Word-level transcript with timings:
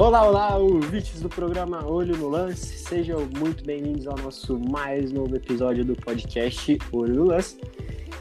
Olá, 0.00 0.26
olá, 0.26 0.56
ouvintes 0.56 1.20
do 1.20 1.28
programa 1.28 1.84
Olho 1.84 2.16
no 2.16 2.26
Lance, 2.26 2.78
sejam 2.78 3.28
muito 3.38 3.62
bem-vindos 3.62 4.06
ao 4.06 4.16
nosso 4.16 4.58
mais 4.58 5.12
novo 5.12 5.36
episódio 5.36 5.84
do 5.84 5.94
podcast 5.94 6.78
Olho 6.90 7.16
no 7.16 7.24
Lance. 7.26 7.58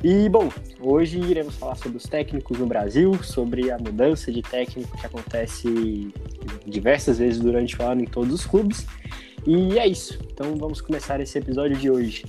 E, 0.03 0.27
bom, 0.27 0.51
hoje 0.81 1.21
iremos 1.21 1.55
falar 1.55 1.75
sobre 1.75 1.97
os 1.97 2.03
técnicos 2.03 2.59
no 2.59 2.67
Brasil, 2.67 3.23
sobre 3.23 3.71
a 3.71 3.77
mudança 3.77 4.29
de 4.29 4.41
técnico 4.41 4.97
que 4.97 5.05
acontece 5.05 6.11
diversas 6.65 7.17
vezes 7.17 7.39
durante 7.39 7.81
o 7.81 7.85
ano 7.85 8.01
em 8.01 8.07
todos 8.07 8.33
os 8.33 8.45
clubes. 8.45 8.85
E 9.47 9.79
é 9.79 9.87
isso, 9.87 10.19
então 10.33 10.57
vamos 10.57 10.81
começar 10.81 11.21
esse 11.21 11.37
episódio 11.37 11.77
de 11.77 11.89
hoje. 11.89 12.25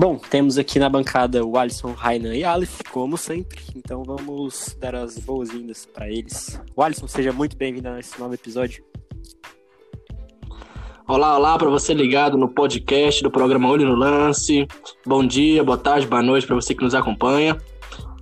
Bom, 0.00 0.16
temos 0.16 0.56
aqui 0.56 0.78
na 0.78 0.88
bancada 0.88 1.44
o 1.44 1.58
Alisson, 1.58 1.92
Rainan 1.92 2.34
e 2.34 2.42
Aleph, 2.42 2.80
como 2.90 3.18
sempre. 3.18 3.60
Então 3.76 4.02
vamos 4.02 4.74
dar 4.80 4.94
as 4.94 5.18
boas-vindas 5.18 5.84
para 5.84 6.08
eles. 6.08 6.58
O 6.74 6.82
Alisson, 6.82 7.06
seja 7.06 7.34
muito 7.34 7.54
bem-vindo 7.54 7.86
a 7.86 8.00
esse 8.00 8.18
novo 8.18 8.32
episódio. 8.32 8.82
Olá, 11.06 11.36
olá 11.36 11.58
para 11.58 11.68
você 11.68 11.92
ligado 11.92 12.38
no 12.38 12.48
podcast 12.48 13.22
do 13.22 13.30
programa 13.30 13.68
Olho 13.68 13.86
no 13.86 13.94
Lance. 13.94 14.66
Bom 15.04 15.22
dia, 15.22 15.62
boa 15.62 15.76
tarde, 15.76 16.06
boa 16.06 16.22
noite 16.22 16.46
para 16.46 16.56
você 16.56 16.74
que 16.74 16.82
nos 16.82 16.94
acompanha. 16.94 17.58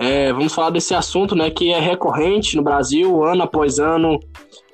É, 0.00 0.32
vamos 0.32 0.52
falar 0.52 0.70
desse 0.70 0.96
assunto, 0.96 1.36
né, 1.36 1.48
que 1.48 1.72
é 1.72 1.78
recorrente 1.78 2.56
no 2.56 2.62
Brasil, 2.64 3.22
ano 3.24 3.44
após 3.44 3.78
ano. 3.78 4.18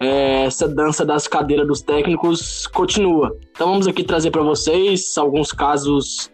É, 0.00 0.44
essa 0.44 0.66
dança 0.66 1.04
das 1.04 1.28
cadeiras 1.28 1.66
dos 1.66 1.82
técnicos 1.82 2.66
continua. 2.66 3.36
Então 3.50 3.68
vamos 3.68 3.86
aqui 3.86 4.02
trazer 4.02 4.30
para 4.30 4.42
vocês 4.42 5.18
alguns 5.18 5.52
casos 5.52 6.32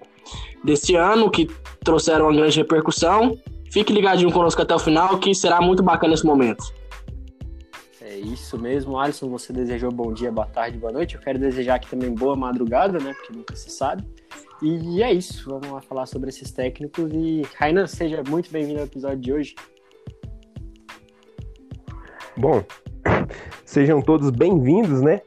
desse 0.65 0.95
ano 0.95 1.31
que 1.31 1.47
trouxeram 1.85 2.27
uma 2.27 2.35
grande 2.35 2.59
repercussão. 2.59 3.39
Fique 3.71 3.93
ligadinho 3.93 4.33
conosco 4.33 4.61
até 4.61 4.75
o 4.75 4.79
final, 4.79 5.19
que 5.19 5.35
será 5.35 5.61
muito 5.61 5.83
bacana 5.83 6.15
esse 6.15 6.27
momento. 6.27 6.65
É 8.01 8.19
isso 8.19 8.59
mesmo, 8.59 8.99
Alisson. 8.99 9.29
Você 9.31 9.53
desejou 9.53 9.93
bom 9.93 10.13
dia, 10.13 10.33
boa 10.33 10.47
tarde, 10.47 10.77
boa 10.77 10.93
noite. 10.93 11.15
Eu 11.15 11.21
quero 11.21 11.39
desejar 11.39 11.77
aqui 11.77 11.89
também 11.89 12.13
boa 12.13 12.35
madrugada, 12.35 12.99
né? 12.99 13.15
Porque 13.15 13.33
nunca 13.33 13.55
se 13.55 13.71
sabe. 13.71 14.05
E 14.61 15.03
é 15.03 15.13
isso. 15.13 15.49
Vamos 15.49 15.71
lá 15.71 15.81
falar 15.81 16.07
sobre 16.07 16.29
esses 16.29 16.51
técnicos. 16.51 17.11
E, 17.13 17.43
Rainan, 17.57 17.87
seja 17.87 18.23
muito 18.29 18.51
bem-vindo 18.51 18.81
ao 18.81 18.87
episódio 18.87 19.19
de 19.19 19.33
hoje. 19.33 19.55
Bom, 22.37 22.65
sejam 23.65 24.03
todos 24.03 24.31
bem-vindos, 24.31 25.01
né? 25.01 25.21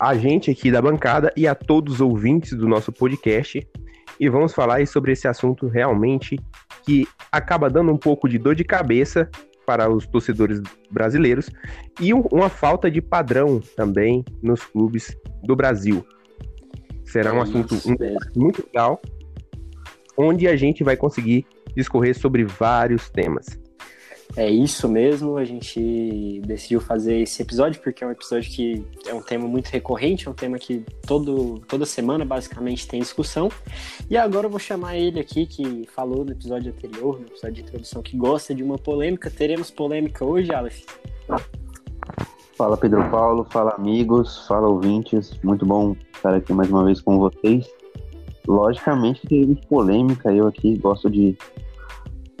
A 0.00 0.14
gente 0.16 0.50
aqui 0.50 0.70
da 0.70 0.80
bancada 0.80 1.32
e 1.36 1.46
a 1.46 1.54
todos 1.54 1.94
os 1.94 2.00
ouvintes 2.00 2.52
do 2.52 2.66
nosso 2.66 2.92
podcast 2.92 3.66
e 4.18 4.28
vamos 4.28 4.52
falar 4.52 4.86
sobre 4.86 5.12
esse 5.12 5.28
assunto 5.28 5.66
realmente 5.66 6.36
que 6.84 7.06
acaba 7.30 7.68
dando 7.70 7.92
um 7.92 7.96
pouco 7.96 8.28
de 8.28 8.38
dor 8.38 8.54
de 8.54 8.64
cabeça 8.64 9.28
para 9.66 9.90
os 9.90 10.06
torcedores 10.06 10.62
brasileiros 10.90 11.50
e 12.00 12.14
uma 12.14 12.48
falta 12.48 12.90
de 12.90 13.02
padrão 13.02 13.60
também 13.76 14.24
nos 14.42 14.64
clubes 14.64 15.14
do 15.44 15.54
Brasil. 15.54 16.06
Será 17.04 17.32
um 17.34 17.42
assunto 17.42 17.74
muito 18.34 18.64
legal, 18.66 19.00
onde 20.16 20.48
a 20.48 20.56
gente 20.56 20.82
vai 20.82 20.96
conseguir 20.96 21.46
discorrer 21.76 22.16
sobre 22.18 22.44
vários 22.44 23.10
temas. 23.10 23.60
É 24.36 24.48
isso 24.48 24.88
mesmo, 24.88 25.36
a 25.36 25.44
gente 25.44 26.40
decidiu 26.46 26.80
fazer 26.80 27.20
esse 27.20 27.42
episódio 27.42 27.80
porque 27.82 28.04
é 28.04 28.06
um 28.06 28.10
episódio 28.10 28.50
que 28.50 28.84
é 29.06 29.12
um 29.12 29.22
tema 29.22 29.48
muito 29.48 29.68
recorrente, 29.68 30.28
é 30.28 30.30
um 30.30 30.34
tema 30.34 30.58
que 30.58 30.84
todo, 31.06 31.60
toda 31.66 31.84
semana 31.84 32.24
basicamente 32.24 32.86
tem 32.86 33.00
discussão. 33.00 33.50
E 34.08 34.16
agora 34.16 34.46
eu 34.46 34.50
vou 34.50 34.60
chamar 34.60 34.96
ele 34.96 35.18
aqui, 35.18 35.46
que 35.46 35.88
falou 35.94 36.24
no 36.24 36.32
episódio 36.32 36.70
anterior, 36.70 37.18
no 37.18 37.26
episódio 37.26 37.54
de 37.54 37.62
introdução, 37.62 38.02
que 38.02 38.16
gosta 38.16 38.54
de 38.54 38.62
uma 38.62 38.78
polêmica. 38.78 39.30
Teremos 39.30 39.70
polêmica 39.70 40.24
hoje, 40.24 40.52
Aleph? 40.52 40.84
Fala 42.56 42.76
Pedro 42.76 43.08
Paulo, 43.10 43.46
fala 43.50 43.72
amigos, 43.72 44.46
fala 44.46 44.68
ouvintes, 44.68 45.32
muito 45.42 45.64
bom 45.64 45.96
estar 46.14 46.34
aqui 46.34 46.52
mais 46.52 46.68
uma 46.70 46.84
vez 46.84 47.00
com 47.00 47.18
vocês. 47.18 47.66
Logicamente 48.46 49.26
teremos 49.26 49.60
polêmica, 49.66 50.32
eu 50.32 50.46
aqui 50.46 50.76
gosto 50.76 51.10
de 51.10 51.36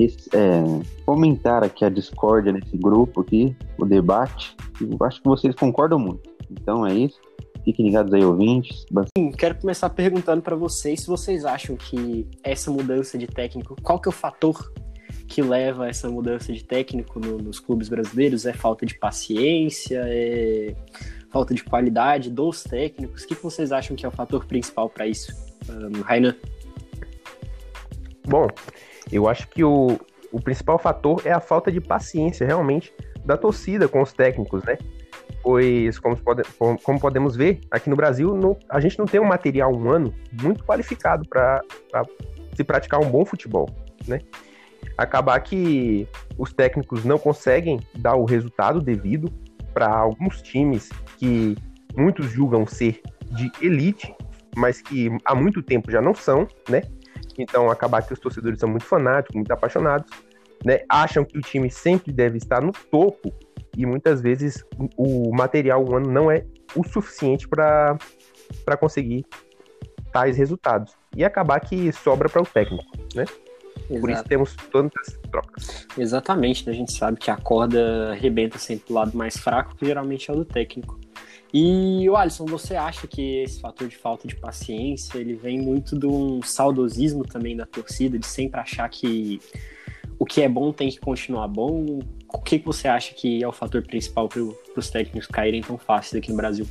é, 0.04 0.62
fomentar 1.04 1.64
aqui 1.64 1.84
a 1.84 1.88
discórdia 1.88 2.52
nesse 2.52 2.76
grupo 2.76 3.20
aqui, 3.20 3.56
o 3.78 3.84
debate. 3.84 4.56
Eu 4.80 4.96
acho 5.06 5.20
que 5.20 5.28
vocês 5.28 5.54
concordam 5.54 5.98
muito. 5.98 6.30
Então 6.50 6.86
é 6.86 6.94
isso. 6.94 7.18
Fiquem 7.64 7.86
ligados 7.86 8.12
aí, 8.14 8.24
ouvintes. 8.24 8.86
Sim, 9.16 9.30
quero 9.32 9.56
começar 9.56 9.90
perguntando 9.90 10.40
para 10.40 10.56
vocês 10.56 11.00
se 11.00 11.06
vocês 11.06 11.44
acham 11.44 11.76
que 11.76 12.26
essa 12.42 12.70
mudança 12.70 13.18
de 13.18 13.26
técnico, 13.26 13.76
qual 13.82 14.00
que 14.00 14.08
é 14.08 14.10
o 14.10 14.12
fator 14.12 14.72
que 15.26 15.42
leva 15.42 15.84
a 15.84 15.88
essa 15.88 16.08
mudança 16.08 16.52
de 16.52 16.64
técnico 16.64 17.20
no, 17.20 17.36
nos 17.36 17.60
clubes 17.60 17.88
brasileiros? 17.88 18.46
É 18.46 18.52
falta 18.52 18.86
de 18.86 18.98
paciência? 18.98 20.00
É 20.06 20.74
falta 21.30 21.54
de 21.54 21.62
qualidade 21.62 22.30
dos 22.30 22.62
técnicos? 22.62 23.24
O 23.24 23.26
que, 23.26 23.34
vocês 23.34 23.72
acham 23.72 23.96
que 23.96 24.06
é 24.06 24.08
o 24.08 24.12
fator 24.12 24.46
principal 24.46 24.88
para 24.88 25.06
isso? 25.06 25.32
Um, 25.68 26.00
Rainan? 26.00 26.34
Bom, 28.26 28.48
eu 29.10 29.28
acho 29.28 29.48
que 29.48 29.64
o, 29.64 29.98
o 30.32 30.40
principal 30.40 30.78
fator 30.78 31.22
é 31.24 31.32
a 31.32 31.40
falta 31.40 31.70
de 31.70 31.80
paciência, 31.80 32.46
realmente, 32.46 32.92
da 33.24 33.36
torcida 33.36 33.88
com 33.88 34.00
os 34.02 34.12
técnicos, 34.12 34.62
né? 34.64 34.78
Pois, 35.42 35.98
como, 35.98 36.16
pode, 36.16 36.42
como 36.82 37.00
podemos 37.00 37.36
ver, 37.36 37.60
aqui 37.70 37.88
no 37.88 37.96
Brasil, 37.96 38.34
no, 38.34 38.56
a 38.68 38.80
gente 38.80 38.98
não 38.98 39.06
tem 39.06 39.20
um 39.20 39.24
material 39.26 39.72
humano 39.72 40.14
muito 40.42 40.64
qualificado 40.64 41.26
para 41.28 41.62
se 42.54 42.64
praticar 42.64 43.00
um 43.00 43.10
bom 43.10 43.24
futebol, 43.24 43.68
né? 44.06 44.20
Acabar 44.96 45.38
que 45.40 46.08
os 46.36 46.52
técnicos 46.52 47.04
não 47.04 47.18
conseguem 47.18 47.80
dar 47.96 48.16
o 48.16 48.24
resultado 48.24 48.80
devido 48.80 49.32
para 49.72 49.88
alguns 49.88 50.42
times 50.42 50.88
que 51.18 51.56
muitos 51.96 52.30
julgam 52.30 52.66
ser 52.66 53.00
de 53.30 53.50
elite, 53.60 54.14
mas 54.56 54.80
que 54.80 55.10
há 55.24 55.34
muito 55.34 55.62
tempo 55.62 55.90
já 55.90 56.00
não 56.00 56.14
são, 56.14 56.48
né? 56.68 56.82
Então, 57.38 57.70
acabar 57.70 58.02
que 58.02 58.12
os 58.12 58.18
torcedores 58.18 58.58
são 58.58 58.68
muito 58.68 58.84
fanáticos, 58.84 59.36
muito 59.36 59.52
apaixonados, 59.52 60.10
né? 60.64 60.80
Acham 60.88 61.24
que 61.24 61.38
o 61.38 61.40
time 61.40 61.70
sempre 61.70 62.12
deve 62.12 62.38
estar 62.38 62.60
no 62.60 62.72
topo 62.72 63.32
e 63.76 63.86
muitas 63.86 64.20
vezes 64.20 64.64
o 64.96 65.30
material 65.34 65.84
humano 65.84 66.10
não 66.10 66.30
é 66.30 66.44
o 66.74 66.84
suficiente 66.84 67.48
para 67.48 67.96
conseguir 68.78 69.24
tais 70.12 70.36
resultados. 70.36 70.94
E 71.16 71.24
acabar 71.24 71.60
que 71.60 71.92
sobra 71.92 72.28
para 72.28 72.42
o 72.42 72.46
técnico, 72.46 72.84
né? 73.14 73.24
Exato. 73.88 74.00
Por 74.00 74.10
isso 74.10 74.24
temos 74.24 74.56
tantas 74.70 75.18
trocas. 75.30 75.86
Exatamente, 75.96 76.66
né? 76.66 76.72
a 76.72 76.74
gente 76.74 76.92
sabe 76.92 77.18
que 77.18 77.30
a 77.30 77.36
corda 77.36 78.10
arrebenta 78.10 78.58
sempre 78.58 78.88
do 78.88 78.94
lado 78.94 79.16
mais 79.16 79.36
fraco, 79.36 79.76
que 79.76 79.86
geralmente 79.86 80.30
é 80.30 80.34
o 80.34 80.36
do 80.36 80.44
técnico. 80.44 80.98
E, 81.52 82.08
o 82.08 82.16
Alisson, 82.16 82.44
você 82.44 82.76
acha 82.76 83.06
que 83.06 83.42
esse 83.42 83.60
fator 83.60 83.88
de 83.88 83.96
falta 83.96 84.28
de 84.28 84.36
paciência, 84.36 85.18
ele 85.18 85.34
vem 85.34 85.58
muito 85.58 85.98
de 85.98 86.06
um 86.06 86.42
saudosismo 86.42 87.24
também 87.24 87.56
da 87.56 87.64
torcida, 87.64 88.18
de 88.18 88.26
sempre 88.26 88.60
achar 88.60 88.88
que 88.88 89.40
o 90.18 90.26
que 90.26 90.42
é 90.42 90.48
bom 90.48 90.72
tem 90.72 90.90
que 90.90 91.00
continuar 91.00 91.48
bom? 91.48 92.00
O 92.32 92.38
que, 92.38 92.58
que 92.58 92.66
você 92.66 92.88
acha 92.88 93.14
que 93.14 93.42
é 93.42 93.48
o 93.48 93.52
fator 93.52 93.82
principal 93.82 94.28
para 94.28 94.42
os 94.76 94.90
técnicos 94.90 95.26
caírem 95.26 95.62
tão 95.62 95.78
fácil 95.78 96.18
aqui 96.18 96.30
no 96.30 96.36
Brasil? 96.36 96.66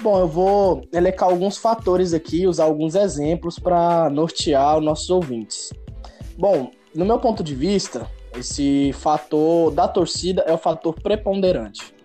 Bom, 0.00 0.18
eu 0.18 0.28
vou 0.28 0.88
elecar 0.90 1.28
alguns 1.28 1.58
fatores 1.58 2.14
aqui, 2.14 2.46
usar 2.46 2.64
alguns 2.64 2.94
exemplos 2.94 3.58
para 3.58 4.08
nortear 4.08 4.78
os 4.78 4.84
nossos 4.84 5.10
ouvintes. 5.10 5.70
Bom, 6.38 6.70
no 6.94 7.04
meu 7.04 7.18
ponto 7.18 7.44
de 7.44 7.54
vista, 7.54 8.10
esse 8.34 8.92
fator 8.94 9.70
da 9.70 9.86
torcida 9.86 10.42
é 10.46 10.54
o 10.54 10.58
fator 10.58 10.94
preponderante. 10.94 11.99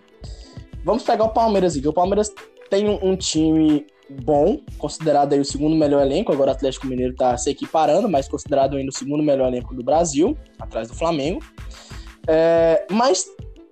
Vamos 0.85 1.01
pegar 1.01 1.23
o 1.23 1.29
Palmeiras 1.29 1.75
aqui. 1.75 1.87
O 1.87 1.91
Palmeiras 1.91 2.31
tem 2.69 2.87
um, 2.87 2.99
um 3.01 3.15
time 3.17 3.87
bom, 4.07 4.59
considerado 4.77 5.33
aí 5.33 5.39
o 5.39 5.45
segundo 5.45 5.75
melhor 5.75 5.99
elenco. 6.03 6.31
Agora 6.31 6.51
o 6.51 6.53
Atlético 6.53 6.85
Mineiro 6.85 7.13
está 7.13 7.35
se 7.35 7.49
equiparando, 7.49 8.07
mas 8.07 8.27
considerado 8.27 8.77
ainda 8.77 8.91
o 8.91 8.95
segundo 8.95 9.23
melhor 9.23 9.47
elenco 9.47 9.73
do 9.73 9.83
Brasil, 9.83 10.37
atrás 10.59 10.87
do 10.87 10.93
Flamengo. 10.93 11.43
É, 12.27 12.85
mas 12.91 13.25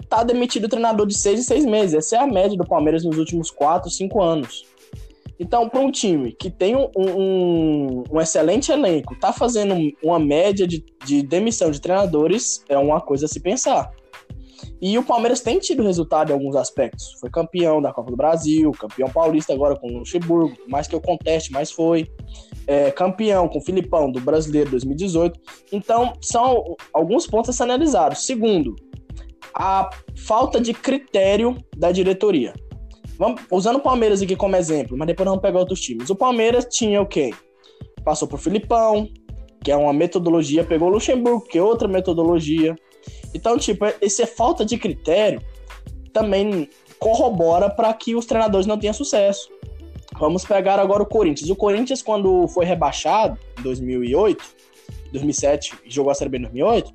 tá 0.09 0.23
demitido 0.23 0.65
o 0.65 0.69
treinador 0.69 1.05
de 1.05 1.15
seis 1.15 1.39
em 1.39 1.43
seis 1.43 1.63
meses. 1.65 1.93
Essa 1.93 2.15
é 2.15 2.19
a 2.19 2.25
média 2.25 2.57
do 2.57 2.65
Palmeiras 2.65 3.05
nos 3.05 3.19
últimos 3.19 3.51
quatro, 3.51 3.91
cinco 3.91 4.19
anos. 4.19 4.65
Então, 5.39 5.69
para 5.69 5.81
um 5.81 5.91
time 5.91 6.31
que 6.31 6.49
tem 6.49 6.75
um, 6.75 6.89
um, 6.97 8.03
um, 8.11 8.21
excelente 8.21 8.71
elenco, 8.71 9.15
tá 9.19 9.31
fazendo 9.31 9.75
uma 10.01 10.17
média 10.17 10.65
de, 10.65 10.83
de 11.05 11.21
demissão 11.21 11.69
de 11.69 11.79
treinadores, 11.79 12.63
é 12.67 12.77
uma 12.77 12.99
coisa 12.99 13.25
a 13.25 13.29
se 13.29 13.39
pensar. 13.39 13.91
E 14.85 14.97
o 14.97 15.03
Palmeiras 15.03 15.39
tem 15.39 15.59
tido 15.59 15.81
resultado 15.81 16.29
em 16.29 16.33
alguns 16.33 16.57
aspectos. 16.57 17.13
Foi 17.21 17.29
campeão 17.29 17.81
da 17.81 17.93
Copa 17.93 18.11
do 18.11 18.17
Brasil, 18.17 18.69
campeão 18.71 19.09
paulista 19.09 19.53
agora 19.53 19.77
com 19.77 19.87
o 19.87 19.99
Luxemburgo, 19.99 20.57
mais 20.67 20.89
que 20.89 20.93
eu 20.93 20.99
conteste, 20.99 21.53
mas 21.53 21.71
foi. 21.71 22.05
É, 22.67 22.91
campeão 22.91 23.47
com 23.47 23.59
o 23.59 23.61
Filipão 23.61 24.11
do 24.11 24.19
Brasileiro 24.19 24.71
2018. 24.71 25.39
Então, 25.71 26.11
são 26.21 26.75
alguns 26.93 27.25
pontos 27.25 27.51
a 27.51 27.53
ser 27.53 27.63
analisados. 27.63 28.25
Segundo, 28.25 28.75
a 29.55 29.89
falta 30.17 30.59
de 30.59 30.73
critério 30.73 31.55
da 31.77 31.89
diretoria. 31.89 32.53
Vamos, 33.17 33.41
usando 33.49 33.77
o 33.77 33.81
Palmeiras 33.81 34.21
aqui 34.21 34.35
como 34.35 34.57
exemplo, 34.57 34.97
mas 34.97 35.07
depois 35.07 35.25
vamos 35.25 35.41
pegar 35.41 35.59
outros 35.59 35.79
times. 35.79 36.09
O 36.09 36.15
Palmeiras 36.15 36.67
tinha 36.69 37.01
o 37.01 37.05
quê? 37.05 37.31
Passou 38.03 38.27
por 38.27 38.37
Filipão, 38.37 39.07
que 39.63 39.71
é 39.71 39.77
uma 39.77 39.93
metodologia, 39.93 40.65
pegou 40.65 40.89
o 40.89 40.91
Luxemburgo, 40.91 41.45
que 41.45 41.57
é 41.57 41.63
outra 41.63 41.87
metodologia. 41.87 42.75
Então, 43.33 43.57
tipo, 43.57 43.85
essa 44.01 44.27
falta 44.27 44.65
de 44.65 44.77
critério 44.77 45.41
também 46.11 46.69
corrobora 46.99 47.69
para 47.69 47.93
que 47.93 48.15
os 48.15 48.25
treinadores 48.25 48.65
não 48.65 48.77
tenham 48.77 48.93
sucesso. 48.93 49.49
Vamos 50.19 50.45
pegar 50.45 50.79
agora 50.79 51.03
o 51.03 51.05
Corinthians. 51.05 51.49
O 51.49 51.55
Corinthians, 51.55 52.01
quando 52.01 52.47
foi 52.47 52.65
rebaixado 52.65 53.37
em 53.59 53.63
2008, 53.63 54.43
2007 55.11 55.73
e 55.85 55.91
jogou 55.91 56.11
a 56.11 56.15
Série 56.15 56.29
B 56.29 56.37
em 56.37 56.41
2008, 56.41 56.93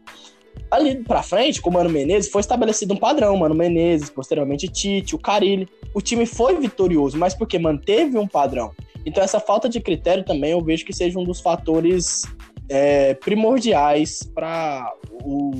ali 0.70 1.02
pra 1.02 1.22
frente, 1.22 1.60
com 1.60 1.70
o 1.70 1.72
Mano 1.72 1.90
Menezes, 1.90 2.30
foi 2.30 2.40
estabelecido 2.40 2.94
um 2.94 2.96
padrão. 2.96 3.36
Mano 3.36 3.54
Menezes, 3.54 4.10
posteriormente 4.10 4.68
Tite, 4.68 5.14
o 5.14 5.18
Carilli. 5.18 5.68
O 5.92 6.00
time 6.00 6.26
foi 6.26 6.58
vitorioso, 6.58 7.18
mas 7.18 7.34
porque 7.34 7.58
manteve 7.58 8.16
um 8.18 8.26
padrão. 8.26 8.72
Então, 9.04 9.22
essa 9.22 9.40
falta 9.40 9.68
de 9.68 9.80
critério 9.80 10.24
também 10.24 10.52
eu 10.52 10.60
vejo 10.62 10.84
que 10.84 10.92
seja 10.92 11.18
um 11.18 11.24
dos 11.24 11.40
fatores 11.40 12.22
é, 12.68 13.14
primordiais 13.14 14.22
para 14.34 14.92
o, 15.24 15.52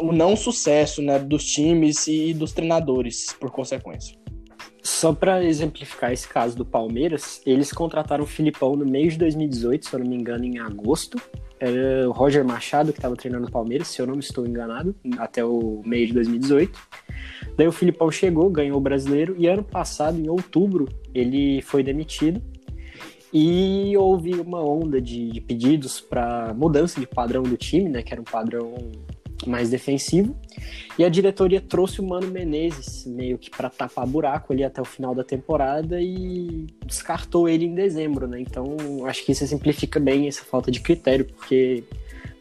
o 0.00 0.12
não 0.12 0.36
sucesso 0.36 1.00
né, 1.02 1.18
dos 1.18 1.44
times 1.44 2.06
e 2.06 2.34
dos 2.34 2.52
treinadores, 2.52 3.34
por 3.38 3.50
consequência. 3.50 4.16
Só 4.82 5.12
para 5.12 5.44
exemplificar 5.44 6.12
esse 6.12 6.28
caso 6.28 6.56
do 6.56 6.64
Palmeiras, 6.64 7.42
eles 7.44 7.72
contrataram 7.72 8.22
o 8.22 8.26
Filipão 8.26 8.76
no 8.76 8.86
meio 8.86 9.10
de 9.10 9.18
2018, 9.18 9.88
se 9.88 9.92
eu 9.92 9.98
não 9.98 10.06
me 10.06 10.14
engano, 10.14 10.44
em 10.44 10.60
agosto. 10.60 11.20
Era 11.58 12.08
o 12.08 12.12
Roger 12.12 12.44
Machado 12.44 12.92
que 12.92 12.98
estava 12.98 13.16
treinando 13.16 13.48
o 13.48 13.50
Palmeiras, 13.50 13.88
se 13.88 14.00
eu 14.00 14.06
não 14.06 14.18
estou 14.20 14.46
enganado, 14.46 14.94
até 15.18 15.44
o 15.44 15.82
meio 15.84 16.06
de 16.06 16.12
2018. 16.12 16.78
Daí 17.56 17.66
o 17.66 17.72
Filipão 17.72 18.10
chegou, 18.12 18.48
ganhou 18.48 18.76
o 18.76 18.80
brasileiro, 18.80 19.34
e 19.36 19.48
ano 19.48 19.64
passado, 19.64 20.20
em 20.20 20.28
outubro, 20.28 20.88
ele 21.12 21.60
foi 21.62 21.82
demitido. 21.82 22.40
E 23.32 23.96
houve 23.96 24.34
uma 24.34 24.62
onda 24.62 25.00
de, 25.00 25.30
de 25.30 25.40
pedidos 25.40 26.00
para 26.00 26.54
mudança 26.54 27.00
de 27.00 27.08
padrão 27.08 27.42
do 27.42 27.56
time, 27.56 27.88
né? 27.88 28.02
Que 28.02 28.12
era 28.12 28.20
um 28.20 28.24
padrão 28.24 28.72
mais 29.46 29.70
defensivo. 29.70 30.36
E 30.98 31.04
a 31.04 31.08
diretoria 31.08 31.60
trouxe 31.60 32.00
o 32.00 32.06
Mano 32.06 32.28
Menezes 32.28 33.04
meio 33.04 33.36
que 33.36 33.50
para 33.50 33.68
tapar 33.68 34.06
buraco 34.06 34.52
ali 34.52 34.64
até 34.64 34.80
o 34.80 34.84
final 34.84 35.14
da 35.14 35.22
temporada 35.22 36.00
e 36.00 36.66
descartou 36.84 37.48
ele 37.48 37.66
em 37.66 37.74
dezembro, 37.74 38.26
né? 38.26 38.40
Então 38.40 38.76
acho 39.06 39.24
que 39.24 39.32
isso 39.32 39.46
simplifica 39.46 40.00
bem 40.00 40.26
essa 40.26 40.44
falta 40.44 40.70
de 40.70 40.80
critério, 40.80 41.26
porque 41.26 41.84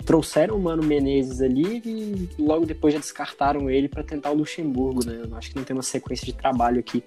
trouxeram 0.06 0.56
o 0.56 0.62
Mano 0.62 0.84
Menezes 0.84 1.42
ali 1.42 1.82
e 1.84 2.30
logo 2.40 2.66
depois 2.66 2.94
já 2.94 3.00
descartaram 3.00 3.70
ele 3.70 3.90
para 3.90 4.04
tentar 4.04 4.32
o 4.32 4.36
Luxemburgo, 4.36 5.06
né? 5.06 5.24
Eu 5.28 5.36
acho 5.36 5.50
que 5.50 5.58
não 5.58 5.64
tem 5.64 5.76
uma 5.76 5.84
sequência 5.84 6.26
de 6.26 6.34
trabalho 6.34 6.80
aqui. 6.80 7.04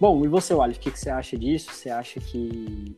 Bom, 0.00 0.24
e 0.24 0.28
você, 0.28 0.54
Wallace, 0.54 0.78
o 0.78 0.82
que, 0.82 0.90
que 0.90 0.98
você 0.98 1.10
acha 1.10 1.36
disso? 1.36 1.72
Você 1.72 1.90
acha 1.90 2.18
que 2.18 2.96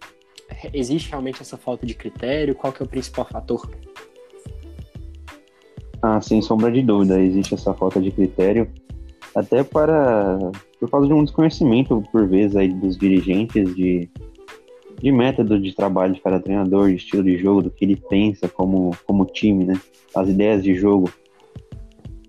existe 0.73 1.11
realmente 1.11 1.43
essa 1.43 1.57
falta 1.57 1.85
de 1.85 1.95
critério? 1.95 2.55
Qual 2.55 2.73
que 2.73 2.83
é 2.83 2.87
o 2.87 2.89
principal 2.89 3.27
fator? 3.27 3.69
Ah, 6.07 6.21
sem 6.21 6.43
sombra 6.43 6.71
de 6.71 6.83
dúvida, 6.83 7.19
existe 7.19 7.55
essa 7.55 7.73
falta 7.73 7.99
de 7.99 8.11
critério, 8.11 8.71
até 9.35 9.65
para 9.65 10.39
por 10.79 10.91
causa 10.91 11.07
de 11.07 11.15
um 11.15 11.25
desconhecimento 11.25 12.05
por 12.13 12.29
vezes 12.29 12.55
aí 12.57 12.69
dos 12.69 12.99
dirigentes 12.99 13.75
de, 13.75 14.11
de 15.01 15.11
método 15.11 15.59
de 15.59 15.75
trabalho 15.75 16.13
de 16.13 16.21
cada 16.21 16.39
treinador, 16.39 16.91
de 16.91 16.97
estilo 16.97 17.23
de 17.23 17.39
jogo, 17.39 17.63
do 17.63 17.71
que 17.71 17.87
ele 17.87 17.97
pensa 17.97 18.47
como, 18.47 18.95
como 19.07 19.25
time, 19.25 19.65
né? 19.65 19.81
As 20.15 20.29
ideias 20.29 20.63
de 20.63 20.75
jogo 20.75 21.11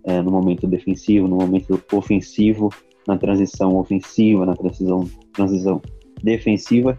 é, 0.05 0.21
no 0.21 0.31
momento 0.31 0.65
defensivo, 0.65 1.27
no 1.27 1.35
momento 1.35 1.77
ofensivo, 1.91 2.69
na 3.05 3.17
transição 3.17 3.75
ofensiva, 3.75 4.45
na 4.45 4.55
transição, 4.55 5.05
transição 5.33 5.81
defensiva. 6.23 6.97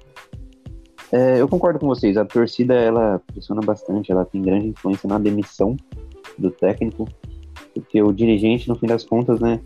É, 1.10 1.40
eu 1.40 1.48
concordo 1.48 1.78
com 1.78 1.86
vocês, 1.86 2.18
a 2.18 2.24
torcida 2.26 2.74
ela 2.74 3.18
pressiona 3.32 3.62
bastante, 3.62 4.12
ela 4.12 4.26
tem 4.26 4.42
grande 4.42 4.68
influência 4.68 5.08
na 5.08 5.18
demissão 5.18 5.74
do 6.38 6.50
técnico, 6.50 7.06
porque 7.74 8.02
o 8.02 8.12
dirigente, 8.12 8.68
no 8.68 8.76
fim 8.76 8.86
das 8.86 9.04
contas, 9.04 9.40
né, 9.40 9.60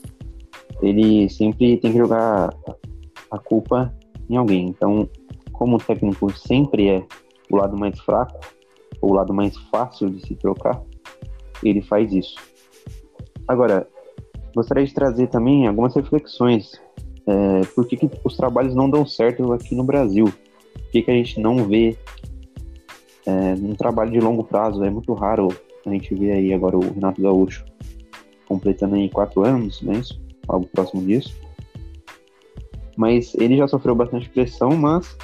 ele 0.83 1.29
sempre 1.29 1.77
tem 1.77 1.93
que 1.93 1.99
jogar 1.99 2.55
a 3.31 3.39
culpa 3.39 3.95
em 4.29 4.37
alguém. 4.37 4.67
Então, 4.69 5.09
como 5.53 5.77
o 5.77 5.81
técnico 5.81 6.31
sempre 6.37 6.89
é 6.89 7.05
o 7.51 7.57
lado 7.57 7.77
mais 7.77 7.99
fraco, 8.01 8.41
ou 9.01 9.11
o 9.11 9.15
lado 9.15 9.33
mais 9.33 9.57
fácil 9.71 10.11
de 10.11 10.21
se 10.27 10.35
trocar, 10.35 10.83
ele 11.63 11.83
faz 11.83 12.13
isso. 12.13 12.37
Agora, 13.47 13.87
gostaria 14.55 14.85
de 14.85 14.95
trazer 14.95 15.29
também 15.29 15.67
algumas 15.67 15.95
reflexões. 15.95 16.81
É, 17.27 17.61
por 17.75 17.87
que, 17.87 17.97
que 17.97 18.11
os 18.25 18.37
trabalhos 18.37 18.75
não 18.75 18.89
dão 18.89 19.05
certo 19.07 19.53
aqui 19.53 19.75
no 19.75 19.85
Brasil? 19.85 20.25
Por 20.25 20.91
que, 20.93 21.03
que 21.03 21.11
a 21.11 21.15
gente 21.15 21.41
não 21.41 21.65
vê 21.65 21.97
é, 23.27 23.55
um 23.55 23.75
trabalho 23.75 24.11
de 24.11 24.21
longo 24.21 24.45
prazo? 24.45 24.85
É 24.85 24.91
muito 24.91 25.13
raro 25.15 25.49
a 25.87 25.91
gente 25.91 26.15
vê 26.15 26.32
aí 26.32 26.53
agora 26.53 26.77
o 26.77 26.93
Renato 26.93 27.21
Gaúcho 27.23 27.65
completando 28.47 28.97
aí 28.97 29.09
quatro 29.09 29.44
anos, 29.44 29.81
né? 29.82 29.99
Isso, 29.99 30.21
algo 30.49 30.67
próximo 30.67 31.03
disso. 31.03 31.35
Mas 32.97 33.35
ele 33.37 33.56
já 33.56 33.69
sofreu 33.69 33.94
bastante 33.94 34.29
pressão, 34.29 34.71
mas 34.77 35.17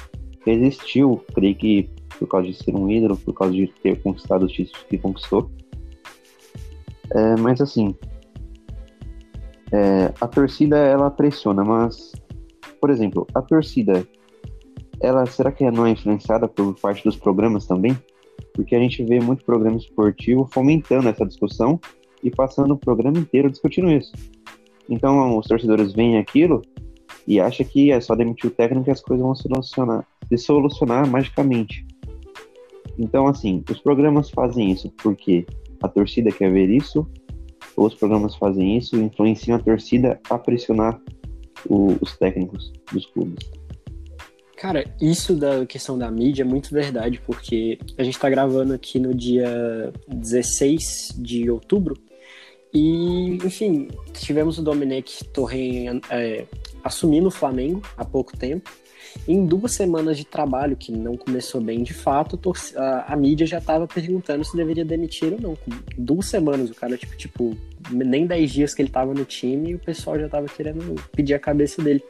resistiu, 0.45 1.23
creio 1.33 1.55
que 1.55 1.89
por 2.17 2.27
causa 2.27 2.47
de 2.47 2.53
ser 2.53 2.73
um 2.75 2.89
ídolo, 2.89 3.17
por 3.17 3.33
causa 3.33 3.53
de 3.53 3.67
ter 3.83 4.01
conquistado 4.01 4.45
os 4.45 4.51
títulos 4.51 4.83
que 4.89 4.97
conquistou. 4.97 5.51
É, 7.11 7.35
mas 7.37 7.61
assim, 7.61 7.95
é, 9.71 10.13
a 10.19 10.27
torcida 10.27 10.77
ela 10.77 11.11
pressiona, 11.11 11.63
mas, 11.63 12.13
por 12.79 12.89
exemplo, 12.89 13.27
a 13.33 13.41
torcida, 13.41 14.07
ela 15.01 15.25
será 15.25 15.51
que 15.51 15.69
não 15.69 15.85
é 15.85 15.91
influenciada 15.91 16.47
por 16.47 16.73
parte 16.79 17.03
dos 17.03 17.17
programas 17.17 17.65
também? 17.65 17.97
Porque 18.53 18.75
a 18.75 18.79
gente 18.79 19.03
vê 19.03 19.19
muito 19.19 19.45
programa 19.45 19.77
esportivo 19.77 20.47
fomentando 20.51 21.09
essa 21.09 21.25
discussão 21.25 21.79
e 22.23 22.31
passando 22.31 22.73
o 22.73 22.77
programa 22.77 23.17
inteiro 23.19 23.49
discutindo 23.49 23.91
isso. 23.91 24.11
Então, 24.89 25.37
os 25.37 25.47
torcedores 25.47 25.93
veem 25.93 26.17
aquilo 26.17 26.61
e 27.27 27.39
acham 27.39 27.65
que 27.65 27.91
é 27.91 27.99
só 27.99 28.15
demitir 28.15 28.49
o 28.49 28.53
técnico 28.53 28.89
e 28.89 28.91
as 28.91 29.01
coisas 29.01 29.23
vão 29.23 29.35
se 29.35 29.43
solucionar, 29.43 30.07
se 30.27 30.37
solucionar 30.37 31.07
magicamente. 31.07 31.85
Então, 32.97 33.27
assim, 33.27 33.63
os 33.69 33.79
programas 33.79 34.29
fazem 34.29 34.71
isso 34.71 34.91
porque 34.97 35.45
a 35.81 35.87
torcida 35.87 36.31
quer 36.31 36.51
ver 36.51 36.69
isso, 36.69 37.07
ou 37.75 37.85
os 37.85 37.93
programas 37.93 38.35
fazem 38.35 38.77
isso 38.77 38.95
influenciam 38.95 39.57
a 39.57 39.59
torcida 39.59 40.19
a 40.29 40.37
pressionar 40.37 40.99
o, 41.69 41.95
os 42.01 42.17
técnicos 42.17 42.73
dos 42.91 43.05
clubes. 43.07 43.51
Cara, 44.57 44.91
isso 44.99 45.35
da 45.35 45.67
questão 45.67 45.99
da 45.99 46.09
mídia 46.09 46.41
é 46.41 46.45
muito 46.45 46.73
verdade, 46.73 47.21
porque 47.23 47.77
a 47.95 48.01
gente 48.01 48.17
tá 48.17 48.27
gravando 48.27 48.73
aqui 48.73 48.99
no 48.99 49.13
dia 49.13 49.93
16 50.07 51.13
de 51.15 51.47
outubro 51.47 51.95
e, 52.73 53.37
enfim, 53.45 53.87
tivemos 54.13 54.57
o 54.57 54.63
Dominic 54.63 55.23
Torren 55.25 56.01
é, 56.09 56.45
assumindo 56.83 57.27
o 57.27 57.31
Flamengo 57.31 57.83
há 57.95 58.03
pouco 58.03 58.35
tempo. 58.35 58.71
Em 59.27 59.45
duas 59.45 59.73
semanas 59.73 60.17
de 60.17 60.25
trabalho, 60.25 60.75
que 60.75 60.91
não 60.91 61.15
começou 61.15 61.61
bem 61.61 61.83
de 61.83 61.93
fato, 61.93 62.39
a, 62.75 63.13
a 63.13 63.15
mídia 63.15 63.45
já 63.45 63.59
estava 63.59 63.87
perguntando 63.87 64.43
se 64.43 64.57
deveria 64.57 64.83
demitir 64.83 65.33
ou 65.33 65.39
não. 65.39 65.55
Com 65.55 65.71
duas 65.97 66.25
semanas, 66.25 66.71
o 66.71 66.75
cara, 66.75 66.97
tipo, 66.97 67.15
tipo, 67.15 67.57
nem 67.91 68.25
dez 68.25 68.51
dias 68.51 68.73
que 68.73 68.81
ele 68.81 68.89
estava 68.89 69.13
no 69.13 69.23
time, 69.23 69.75
o 69.75 69.79
pessoal 69.79 70.19
já 70.19 70.25
estava 70.25 70.47
querendo 70.47 70.95
pedir 71.11 71.35
a 71.35 71.39
cabeça 71.39 71.81
dele 71.81 72.03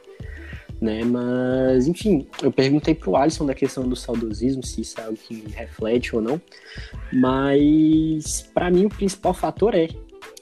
né? 0.80 1.02
Mas, 1.04 1.86
enfim, 1.86 2.26
eu 2.42 2.52
perguntei 2.52 2.94
pro 2.94 3.16
Alisson 3.16 3.46
da 3.46 3.54
questão 3.54 3.88
do 3.88 3.96
saudosismo, 3.96 4.64
se 4.64 4.80
isso 4.80 5.00
é 5.00 5.04
algo 5.04 5.16
que 5.16 5.44
reflete 5.50 6.14
ou 6.14 6.22
não. 6.22 6.40
Mas, 7.12 8.42
para 8.54 8.70
mim, 8.70 8.86
o 8.86 8.90
principal 8.90 9.34
fator 9.34 9.74
é, 9.74 9.88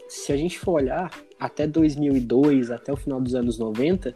se 0.08 0.32
a 0.32 0.36
gente 0.36 0.58
for 0.58 0.72
olhar, 0.72 1.10
até 1.38 1.66
2002, 1.66 2.70
até 2.70 2.92
o 2.92 2.96
final 2.96 3.20
dos 3.20 3.34
anos 3.34 3.58
90, 3.58 4.14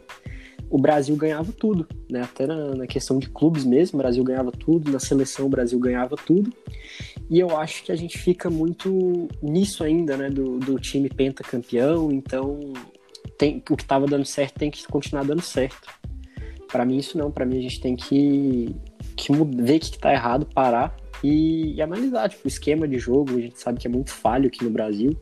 o 0.69 0.77
Brasil 0.77 1.15
ganhava 1.17 1.51
tudo, 1.51 1.85
né? 2.09 2.21
Até 2.21 2.47
na, 2.47 2.75
na, 2.75 2.87
questão 2.87 3.19
de 3.19 3.29
clubes 3.29 3.65
mesmo, 3.65 3.99
o 3.99 4.01
Brasil 4.01 4.23
ganhava 4.23 4.51
tudo, 4.51 4.89
na 4.89 4.99
seleção 4.99 5.45
o 5.45 5.49
Brasil 5.49 5.77
ganhava 5.77 6.15
tudo. 6.15 6.51
E 7.29 7.39
eu 7.39 7.57
acho 7.57 7.83
que 7.83 7.91
a 7.91 7.95
gente 7.95 8.17
fica 8.17 8.49
muito 8.49 9.27
nisso 9.41 9.83
ainda, 9.83 10.15
né? 10.15 10.29
Do, 10.29 10.59
do 10.59 10.79
time 10.79 11.09
pentacampeão, 11.09 12.09
então 12.11 12.57
tem, 13.37 13.61
o 13.69 13.75
que 13.75 13.83
estava 13.83 14.07
dando 14.07 14.25
certo 14.25 14.59
tem 14.59 14.71
que 14.71 14.87
continuar 14.87 15.25
dando 15.25 15.41
certo. 15.41 15.89
Para 16.71 16.85
mim, 16.85 16.97
isso 16.97 17.17
não. 17.17 17.31
Para 17.31 17.45
mim, 17.45 17.59
a 17.59 17.61
gente 17.61 17.79
tem 17.79 17.95
que, 17.95 18.75
que 19.15 19.31
ver 19.33 19.77
o 19.77 19.79
que 19.79 19.85
está 19.85 20.13
errado, 20.13 20.45
parar 20.45 20.95
e, 21.23 21.73
e, 21.75 21.81
analisar. 21.81 22.29
Tipo, 22.29 22.45
o 22.45 22.47
esquema 22.47 22.87
de 22.87 22.97
jogo, 22.97 23.37
a 23.37 23.41
gente 23.41 23.59
sabe 23.59 23.79
que 23.79 23.87
é 23.87 23.89
muito 23.89 24.11
falho 24.11 24.47
aqui 24.47 24.63
no 24.63 24.69
Brasil. 24.69 25.15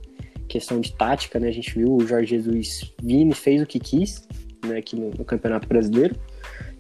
Questão 0.48 0.80
de 0.80 0.94
tática, 0.94 1.40
né? 1.40 1.48
A 1.48 1.52
gente 1.52 1.74
viu 1.74 1.96
o 1.96 2.06
Jorge 2.06 2.30
Jesus 2.30 2.94
vir 3.02 3.28
e 3.28 3.34
fez 3.34 3.62
o 3.62 3.66
que 3.66 3.80
quis, 3.80 4.28
né? 4.66 4.78
Aqui 4.78 4.96
no, 4.96 5.10
no 5.12 5.26
Campeonato 5.26 5.68
Brasileiro. 5.68 6.16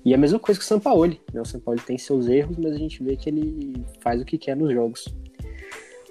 E 0.06 0.14
a 0.14 0.18
mesma 0.18 0.40
coisa 0.40 0.60
que 0.60 0.66
o 0.66 0.68
Sampaoli, 0.68 1.20
né? 1.34 1.42
O 1.42 1.46
Sampaoli 1.46 1.82
tem 1.82 1.98
seus 1.98 2.28
erros, 2.28 2.58
mas 2.58 2.74
a 2.74 2.78
gente 2.78 3.04
vê 3.04 3.16
que 3.16 3.30
ele 3.30 3.74
faz 4.02 4.22
o 4.22 4.26
que 4.26 4.38
quer 4.38 4.56
nos 4.56 4.72
jogos. 4.74 5.08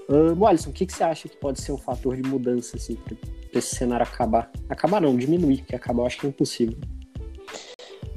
Uh, 0.08 0.46
Alisson, 0.46 0.70
o 0.70 0.72
que, 0.72 0.86
que 0.86 0.92
você 0.92 1.04
acha 1.04 1.28
que 1.28 1.36
pode 1.36 1.60
ser 1.60 1.72
um 1.72 1.76
fator 1.76 2.16
de 2.16 2.22
mudança, 2.22 2.76
assim, 2.76 2.96
para 2.96 3.58
esse 3.58 3.76
cenário 3.76 4.04
acabar? 4.06 4.50
Acabar 4.68 5.00
não, 5.00 5.16
diminuir, 5.16 5.58
porque 5.58 5.76
acabar 5.76 6.02
eu 6.02 6.06
acho 6.06 6.18
que 6.18 6.26
é 6.26 6.28
impossível. 6.30 6.78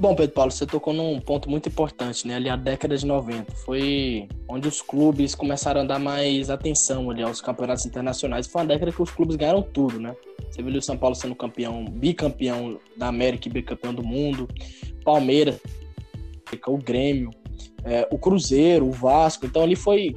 Bom, 0.02 0.16
Pedro 0.16 0.34
Paulo, 0.34 0.50
você 0.50 0.66
tocou 0.66 0.92
num 0.92 1.20
ponto 1.20 1.48
muito 1.48 1.68
importante, 1.68 2.26
né? 2.26 2.34
Ali 2.34 2.48
a 2.48 2.56
década 2.56 2.96
de 2.96 3.06
90 3.06 3.54
foi 3.54 4.28
onde 4.48 4.66
os 4.66 4.82
clubes 4.82 5.32
começaram 5.32 5.82
a 5.82 5.84
dar 5.84 6.00
mais 6.00 6.50
atenção 6.50 7.08
ali 7.08 7.22
aos 7.22 7.40
campeonatos 7.40 7.86
internacionais. 7.86 8.48
Foi 8.48 8.62
uma 8.62 8.66
década 8.66 8.90
que 8.90 9.00
os 9.00 9.12
clubes 9.12 9.36
ganharam 9.36 9.62
tudo, 9.62 10.00
né? 10.00 10.12
Você 10.50 10.60
viu 10.60 10.76
o 10.76 10.82
São 10.82 10.98
Paulo 10.98 11.14
sendo 11.14 11.36
campeão, 11.36 11.84
bicampeão 11.84 12.80
da 12.96 13.06
América 13.06 13.46
e 13.46 13.52
bicampeão 13.52 13.94
do 13.94 14.02
mundo, 14.02 14.48
Palmeiras, 15.04 15.60
o 16.66 16.78
Grêmio, 16.78 17.30
é, 17.84 18.08
o 18.10 18.18
Cruzeiro, 18.18 18.88
o 18.88 18.90
Vasco. 18.90 19.46
Então 19.46 19.62
ali 19.62 19.76
foi 19.76 20.16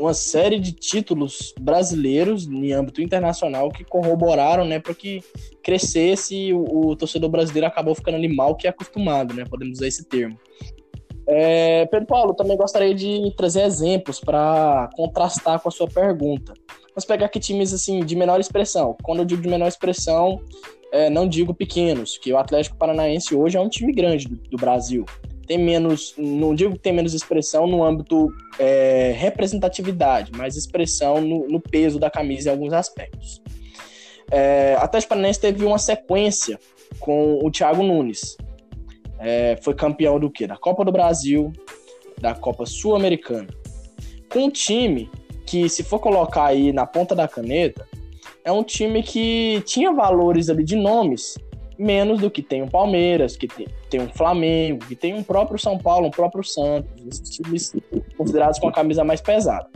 uma 0.00 0.14
série 0.14 0.58
de 0.58 0.72
títulos 0.72 1.54
brasileiros 1.60 2.46
em 2.46 2.72
âmbito 2.72 3.02
internacional 3.02 3.70
que 3.70 3.84
corroboraram, 3.84 4.64
né, 4.64 4.80
para 4.80 4.94
que 4.94 5.22
crescesse 5.62 6.52
o, 6.54 6.88
o, 6.88 6.96
torcedor 6.96 7.28
brasileiro 7.28 7.66
acabou 7.66 7.94
ficando 7.94 8.16
ali 8.16 8.28
mal 8.28 8.56
que 8.56 8.66
é 8.66 8.70
acostumado, 8.70 9.34
né, 9.34 9.44
podemos 9.48 9.78
usar 9.78 9.88
esse 9.88 10.04
termo. 10.04 10.38
É, 11.26 11.86
Pedro 11.86 12.06
Paulo, 12.06 12.34
também 12.34 12.56
gostaria 12.56 12.94
de 12.94 13.32
trazer 13.36 13.62
exemplos 13.62 14.18
para 14.18 14.88
contrastar 14.94 15.60
com 15.60 15.68
a 15.68 15.72
sua 15.72 15.86
pergunta. 15.86 16.54
Vamos 16.88 17.04
pegar 17.04 17.26
aqui 17.26 17.38
times 17.38 17.72
assim 17.72 18.00
de 18.00 18.16
menor 18.16 18.40
expressão. 18.40 18.96
Quando 19.02 19.20
eu 19.20 19.24
digo 19.24 19.42
de 19.42 19.48
menor 19.48 19.68
expressão, 19.68 20.40
é, 20.90 21.08
não 21.08 21.28
digo 21.28 21.54
pequenos, 21.54 22.18
que 22.18 22.32
o 22.32 22.38
Atlético 22.38 22.76
Paranaense 22.76 23.34
hoje 23.34 23.56
é 23.56 23.60
um 23.60 23.68
time 23.68 23.92
grande 23.92 24.26
do, 24.26 24.36
do 24.36 24.56
Brasil 24.56 25.04
tem 25.50 25.58
menos, 25.58 26.14
não 26.16 26.54
digo 26.54 26.74
que 26.74 26.78
tem 26.78 26.92
menos 26.92 27.12
expressão 27.12 27.66
no 27.66 27.82
âmbito 27.82 28.32
é, 28.56 29.12
representatividade, 29.18 30.30
mas 30.36 30.56
expressão 30.56 31.20
no, 31.20 31.48
no, 31.48 31.58
peso 31.58 31.98
da 31.98 32.08
camisa 32.08 32.48
em 32.48 32.52
alguns 32.52 32.72
aspectos. 32.72 33.42
É, 34.30 34.76
Atlético 34.78 35.08
Paranaense 35.08 35.40
teve 35.40 35.64
uma 35.64 35.76
sequência 35.76 36.56
com 37.00 37.40
o 37.44 37.50
Thiago 37.50 37.82
Nunes. 37.82 38.36
É, 39.18 39.58
foi 39.60 39.74
campeão 39.74 40.20
do 40.20 40.30
quê? 40.30 40.46
Da 40.46 40.56
Copa 40.56 40.84
do 40.84 40.92
Brasil, 40.92 41.52
da 42.20 42.32
Copa 42.32 42.64
Sul-Americana. 42.64 43.48
Com 44.32 44.44
um 44.44 44.50
time 44.50 45.10
que, 45.44 45.68
se 45.68 45.82
for 45.82 45.98
colocar 45.98 46.44
aí 46.44 46.72
na 46.72 46.86
ponta 46.86 47.12
da 47.12 47.26
caneta, 47.26 47.88
é 48.44 48.52
um 48.52 48.62
time 48.62 49.02
que 49.02 49.60
tinha 49.66 49.90
valores 49.90 50.48
ali 50.48 50.62
de 50.62 50.76
nomes 50.76 51.36
menos 51.80 52.20
do 52.20 52.30
que 52.30 52.42
tem 52.42 52.62
o 52.62 52.70
Palmeiras, 52.70 53.36
que 53.36 53.48
tem, 53.48 53.66
tem 53.88 54.00
um 54.00 54.08
Flamengo, 54.08 54.84
que 54.84 54.94
tem 54.94 55.14
um 55.14 55.22
próprio 55.22 55.58
São 55.58 55.78
Paulo, 55.78 56.08
um 56.08 56.10
próprio 56.10 56.44
Santos, 56.44 56.90
esses 57.06 57.30
times 57.30 57.72
considerados 58.16 58.58
com 58.58 58.68
a 58.68 58.72
camisa 58.72 59.02
mais 59.02 59.20
pesada. 59.20 59.66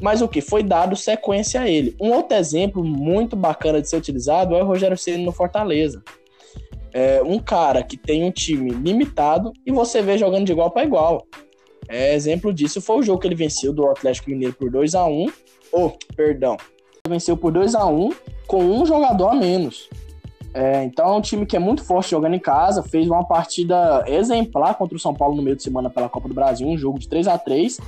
Mas 0.00 0.20
o 0.20 0.26
que? 0.26 0.40
Foi 0.40 0.64
dado 0.64 0.96
sequência 0.96 1.60
a 1.60 1.68
ele. 1.68 1.94
Um 2.00 2.10
outro 2.10 2.36
exemplo 2.36 2.82
muito 2.82 3.36
bacana 3.36 3.80
de 3.80 3.88
ser 3.88 3.96
utilizado 3.96 4.56
é 4.56 4.62
o 4.62 4.66
Rogério 4.66 4.98
Ceni 4.98 5.24
no 5.24 5.30
Fortaleza. 5.30 6.02
É 6.92 7.22
um 7.22 7.38
cara 7.38 7.84
que 7.84 7.96
tem 7.96 8.24
um 8.24 8.30
time 8.32 8.70
limitado 8.70 9.52
e 9.64 9.70
você 9.70 10.02
vê 10.02 10.18
jogando 10.18 10.44
de 10.44 10.52
igual 10.52 10.72
para 10.72 10.84
igual. 10.84 11.24
É, 11.88 12.14
exemplo 12.14 12.52
disso 12.52 12.80
foi 12.80 12.96
o 12.96 13.02
jogo 13.02 13.20
que 13.20 13.28
ele 13.28 13.34
venceu 13.36 13.72
do 13.72 13.86
Atlético 13.88 14.30
Mineiro 14.30 14.54
por 14.54 14.70
2 14.70 14.94
a 14.94 15.04
1 15.06 15.26
Oh, 15.72 15.90
perdão. 16.16 16.56
Venceu 17.08 17.36
por 17.36 17.52
2 17.52 17.74
a 17.74 17.86
1 17.86 18.10
com 18.46 18.62
um 18.64 18.84
jogador 18.84 19.28
a 19.28 19.34
menos. 19.34 19.88
É, 20.54 20.84
então 20.84 21.08
é 21.08 21.16
um 21.16 21.20
time 21.20 21.46
que 21.46 21.56
é 21.56 21.58
muito 21.58 21.82
forte 21.82 22.10
jogando 22.10 22.34
em 22.34 22.38
casa, 22.38 22.82
fez 22.82 23.06
uma 23.06 23.24
partida 23.24 24.04
exemplar 24.06 24.74
contra 24.74 24.96
o 24.96 25.00
São 25.00 25.14
Paulo 25.14 25.34
no 25.34 25.42
meio 25.42 25.56
de 25.56 25.62
semana 25.62 25.88
pela 25.88 26.08
Copa 26.08 26.28
do 26.28 26.34
Brasil, 26.34 26.68
um 26.68 26.76
jogo 26.76 26.98
de 26.98 27.08
3 27.08 27.26
a 27.26 27.38
3 27.38 27.78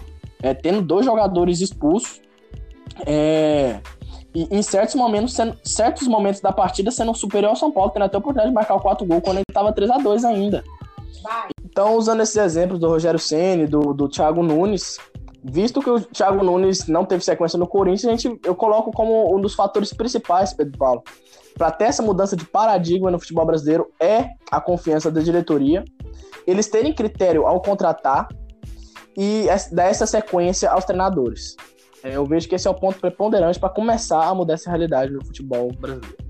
é, 0.45 0.53
tendo 0.53 0.83
dois 0.83 1.07
jogadores 1.07 1.61
expulsos. 1.61 2.21
É, 3.07 3.81
e 4.35 4.47
em 4.51 4.63
certos 4.63 4.95
momentos, 4.95 5.33
sendo, 5.33 5.57
certos 5.65 6.07
momentos 6.07 6.41
da 6.41 6.53
partida 6.53 6.91
sendo 6.91 7.15
superior 7.15 7.51
ao 7.51 7.57
São 7.57 7.73
Paulo, 7.73 7.91
tendo 7.91 8.05
até 8.05 8.17
a 8.17 8.19
oportunidade 8.19 8.51
de 8.51 8.55
marcar 8.55 8.75
o 8.75 8.81
4 8.81 9.07
gols 9.07 9.23
quando 9.23 9.39
ele 9.39 9.45
estava 9.49 9.73
3 9.73 9.91
a 9.91 9.99
2 9.99 10.25
ainda. 10.25 10.63
Então, 11.65 11.97
usando 11.97 12.21
esses 12.21 12.37
exemplos 12.37 12.79
do 12.79 12.89
Rogério 12.89 13.19
Ceni, 13.19 13.67
do, 13.67 13.95
do 13.95 14.09
Thiago 14.09 14.43
Nunes, 14.43 14.99
visto 15.45 15.81
que 15.81 15.91
o 15.91 16.01
Thiago 16.01 16.43
Nunes 16.43 16.87
não 16.87 17.05
teve 17.05 17.23
sequência 17.23 17.59
no 17.59 17.67
Corinthians, 17.67 18.07
a 18.07 18.11
gente, 18.17 18.41
eu 18.45 18.55
coloco 18.55 18.91
como 18.91 19.37
um 19.37 19.41
dos 19.41 19.55
fatores 19.55 19.93
principais, 19.93 20.55
Pedro 20.55 20.79
Paulo, 20.79 21.03
para 21.57 21.71
ter 21.71 21.85
essa 21.85 22.03
mudança 22.03 22.35
de 22.35 22.47
paradigma 22.47 23.11
no 23.11 23.21
futebol 23.21 23.45
brasileiro 23.45 23.87
é 24.01 24.31
a 24.51 24.61
confiança 24.61 25.11
da 25.11 25.21
diretoria, 25.21 25.85
eles 26.47 26.69
terem 26.69 26.93
critério 26.93 27.47
ao 27.47 27.61
contratar 27.61 28.29
e 29.17 29.47
dar 29.71 29.85
essa 29.85 30.07
sequência 30.07 30.71
aos 30.71 30.85
treinadores. 30.85 31.57
É, 32.03 32.17
eu 32.17 32.27
vejo 32.27 32.49
que 32.49 32.55
esse 32.55 32.67
é 32.67 32.71
o 32.71 32.75
ponto 32.75 32.99
preponderante 32.99 33.61
para 33.61 33.69
começar 33.69 34.27
a 34.27 34.35
mudar 34.35 34.55
essa 34.55 34.71
realidade 34.71 35.13
no 35.13 35.25
futebol 35.25 35.71
brasileiro. 35.73 36.25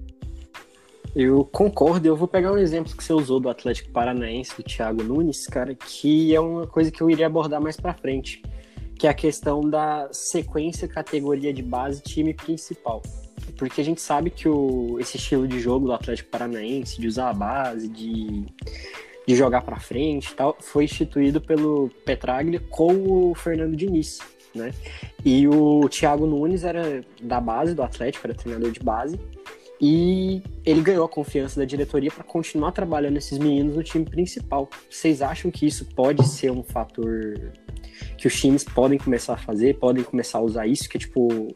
Eu 1.14 1.44
concordo, 1.44 2.06
eu 2.08 2.16
vou 2.16 2.26
pegar 2.26 2.52
um 2.52 2.58
exemplo 2.58 2.94
que 2.94 3.02
você 3.02 3.12
usou 3.12 3.38
do 3.38 3.48
Atlético 3.48 3.92
Paranaense, 3.92 4.56
do 4.56 4.64
Thiago 4.64 5.02
Nunes, 5.04 5.46
cara, 5.46 5.72
que 5.74 6.34
é 6.34 6.40
uma 6.40 6.66
coisa 6.66 6.90
que 6.90 7.00
eu 7.00 7.08
iria 7.08 7.26
abordar 7.26 7.60
mais 7.60 7.76
para 7.76 7.94
frente, 7.94 8.42
que 8.98 9.06
é 9.06 9.10
a 9.10 9.14
questão 9.14 9.60
da 9.60 10.08
sequência 10.12 10.86
categoria 10.88 11.52
de 11.52 11.62
base 11.62 12.02
time 12.02 12.34
principal 12.34 13.02
porque 13.56 13.80
a 13.80 13.84
gente 13.84 14.00
sabe 14.00 14.30
que 14.30 14.48
o, 14.48 14.98
esse 14.98 15.16
estilo 15.16 15.46
de 15.46 15.60
jogo 15.60 15.86
do 15.86 15.92
Atlético 15.92 16.30
Paranaense, 16.30 17.00
de 17.00 17.06
usar 17.06 17.30
a 17.30 17.34
base, 17.34 17.88
de, 17.88 18.46
de 19.26 19.36
jogar 19.36 19.62
para 19.62 19.78
frente 19.78 20.30
e 20.30 20.34
tal, 20.34 20.56
foi 20.60 20.84
instituído 20.84 21.40
pelo 21.40 21.90
Petraglia 22.04 22.60
com 22.70 23.30
o 23.30 23.34
Fernando 23.34 23.76
Diniz, 23.76 24.18
né? 24.54 24.72
E 25.24 25.46
o 25.48 25.88
Thiago 25.88 26.26
Nunes 26.26 26.64
era 26.64 27.04
da 27.22 27.40
base 27.40 27.74
do 27.74 27.82
Atlético, 27.82 28.26
era 28.26 28.34
treinador 28.34 28.70
de 28.70 28.80
base, 28.80 29.18
e 29.86 30.42
ele 30.64 30.80
ganhou 30.80 31.04
a 31.04 31.08
confiança 31.10 31.60
da 31.60 31.66
diretoria 31.66 32.10
para 32.10 32.24
continuar 32.24 32.72
trabalhando 32.72 33.18
esses 33.18 33.36
meninos 33.36 33.76
no 33.76 33.82
time 33.82 34.06
principal. 34.06 34.66
Vocês 34.88 35.20
acham 35.20 35.50
que 35.50 35.66
isso 35.66 35.84
pode 35.94 36.26
ser 36.26 36.50
um 36.50 36.62
fator 36.62 37.52
que 38.16 38.26
os 38.26 38.34
times 38.40 38.64
podem 38.64 38.98
começar 38.98 39.34
a 39.34 39.36
fazer, 39.36 39.78
podem 39.78 40.02
começar 40.02 40.38
a 40.38 40.40
usar 40.40 40.66
isso, 40.66 40.88
que 40.88 40.96
é 40.96 41.00
tipo 41.00 41.54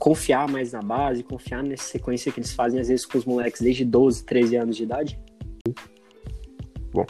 confiar 0.00 0.48
mais 0.48 0.72
na 0.72 0.82
base, 0.82 1.22
confiar 1.22 1.62
nessa 1.62 1.84
sequência 1.84 2.32
que 2.32 2.40
eles 2.40 2.52
fazem 2.52 2.80
às 2.80 2.88
vezes 2.88 3.06
com 3.06 3.16
os 3.16 3.24
moleques 3.24 3.60
desde 3.60 3.84
12, 3.84 4.24
13 4.24 4.56
anos 4.56 4.76
de 4.76 4.82
idade? 4.82 5.20
Bom. 6.92 7.06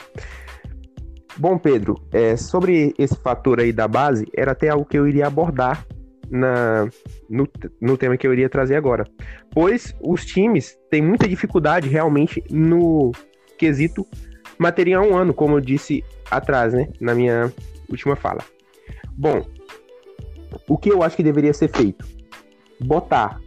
Bom, 1.39 1.57
Pedro, 1.57 1.95
é, 2.13 2.37
sobre 2.37 2.93
esse 2.99 3.17
fator 3.17 3.61
aí 3.61 3.73
da 3.73 3.89
base, 3.89 4.27
era 4.37 4.53
até 4.53 4.69
algo 4.69 4.85
que 4.85 4.99
eu 4.99 5.09
iria 5.09 5.27
abordar 5.27 5.87
na, 6.31 6.89
no, 7.29 7.49
no 7.81 7.97
tema 7.97 8.17
que 8.17 8.27
eu 8.27 8.33
iria 8.33 8.49
trazer 8.49 8.77
agora. 8.77 9.05
Pois 9.51 9.95
os 10.01 10.25
times 10.25 10.79
têm 10.91 11.03
muita 11.03 11.29
dificuldade 11.29 11.89
realmente 11.89 12.43
no 12.51 13.13
quesito 13.59 14.07
material 14.59 15.05
um 15.05 15.17
ano, 15.17 15.35
como 15.35 15.57
eu 15.57 15.61
disse 15.61 16.05
atrás, 16.31 16.73
né, 16.73 16.89
na 17.01 17.15
minha 17.15 17.53
última 17.89 18.15
fala. 18.15 18.41
Bom, 19.17 19.45
o 20.69 20.79
que 20.79 20.91
eu 20.91 21.03
acho 21.03 21.17
que 21.17 21.23
deveria 21.23 21.53
ser 21.53 21.69
feito? 21.69 22.21
botar 22.81 23.41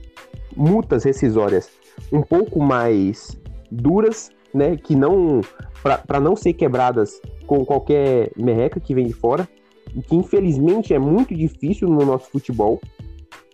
multas 0.55 1.03
rescisórias 1.03 1.69
um 2.11 2.21
pouco 2.21 2.59
mais 2.61 3.39
duras, 3.71 4.29
né, 4.53 4.77
que 4.77 4.95
não 4.95 5.41
para 5.81 6.19
não 6.19 6.35
ser 6.35 6.53
quebradas 6.53 7.19
com 7.45 7.65
qualquer 7.65 8.31
merreca 8.37 8.79
que 8.79 8.95
vem 8.95 9.05
de 9.05 9.13
fora, 9.13 9.47
o 9.95 10.01
que 10.01 10.15
infelizmente 10.15 10.93
é 10.93 10.99
muito 10.99 11.35
difícil 11.35 11.87
no 11.87 12.05
nosso 12.05 12.29
futebol, 12.29 12.81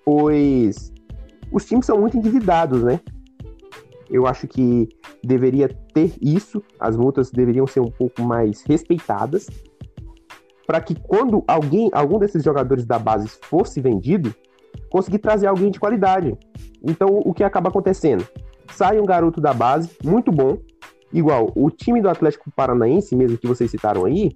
pois 0.05 0.91
os 1.51 1.65
times 1.65 1.85
são 1.85 1.99
muito 1.99 2.17
endividados, 2.17 2.83
né? 2.83 2.99
Eu 4.09 4.25
acho 4.25 4.47
que 4.47 4.89
deveria 5.23 5.69
ter 5.93 6.13
isso, 6.21 6.63
as 6.79 6.97
multas 6.97 7.29
deveriam 7.31 7.67
ser 7.67 7.79
um 7.79 7.91
pouco 7.91 8.21
mais 8.21 8.63
respeitadas, 8.63 9.47
para 10.65 10.81
que 10.81 10.95
quando 10.95 11.43
alguém, 11.47 11.89
algum 11.93 12.17
desses 12.19 12.43
jogadores 12.43 12.85
da 12.85 12.97
base 12.97 13.27
fosse 13.41 13.81
vendido, 13.81 14.33
conseguir 14.89 15.19
trazer 15.19 15.47
alguém 15.47 15.71
de 15.71 15.79
qualidade. 15.79 16.37
Então, 16.83 17.21
o 17.25 17.33
que 17.33 17.43
acaba 17.43 17.69
acontecendo? 17.69 18.27
Sai 18.71 18.99
um 18.99 19.05
garoto 19.05 19.41
da 19.41 19.53
base, 19.53 19.89
muito 20.03 20.31
bom, 20.31 20.57
igual 21.11 21.51
o 21.55 21.69
time 21.69 22.01
do 22.01 22.09
Atlético 22.09 22.51
Paranaense, 22.55 23.15
mesmo 23.15 23.37
que 23.37 23.47
vocês 23.47 23.69
citaram 23.69 24.05
aí, 24.05 24.31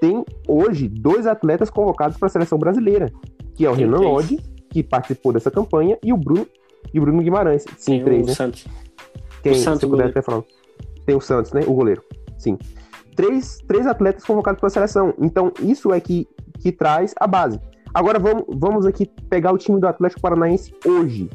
tem 0.00 0.24
hoje 0.48 0.88
dois 0.88 1.26
atletas 1.26 1.70
convocados 1.70 2.16
para 2.16 2.26
a 2.26 2.30
seleção 2.30 2.58
brasileira, 2.58 3.12
que 3.54 3.66
é 3.66 3.70
o 3.70 3.74
Renan 3.74 3.98
Lodge, 3.98 4.38
que 4.70 4.82
participou 4.82 5.32
dessa 5.32 5.50
campanha, 5.50 5.98
e 6.02 6.12
o 6.12 6.16
Bruno, 6.16 6.46
e 6.92 6.98
o 6.98 7.02
Bruno 7.02 7.22
Guimarães. 7.22 7.64
Sim, 7.76 7.92
tem 7.92 8.04
três, 8.04 8.22
o 8.22 8.26
né? 8.26 8.34
Santos. 8.34 8.66
Quem, 9.42 9.52
o 9.52 9.54
Santos, 9.56 9.88
puder 9.88 10.06
até 10.08 10.22
falar. 10.22 10.42
Tem 11.04 11.14
o 11.14 11.20
Santos, 11.20 11.52
né? 11.52 11.62
O 11.66 11.74
goleiro. 11.74 12.02
Sim. 12.38 12.58
Três, 13.14 13.58
três 13.66 13.86
atletas 13.86 14.24
convocados 14.24 14.60
para 14.60 14.68
a 14.68 14.70
seleção. 14.70 15.12
Então, 15.18 15.52
isso 15.60 15.92
é 15.92 16.00
que, 16.00 16.26
que 16.60 16.72
traz 16.72 17.14
a 17.18 17.26
base. 17.26 17.60
Agora 17.92 18.18
vamos, 18.18 18.44
vamos 18.48 18.86
aqui 18.86 19.06
pegar 19.28 19.52
o 19.52 19.58
time 19.58 19.80
do 19.80 19.86
Atlético 19.86 20.20
Paranaense 20.20 20.74
hoje. 20.86 21.28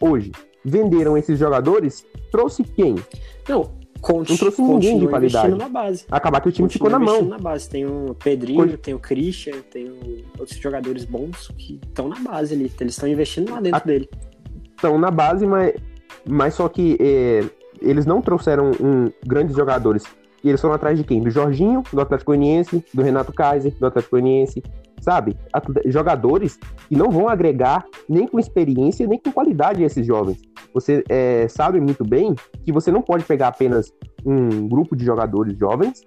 Hoje. 0.00 0.32
Venderam 0.64 1.16
esses 1.16 1.38
jogadores? 1.38 2.04
Trouxe 2.30 2.62
quem? 2.64 2.96
Não, 3.48 3.70
Não 4.08 4.36
trouxe 4.36 4.62
ninguém 4.62 4.98
de 4.98 5.06
qualidade. 5.06 5.54
Na 5.54 5.68
base. 5.68 6.04
Acabar 6.10 6.40
que 6.40 6.48
o 6.48 6.52
time 6.52 6.68
ficou 6.68 6.90
na 6.90 6.98
mão. 6.98 7.22
na 7.22 7.38
base. 7.38 7.68
Tem 7.68 7.84
o 7.84 8.14
Pedrinho, 8.14 8.76
tem 8.78 8.94
o 8.94 8.98
Christian, 8.98 9.56
tem 9.70 9.88
o... 9.88 10.24
outros 10.38 10.58
jogadores 10.58 11.04
bons 11.04 11.48
que 11.56 11.78
estão 11.86 12.08
na 12.08 12.18
base 12.18 12.54
ali. 12.54 12.70
Eles 12.80 12.94
estão 12.94 13.08
investindo 13.08 13.50
lá 13.50 13.60
dentro 13.60 13.80
A... 13.80 13.84
dele. 13.84 14.08
Estão 14.74 14.98
na 14.98 15.10
base, 15.10 15.46
mas, 15.46 15.74
mas 16.26 16.54
só 16.54 16.68
que 16.68 16.96
é, 16.98 17.44
eles 17.82 18.06
não 18.06 18.22
trouxeram 18.22 18.70
um, 18.80 19.10
grandes 19.26 19.54
jogadores 19.54 20.04
E 20.42 20.48
eles 20.48 20.60
foram 20.60 20.74
atrás 20.74 20.98
de 20.98 21.04
quem? 21.04 21.20
Do 21.22 21.30
Jorginho, 21.30 21.82
do 21.92 22.00
Atlético 22.00 22.30
Goianiense, 22.30 22.84
do 22.92 23.02
Renato 23.02 23.32
Kaiser, 23.32 23.74
do 23.78 23.86
Atlético 23.86 24.16
Goianiense, 24.16 24.62
sabe? 25.00 25.36
Jogadores 25.86 26.58
que 26.88 26.96
não 26.96 27.10
vão 27.10 27.28
agregar 27.28 27.84
nem 28.08 28.26
com 28.26 28.38
experiência, 28.38 29.06
nem 29.06 29.18
com 29.18 29.32
qualidade 29.32 29.82
a 29.82 29.86
esses 29.86 30.06
jovens. 30.06 30.40
Você 30.72 31.02
é, 31.08 31.48
sabe 31.48 31.80
muito 31.80 32.04
bem 32.04 32.34
que 32.64 32.72
você 32.72 32.90
não 32.90 33.02
pode 33.02 33.24
pegar 33.24 33.48
apenas 33.48 33.92
um 34.24 34.68
grupo 34.68 34.94
de 34.94 35.04
jogadores 35.04 35.56
jovens 35.58 36.02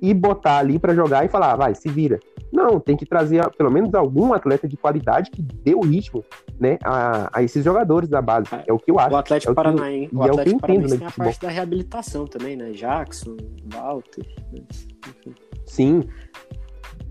e 0.00 0.12
botar 0.12 0.58
ali 0.58 0.78
para 0.78 0.94
jogar 0.94 1.24
e 1.24 1.28
falar, 1.28 1.52
ah, 1.52 1.56
vai, 1.56 1.74
se 1.74 1.88
vira. 1.88 2.18
Não, 2.52 2.78
tem 2.78 2.96
que 2.96 3.06
trazer 3.06 3.48
pelo 3.56 3.70
menos 3.70 3.94
algum 3.94 4.34
atleta 4.34 4.68
de 4.68 4.76
qualidade 4.76 5.30
que 5.30 5.40
dê 5.40 5.74
o 5.74 5.80
ritmo 5.80 6.22
né, 6.60 6.76
a, 6.84 7.38
a 7.38 7.42
esses 7.42 7.64
jogadores 7.64 8.08
da 8.08 8.20
base. 8.20 8.48
É, 8.52 8.64
é 8.66 8.72
o 8.72 8.78
que 8.78 8.90
eu 8.90 8.98
acho. 8.98 9.14
O 9.14 9.16
Atlético 9.16 9.52
é 9.52 9.54
Paranaense, 9.54 10.14
o, 10.14 10.18
o 10.18 10.22
Atlético 10.22 10.50
é 10.50 10.56
o 10.56 10.60
Paranaense 10.60 10.98
tem 10.98 11.06
a 11.06 11.10
parte 11.10 11.40
da 11.40 11.48
reabilitação 11.48 12.26
também, 12.26 12.56
né? 12.56 12.72
Jackson, 12.72 13.36
Walter, 13.72 14.26
enfim. 14.52 15.34
Sim. 15.64 16.02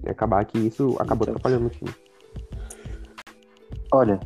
Acabar 0.05 0.45
que 0.45 0.57
isso 0.57 0.95
acabou 0.99 1.27
então. 1.27 1.35
atrapalhando 1.35 1.67
o 1.67 1.69
time. 1.69 1.91
Olha, 3.93 4.19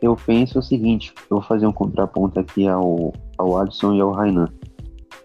eu 0.00 0.16
penso 0.16 0.58
o 0.58 0.62
seguinte, 0.62 1.14
eu 1.30 1.38
vou 1.38 1.42
fazer 1.42 1.66
um 1.66 1.72
contraponto 1.72 2.38
aqui 2.40 2.66
ao, 2.66 3.12
ao 3.38 3.56
Alisson 3.56 3.94
e 3.94 4.00
ao 4.00 4.10
Rainan. 4.10 4.48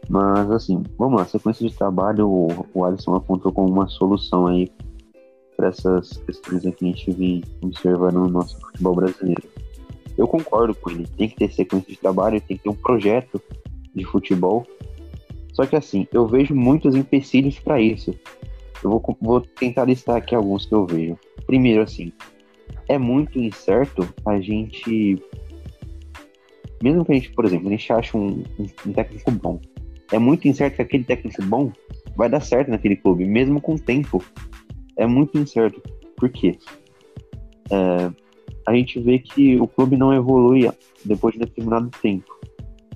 Mas 0.10 0.50
assim, 0.52 0.84
vamos 0.98 1.20
lá, 1.20 1.26
sequência 1.26 1.68
de 1.68 1.76
trabalho, 1.76 2.30
o, 2.30 2.48
o 2.74 2.86
Alisson 2.86 3.16
apontou 3.16 3.52
como 3.52 3.70
uma 3.70 3.88
solução 3.88 4.48
aí 4.48 4.72
para 5.58 5.70
essas 5.70 6.18
questões 6.18 6.62
que 6.62 6.86
a 6.86 6.88
gente 6.88 7.12
vem 7.12 7.44
observando 7.62 8.20
no 8.20 8.30
nosso 8.30 8.60
futebol 8.62 8.96
brasileiro. 8.96 9.44
Eu 10.16 10.28
concordo 10.28 10.74
com 10.76 10.92
ele, 10.92 11.08
tem 11.18 11.28
que 11.28 11.36
ter 11.36 11.52
sequência 11.52 11.90
de 11.90 12.00
trabalho, 12.00 12.40
tem 12.42 12.58
que 12.58 12.64
ter 12.64 12.70
um 12.70 12.76
projeto 12.76 13.42
de 13.94 14.06
futebol. 14.06 14.66
Só 15.54 15.66
que 15.66 15.76
assim, 15.76 16.08
eu 16.14 16.28
vejo 16.28 16.54
muitos 16.54 16.96
empecilhos 16.96 17.60
para 17.60 17.82
isso. 17.82 18.14
Eu 18.84 18.92
vou, 18.92 19.18
vou 19.22 19.42
tentar 19.42 19.86
listar 19.86 20.18
aqui 20.18 20.36
alguns 20.36 20.66
que 20.66 20.74
eu 20.74 20.86
vejo. 20.86 21.18
Primeiro, 21.46 21.82
assim, 21.82 22.12
é 22.88 22.98
muito 22.98 23.40
incerto 23.40 24.08
a 24.26 24.40
gente. 24.40 25.22
Mesmo 26.82 27.04
que 27.04 27.12
a 27.12 27.16
gente, 27.16 27.32
por 27.32 27.46
exemplo, 27.46 27.68
a 27.68 27.72
gente 27.72 27.92
ache 27.92 28.16
um, 28.16 28.44
um, 28.86 28.94
técnico 28.94 29.32
bom, 29.32 29.60
é 30.12 30.20
muito 30.20 30.48
incerto 30.48 30.76
que 30.76 30.82
aquele 30.84 31.04
técnico 31.04 31.42
bom 31.44 31.72
vai 32.16 32.30
dar 32.30 32.40
certo 32.40 32.70
naquele 32.70 32.96
clube, 32.96 33.26
mesmo 33.26 33.60
com 33.60 33.74
o 33.74 33.80
tempo. 33.80 34.24
É 34.96 35.06
muito 35.06 35.38
incerto. 35.38 35.82
Por 36.16 36.30
quê? 36.30 36.58
É, 37.72 38.12
a 38.68 38.74
gente 38.74 39.00
vê 39.00 39.20
que 39.20 39.60
o 39.60 39.68
clube 39.68 39.98
não 39.98 40.14
evolui 40.14 40.70
depois 41.04 41.34
de 41.34 41.40
determinado 41.40 41.90
tempo. 42.02 42.38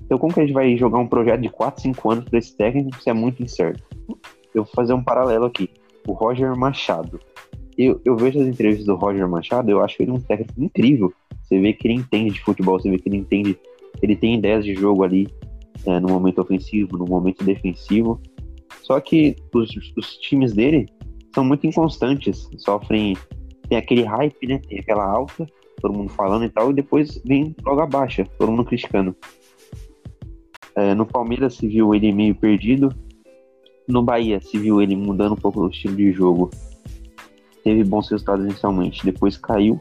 Então, 0.04 0.18
como 0.18 0.32
que 0.34 0.40
a 0.40 0.42
gente 0.44 0.52
vai 0.52 0.76
jogar 0.76 0.98
um 0.98 1.06
projeto 1.06 1.40
de 1.40 1.48
4, 1.48 1.82
5 1.82 2.10
anos 2.10 2.24
para 2.26 2.38
esse 2.38 2.54
técnico 2.56 3.02
se 3.02 3.08
é 3.08 3.12
muito 3.12 3.42
incerto? 3.42 3.82
Eu 4.54 4.64
vou 4.64 4.72
fazer 4.74 4.92
um 4.92 5.02
paralelo 5.02 5.46
aqui. 5.46 5.70
O 6.06 6.12
Roger 6.12 6.56
Machado. 6.56 7.20
Eu, 7.76 8.00
eu 8.04 8.16
vejo 8.16 8.40
as 8.40 8.46
entrevistas 8.46 8.86
do 8.86 8.96
Roger 8.96 9.28
Machado, 9.28 9.70
eu 9.70 9.82
acho 9.82 10.02
ele 10.02 10.10
um 10.10 10.20
técnico 10.20 10.62
incrível. 10.62 11.12
Você 11.42 11.58
vê 11.58 11.72
que 11.72 11.86
ele 11.86 11.94
entende 11.94 12.32
de 12.32 12.40
futebol, 12.40 12.78
você 12.78 12.90
vê 12.90 12.98
que 12.98 13.08
ele 13.08 13.16
entende, 13.16 13.58
ele 14.02 14.16
tem 14.16 14.34
ideias 14.34 14.64
de 14.64 14.74
jogo 14.74 15.04
ali, 15.04 15.26
é, 15.86 15.98
no 15.98 16.08
momento 16.08 16.40
ofensivo, 16.40 16.98
no 16.98 17.06
momento 17.06 17.44
defensivo. 17.44 18.20
Só 18.82 19.00
que 19.00 19.36
os, 19.54 19.70
os 19.96 20.16
times 20.18 20.52
dele 20.52 20.86
são 21.34 21.44
muito 21.44 21.66
inconstantes, 21.66 22.48
sofrem. 22.58 23.16
Tem 23.68 23.78
aquele 23.78 24.02
hype, 24.02 24.46
né? 24.46 24.60
Tem 24.68 24.80
aquela 24.80 25.04
alta, 25.04 25.46
todo 25.80 25.96
mundo 25.96 26.10
falando 26.10 26.44
e 26.44 26.50
tal, 26.50 26.70
e 26.70 26.74
depois 26.74 27.20
vem 27.24 27.54
logo 27.64 27.80
abaixo, 27.80 28.24
todo 28.38 28.50
mundo 28.50 28.64
criticando. 28.64 29.16
É, 30.74 30.94
no 30.94 31.06
Palmeiras 31.06 31.54
se 31.54 31.66
viu 31.66 31.94
ele 31.94 32.12
meio 32.12 32.34
perdido. 32.34 32.90
No 33.86 34.02
Bahia 34.02 34.40
se 34.40 34.58
viu 34.58 34.80
ele 34.80 34.96
mudando 34.96 35.32
um 35.32 35.36
pouco 35.36 35.60
o 35.60 35.68
estilo 35.68 35.96
de 35.96 36.12
jogo. 36.12 36.50
Teve 37.64 37.84
bons 37.84 38.08
resultados 38.08 38.44
inicialmente, 38.44 39.04
depois 39.04 39.36
caiu. 39.36 39.78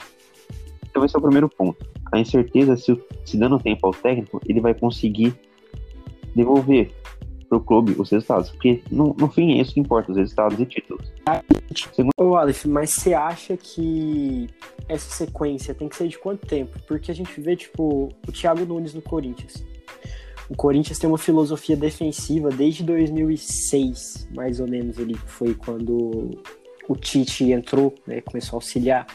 Então 0.89 1.03
esse 1.05 1.15
é 1.15 1.19
o 1.19 1.21
primeiro 1.21 1.49
ponto. 1.49 1.85
A 2.11 2.19
incerteza 2.19 2.75
se, 2.75 2.99
se 3.25 3.37
dando 3.37 3.59
tempo 3.59 3.87
ao 3.87 3.93
técnico, 3.93 4.41
ele 4.45 4.59
vai 4.59 4.73
conseguir 4.73 5.33
devolver 6.35 6.91
para 7.51 7.57
o 7.57 7.61
clube 7.61 7.95
os 7.97 8.09
resultados. 8.09 8.49
Porque 8.49 8.81
no, 8.89 9.13
no 9.17 9.27
fim 9.29 9.57
é 9.57 9.61
isso 9.61 9.73
que 9.73 9.79
importa, 9.79 10.11
os 10.11 10.17
resultados 10.17 10.59
e 10.59 10.65
títulos. 10.65 11.11
Segundo... 11.93 12.11
Ô, 12.17 12.35
Aleph, 12.35 12.65
mas 12.65 12.91
você 12.91 13.13
acha 13.13 13.57
que 13.57 14.47
essa 14.87 15.09
sequência 15.09 15.73
tem 15.73 15.89
que 15.89 15.95
ser 15.95 16.07
de 16.07 16.17
quanto 16.17 16.47
tempo? 16.47 16.77
Porque 16.87 17.11
a 17.11 17.13
gente 17.13 17.39
vê, 17.41 17.55
tipo, 17.55 18.09
o 18.27 18.31
Thiago 18.31 18.65
Nunes 18.65 18.93
no 18.93 19.01
Corinthians. 19.01 19.63
O 20.51 20.55
Corinthians 20.57 20.99
tem 20.99 21.07
uma 21.07 21.17
filosofia 21.17 21.77
defensiva 21.77 22.49
desde 22.49 22.83
2006, 22.83 24.27
mais 24.35 24.59
ou 24.59 24.67
menos, 24.67 24.99
ele 24.99 25.15
foi 25.15 25.55
quando 25.55 26.29
o 26.89 26.93
Tite 26.93 27.53
entrou, 27.53 27.95
né, 28.05 28.19
começou 28.19 28.57
a 28.57 28.59
auxiliar. 28.59 29.07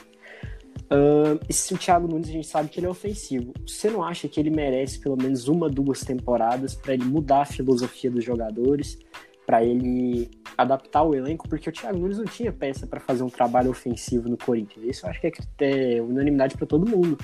Uh, 0.84 1.38
esse 1.46 1.74
o 1.74 1.76
Thiago 1.76 2.08
Nunes 2.08 2.30
a 2.30 2.32
gente 2.32 2.46
sabe 2.46 2.70
que 2.70 2.80
ele 2.80 2.86
é 2.86 2.88
ofensivo. 2.88 3.52
Você 3.66 3.90
não 3.90 4.02
acha 4.02 4.26
que 4.28 4.40
ele 4.40 4.48
merece 4.48 4.98
pelo 4.98 5.14
menos 5.14 5.46
uma, 5.46 5.68
duas 5.68 6.00
temporadas 6.00 6.74
para 6.74 6.94
ele 6.94 7.04
mudar 7.04 7.42
a 7.42 7.44
filosofia 7.44 8.10
dos 8.10 8.24
jogadores, 8.24 8.98
para 9.44 9.62
ele 9.62 10.30
adaptar 10.56 11.02
o 11.02 11.14
elenco? 11.14 11.46
Porque 11.50 11.68
o 11.68 11.72
Thiago 11.72 11.98
Nunes 11.98 12.16
não 12.16 12.24
tinha 12.24 12.50
peça 12.50 12.86
para 12.86 12.98
fazer 12.98 13.22
um 13.22 13.30
trabalho 13.30 13.70
ofensivo 13.70 14.26
no 14.26 14.38
Corinthians. 14.38 14.86
Isso 14.86 15.04
eu 15.04 15.10
acho 15.10 15.20
que 15.20 15.26
é, 15.26 15.96
é 15.96 16.00
unanimidade 16.00 16.56
para 16.56 16.66
todo 16.66 16.88
mundo. 16.88 17.18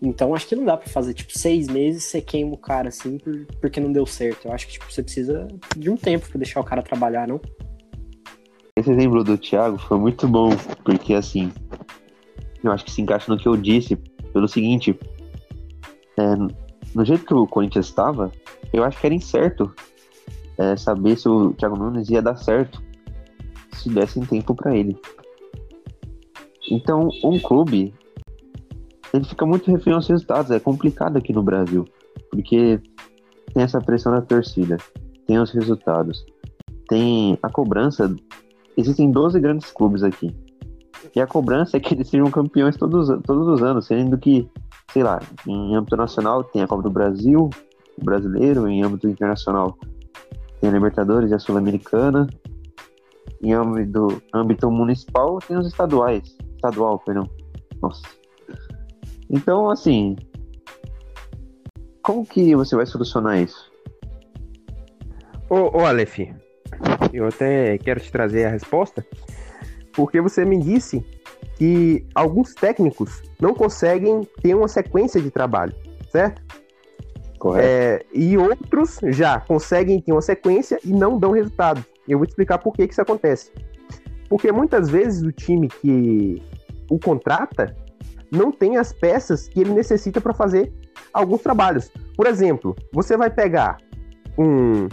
Então 0.00 0.34
acho 0.34 0.46
que 0.46 0.54
não 0.54 0.64
dá 0.64 0.76
para 0.76 0.88
fazer 0.88 1.12
tipo 1.12 1.36
seis 1.36 1.66
meses 1.66 2.04
você 2.04 2.20
queima 2.20 2.54
o 2.54 2.58
cara 2.58 2.88
assim 2.88 3.18
por, 3.18 3.46
porque 3.60 3.80
não 3.80 3.92
deu 3.92 4.06
certo. 4.06 4.46
Eu 4.46 4.52
acho 4.52 4.66
que 4.66 4.74
tipo, 4.74 4.90
você 4.90 5.02
precisa 5.02 5.48
de 5.76 5.90
um 5.90 5.96
tempo 5.96 6.28
para 6.28 6.38
deixar 6.38 6.60
o 6.60 6.64
cara 6.64 6.82
trabalhar, 6.82 7.26
não? 7.26 7.40
Esse 8.76 8.92
exemplo 8.92 9.24
do 9.24 9.36
Thiago 9.36 9.76
foi 9.76 9.98
muito 9.98 10.28
bom, 10.28 10.50
porque 10.84 11.14
assim, 11.14 11.52
eu 12.62 12.70
acho 12.70 12.84
que 12.84 12.92
se 12.92 13.02
encaixa 13.02 13.32
no 13.32 13.36
que 13.36 13.48
eu 13.48 13.56
disse, 13.56 13.96
pelo 14.32 14.46
seguinte: 14.46 14.96
é, 16.16 16.36
no 16.94 17.04
jeito 17.04 17.24
que 17.24 17.34
o 17.34 17.46
Corinthians 17.46 17.86
estava, 17.86 18.30
eu 18.72 18.84
acho 18.84 19.00
que 19.00 19.06
era 19.06 19.14
incerto 19.14 19.74
é, 20.56 20.76
saber 20.76 21.18
se 21.18 21.28
o 21.28 21.52
Thiago 21.54 21.76
Nunes 21.76 22.08
ia 22.08 22.22
dar 22.22 22.36
certo 22.36 22.80
se 23.72 23.88
dessem 23.88 24.24
tempo 24.24 24.54
para 24.54 24.76
ele. 24.76 24.96
Então, 26.70 27.08
um 27.24 27.38
clube 27.38 27.94
ele 29.12 29.24
fica 29.24 29.46
muito 29.46 29.70
refém 29.70 29.92
aos 29.92 30.06
resultados. 30.06 30.50
É 30.50 30.60
complicado 30.60 31.16
aqui 31.16 31.32
no 31.32 31.42
Brasil, 31.42 31.84
porque 32.30 32.80
tem 33.52 33.62
essa 33.62 33.80
pressão 33.80 34.12
da 34.12 34.20
torcida, 34.20 34.76
tem 35.26 35.38
os 35.38 35.50
resultados, 35.50 36.24
tem 36.88 37.38
a 37.42 37.50
cobrança. 37.50 38.14
Existem 38.76 39.10
12 39.10 39.40
grandes 39.40 39.70
clubes 39.70 40.02
aqui. 40.02 40.34
E 41.14 41.20
a 41.20 41.26
cobrança 41.26 41.76
é 41.76 41.80
que 41.80 41.94
eles 41.94 42.08
sejam 42.08 42.30
campeões 42.30 42.76
todos, 42.76 43.08
todos 43.24 43.46
os 43.48 43.62
anos, 43.62 43.86
sendo 43.86 44.18
que, 44.18 44.48
sei 44.92 45.02
lá, 45.02 45.20
em 45.46 45.74
âmbito 45.74 45.96
nacional 45.96 46.44
tem 46.44 46.62
a 46.62 46.66
Copa 46.66 46.82
do 46.82 46.90
Brasil, 46.90 47.48
o 48.00 48.04
brasileiro, 48.04 48.68
em 48.68 48.82
âmbito 48.82 49.08
internacional 49.08 49.76
tem 50.60 50.70
a 50.70 50.72
Libertadores 50.72 51.30
e 51.30 51.34
a 51.34 51.38
Sul-Americana, 51.38 52.26
em 53.40 53.52
âmbito, 53.52 54.20
âmbito 54.34 54.70
municipal 54.70 55.38
tem 55.38 55.56
os 55.56 55.66
estaduais, 55.66 56.36
estadual, 56.56 56.98
perdão. 56.98 57.28
Nossa. 57.80 58.02
Então, 59.30 59.68
assim, 59.70 60.16
como 62.02 62.24
que 62.24 62.54
você 62.54 62.74
vai 62.74 62.86
solucionar 62.86 63.38
isso? 63.38 63.70
Ô, 65.50 65.78
ô 65.78 65.84
Aleph, 65.84 66.20
eu 67.12 67.26
até 67.26 67.76
quero 67.78 68.00
te 68.00 68.10
trazer 68.10 68.46
a 68.46 68.50
resposta, 68.50 69.04
porque 69.92 70.20
você 70.20 70.44
me 70.44 70.58
disse 70.58 71.04
que 71.56 72.06
alguns 72.14 72.54
técnicos 72.54 73.22
não 73.40 73.52
conseguem 73.52 74.22
ter 74.40 74.54
uma 74.54 74.68
sequência 74.68 75.20
de 75.20 75.30
trabalho, 75.30 75.74
certo? 76.10 76.42
Correto. 77.38 77.66
É, 77.66 78.00
e 78.12 78.36
outros 78.36 78.98
já 79.08 79.40
conseguem 79.40 80.00
ter 80.00 80.12
uma 80.12 80.22
sequência 80.22 80.78
e 80.84 80.88
não 80.88 81.18
dão 81.18 81.32
resultado. 81.32 81.84
Eu 82.06 82.18
vou 82.18 82.26
te 82.26 82.30
explicar 82.30 82.58
por 82.58 82.72
que, 82.74 82.86
que 82.86 82.92
isso 82.92 83.02
acontece. 83.02 83.52
Porque 84.28 84.50
muitas 84.50 84.88
vezes 84.88 85.22
o 85.22 85.32
time 85.32 85.68
que 85.68 86.42
o 86.90 86.98
contrata 86.98 87.74
não 88.30 88.50
tem 88.50 88.76
as 88.76 88.92
peças 88.92 89.48
que 89.48 89.60
ele 89.60 89.70
necessita 89.70 90.20
para 90.20 90.34
fazer 90.34 90.72
alguns 91.12 91.42
trabalhos. 91.42 91.90
Por 92.16 92.26
exemplo, 92.26 92.76
você 92.92 93.16
vai 93.16 93.30
pegar 93.30 93.78
um, 94.38 94.84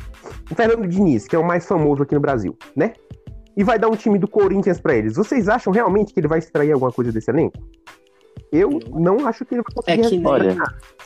um 0.51 0.55
Fernando 0.55 0.87
Diniz, 0.87 1.27
que 1.27 1.35
é 1.35 1.39
o 1.39 1.45
mais 1.45 1.65
famoso 1.65 2.03
aqui 2.03 2.15
no 2.15 2.21
Brasil, 2.21 2.57
né? 2.75 2.93
e 3.57 3.63
vai 3.63 3.79
dar 3.79 3.87
um 3.87 3.95
time 3.95 4.19
do 4.19 4.27
Corinthians 4.27 4.79
para 4.79 4.95
eles. 4.95 5.15
Vocês 5.15 5.47
acham 5.47 5.71
realmente 5.71 6.13
que 6.13 6.19
ele 6.19 6.27
vai 6.27 6.39
extrair 6.39 6.71
alguma 6.71 6.91
coisa 6.91 7.11
desse 7.11 7.31
elenco? 7.31 7.57
Eu 8.51 8.79
não 8.93 9.27
acho 9.27 9.45
que 9.45 9.55
ele 9.55 9.63
vai 9.63 9.73
conseguir. 9.73 10.05
É 10.05 10.09
que, 10.09 10.17
nem, 10.17 10.57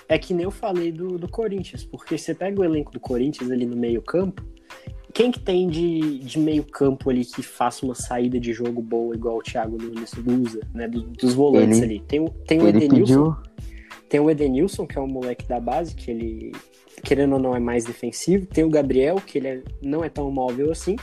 é 0.09 0.17
que 0.17 0.33
nem 0.33 0.43
eu 0.43 0.51
falei 0.51 0.91
do, 0.91 1.17
do 1.17 1.29
Corinthians, 1.29 1.83
porque 1.83 2.17
você 2.17 2.33
pega 2.33 2.59
o 2.59 2.63
elenco 2.63 2.91
do 2.91 2.99
Corinthians 2.99 3.51
ali 3.51 3.65
no 3.65 3.75
meio-campo, 3.75 4.43
quem 5.13 5.31
que 5.31 5.39
tem 5.39 5.67
de, 5.67 6.19
de 6.19 6.39
meio-campo 6.39 7.09
ali 7.09 7.25
que 7.25 7.41
faça 7.41 7.85
uma 7.85 7.95
saída 7.95 8.39
de 8.39 8.53
jogo 8.53 8.81
boa, 8.81 9.15
igual 9.15 9.37
o 9.37 9.41
Thiago 9.41 9.77
Nunes 9.77 10.13
usa, 10.13 10.59
né? 10.73 10.87
Do, 10.87 11.01
dos 11.01 11.33
volantes 11.33 11.79
ele, 11.79 11.85
ali? 11.85 11.99
Tem, 12.01 12.25
tem 12.45 12.61
o 12.61 12.67
Edenilson. 12.67 13.33
Pediu, 13.33 13.37
Tem 14.07 14.19
o 14.19 14.29
Edenilson, 14.29 14.85
que 14.85 14.97
é 14.97 15.01
um 15.01 15.07
moleque 15.07 15.47
da 15.47 15.59
base, 15.59 15.95
que 15.95 16.11
ele, 16.11 16.51
querendo 17.03 17.33
ou 17.33 17.39
não, 17.39 17.55
é 17.55 17.59
mais 17.59 17.85
defensivo. 17.85 18.45
Tem 18.45 18.63
o 18.63 18.69
Gabriel, 18.69 19.15
que 19.15 19.39
ele 19.39 19.47
é, 19.47 19.63
não 19.81 20.03
é 20.03 20.09
tão 20.09 20.29
móvel 20.31 20.71
assim. 20.71 20.95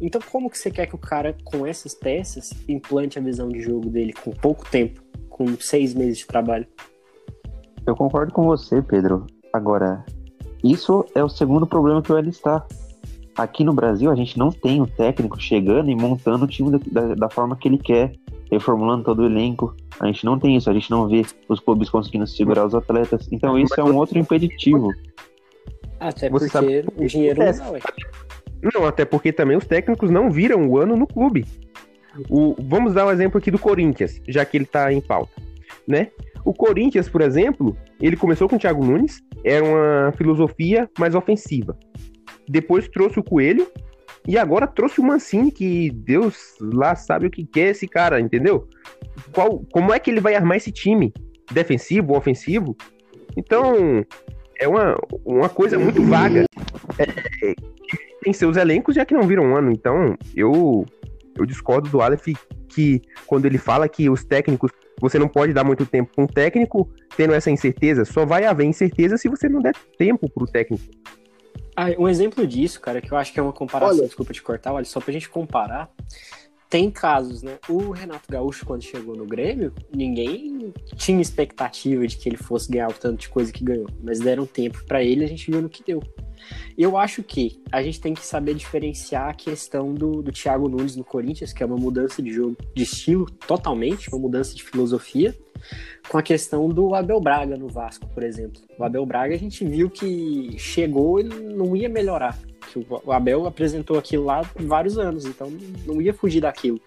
Então, 0.00 0.20
como 0.30 0.48
que 0.48 0.56
você 0.56 0.70
quer 0.70 0.86
que 0.86 0.94
o 0.94 0.98
cara, 0.98 1.36
com 1.44 1.66
essas 1.66 1.92
peças, 1.92 2.50
implante 2.66 3.18
a 3.18 3.22
visão 3.22 3.48
de 3.48 3.60
jogo 3.60 3.90
dele 3.90 4.12
com 4.12 4.30
pouco 4.30 4.64
tempo, 4.70 5.02
com 5.28 5.46
seis 5.60 5.92
meses 5.92 6.18
de 6.18 6.26
trabalho? 6.26 6.66
Eu 7.86 7.94
concordo 7.96 8.32
com 8.32 8.44
você, 8.44 8.80
Pedro. 8.80 9.26
Agora, 9.52 10.04
isso 10.62 11.04
é 11.14 11.22
o 11.22 11.28
segundo 11.28 11.66
problema 11.66 12.00
que 12.00 12.12
o 12.12 12.16
L 12.16 12.28
está. 12.28 12.66
Aqui 13.40 13.64
no 13.64 13.72
Brasil, 13.72 14.10
a 14.10 14.14
gente 14.14 14.38
não 14.38 14.50
tem 14.50 14.82
o 14.82 14.86
técnico 14.86 15.40
chegando 15.40 15.90
e 15.90 15.96
montando 15.96 16.44
o 16.44 16.46
time 16.46 16.72
da, 16.72 16.78
da, 16.92 17.14
da 17.14 17.30
forma 17.30 17.56
que 17.56 17.66
ele 17.66 17.78
quer, 17.78 18.12
reformulando 18.52 19.04
todo 19.04 19.20
o 19.20 19.24
elenco. 19.24 19.74
A 19.98 20.06
gente 20.08 20.26
não 20.26 20.38
tem 20.38 20.58
isso, 20.58 20.68
a 20.68 20.74
gente 20.74 20.90
não 20.90 21.08
vê 21.08 21.24
os 21.48 21.58
clubes 21.58 21.88
conseguindo 21.88 22.26
segurar 22.26 22.66
os 22.66 22.74
atletas. 22.74 23.28
Então, 23.32 23.58
isso 23.58 23.80
é 23.80 23.82
um 23.82 23.96
outro 23.96 24.18
impeditivo. 24.18 24.90
Até 25.98 26.28
Você 26.28 26.30
porque 26.30 26.48
sabe 26.50 26.84
o 26.94 27.06
dinheiro 27.06 27.40
É. 27.40 27.50
não 27.50 27.58
dá, 27.58 27.70
ué. 27.70 27.80
Não, 28.74 28.84
até 28.84 29.06
porque 29.06 29.32
também 29.32 29.56
os 29.56 29.66
técnicos 29.66 30.10
não 30.10 30.30
viram 30.30 30.68
o 30.68 30.76
ano 30.76 30.94
no 30.94 31.06
clube. 31.06 31.46
O, 32.28 32.54
vamos 32.58 32.92
dar 32.92 33.06
um 33.06 33.10
exemplo 33.10 33.38
aqui 33.38 33.50
do 33.50 33.58
Corinthians, 33.58 34.20
já 34.28 34.44
que 34.44 34.54
ele 34.58 34.66
tá 34.66 34.92
em 34.92 35.00
pauta, 35.00 35.32
né? 35.88 36.08
O 36.44 36.52
Corinthians, 36.52 37.08
por 37.08 37.22
exemplo, 37.22 37.74
ele 37.98 38.16
começou 38.16 38.50
com 38.50 38.56
o 38.56 38.58
Thiago 38.58 38.84
Nunes, 38.84 39.22
era 39.42 39.64
uma 39.64 40.12
filosofia 40.12 40.90
mais 40.98 41.14
ofensiva. 41.14 41.74
Depois 42.50 42.88
trouxe 42.88 43.20
o 43.20 43.22
Coelho 43.22 43.70
e 44.26 44.36
agora 44.36 44.66
trouxe 44.66 45.00
o 45.00 45.04
Mancini, 45.04 45.52
que 45.52 45.88
Deus 45.90 46.56
lá 46.60 46.96
sabe 46.96 47.26
o 47.26 47.30
que 47.30 47.46
quer 47.46 47.68
esse 47.68 47.86
cara, 47.86 48.20
entendeu? 48.20 48.68
Qual, 49.32 49.64
como 49.72 49.92
é 49.94 50.00
que 50.00 50.10
ele 50.10 50.20
vai 50.20 50.34
armar 50.34 50.56
esse 50.56 50.72
time? 50.72 51.12
Defensivo, 51.52 52.16
ofensivo? 52.16 52.76
Então, 53.36 54.04
é 54.58 54.66
uma, 54.66 54.98
uma 55.24 55.48
coisa 55.48 55.78
muito 55.78 56.02
vaga. 56.02 56.44
É, 56.98 57.54
tem 58.20 58.32
seus 58.32 58.56
elencos 58.56 58.96
já 58.96 59.04
que 59.04 59.14
não 59.14 59.22
viram 59.22 59.44
um 59.44 59.56
ano. 59.56 59.70
Então, 59.70 60.16
eu, 60.34 60.84
eu 61.38 61.46
discordo 61.46 61.88
do 61.88 62.02
Aleph 62.02 62.26
que 62.68 63.00
quando 63.26 63.46
ele 63.46 63.58
fala 63.58 63.88
que 63.88 64.10
os 64.10 64.24
técnicos, 64.24 64.72
você 65.00 65.20
não 65.20 65.28
pode 65.28 65.52
dar 65.52 65.62
muito 65.62 65.86
tempo 65.86 66.10
com 66.16 66.24
o 66.24 66.28
técnico 66.28 66.90
tendo 67.16 67.32
essa 67.32 67.50
incerteza. 67.50 68.04
Só 68.04 68.26
vai 68.26 68.44
haver 68.44 68.64
incerteza 68.64 69.16
se 69.16 69.28
você 69.28 69.48
não 69.48 69.60
der 69.60 69.74
tempo 69.96 70.28
pro 70.28 70.46
técnico. 70.46 70.84
Ah, 71.76 71.86
um 71.98 72.08
exemplo 72.08 72.46
disso, 72.46 72.80
cara, 72.80 73.00
que 73.00 73.12
eu 73.12 73.16
acho 73.16 73.32
que 73.32 73.40
é 73.40 73.42
uma 73.42 73.52
comparação, 73.52 73.98
Olha. 73.98 74.06
desculpa 74.06 74.32
te 74.32 74.42
cortar, 74.42 74.72
olha, 74.72 74.84
só 74.84 75.00
pra 75.00 75.12
gente 75.12 75.28
comparar. 75.28 75.90
Tem 76.68 76.88
casos, 76.88 77.42
né? 77.42 77.58
O 77.68 77.90
Renato 77.90 78.30
Gaúcho, 78.30 78.64
quando 78.64 78.82
chegou 78.82 79.16
no 79.16 79.26
Grêmio, 79.26 79.72
ninguém 79.92 80.72
tinha 80.94 81.20
expectativa 81.20 82.06
de 82.06 82.16
que 82.16 82.28
ele 82.28 82.36
fosse 82.36 82.70
ganhar 82.70 82.88
o 82.88 82.92
tanto 82.94 83.22
de 83.22 83.28
coisa 83.28 83.52
que 83.52 83.64
ganhou. 83.64 83.88
Mas 84.00 84.20
deram 84.20 84.46
tempo 84.46 84.84
pra 84.84 85.02
ele 85.02 85.22
e 85.22 85.24
a 85.24 85.28
gente 85.28 85.50
viu 85.50 85.60
no 85.60 85.68
que 85.68 85.82
deu. 85.82 86.00
Eu 86.78 86.96
acho 86.96 87.24
que 87.24 87.60
a 87.72 87.82
gente 87.82 88.00
tem 88.00 88.14
que 88.14 88.24
saber 88.24 88.54
diferenciar 88.54 89.30
a 89.30 89.34
questão 89.34 89.92
do, 89.92 90.22
do 90.22 90.30
Thiago 90.30 90.68
Nunes 90.68 90.94
no 90.94 91.02
Corinthians, 91.04 91.52
que 91.52 91.60
é 91.60 91.66
uma 91.66 91.76
mudança 91.76 92.22
de 92.22 92.32
jogo, 92.32 92.56
de 92.74 92.84
estilo 92.84 93.26
totalmente, 93.26 94.08
uma 94.08 94.20
mudança 94.20 94.54
de 94.54 94.62
filosofia, 94.62 95.36
com 96.08 96.18
a 96.18 96.22
questão 96.22 96.68
do 96.68 96.94
Abel 96.94 97.20
Braga 97.20 97.56
no 97.56 97.68
Vasco, 97.68 98.06
por 98.08 98.22
exemplo. 98.22 98.60
O 98.78 98.84
Abel 98.84 99.06
Braga 99.06 99.34
a 99.34 99.38
gente 99.38 99.64
viu 99.64 99.88
que 99.88 100.56
chegou 100.58 101.20
e 101.20 101.24
não 101.24 101.76
ia 101.76 101.88
melhorar. 101.88 102.38
Que 102.72 102.86
o 102.88 103.12
Abel 103.12 103.46
apresentou 103.46 103.98
aquilo 103.98 104.24
lá 104.24 104.42
por 104.42 104.62
vários 104.62 104.98
anos, 104.98 105.24
então 105.24 105.52
não 105.86 106.00
ia 106.00 106.14
fugir 106.14 106.40
daquilo. 106.40 106.80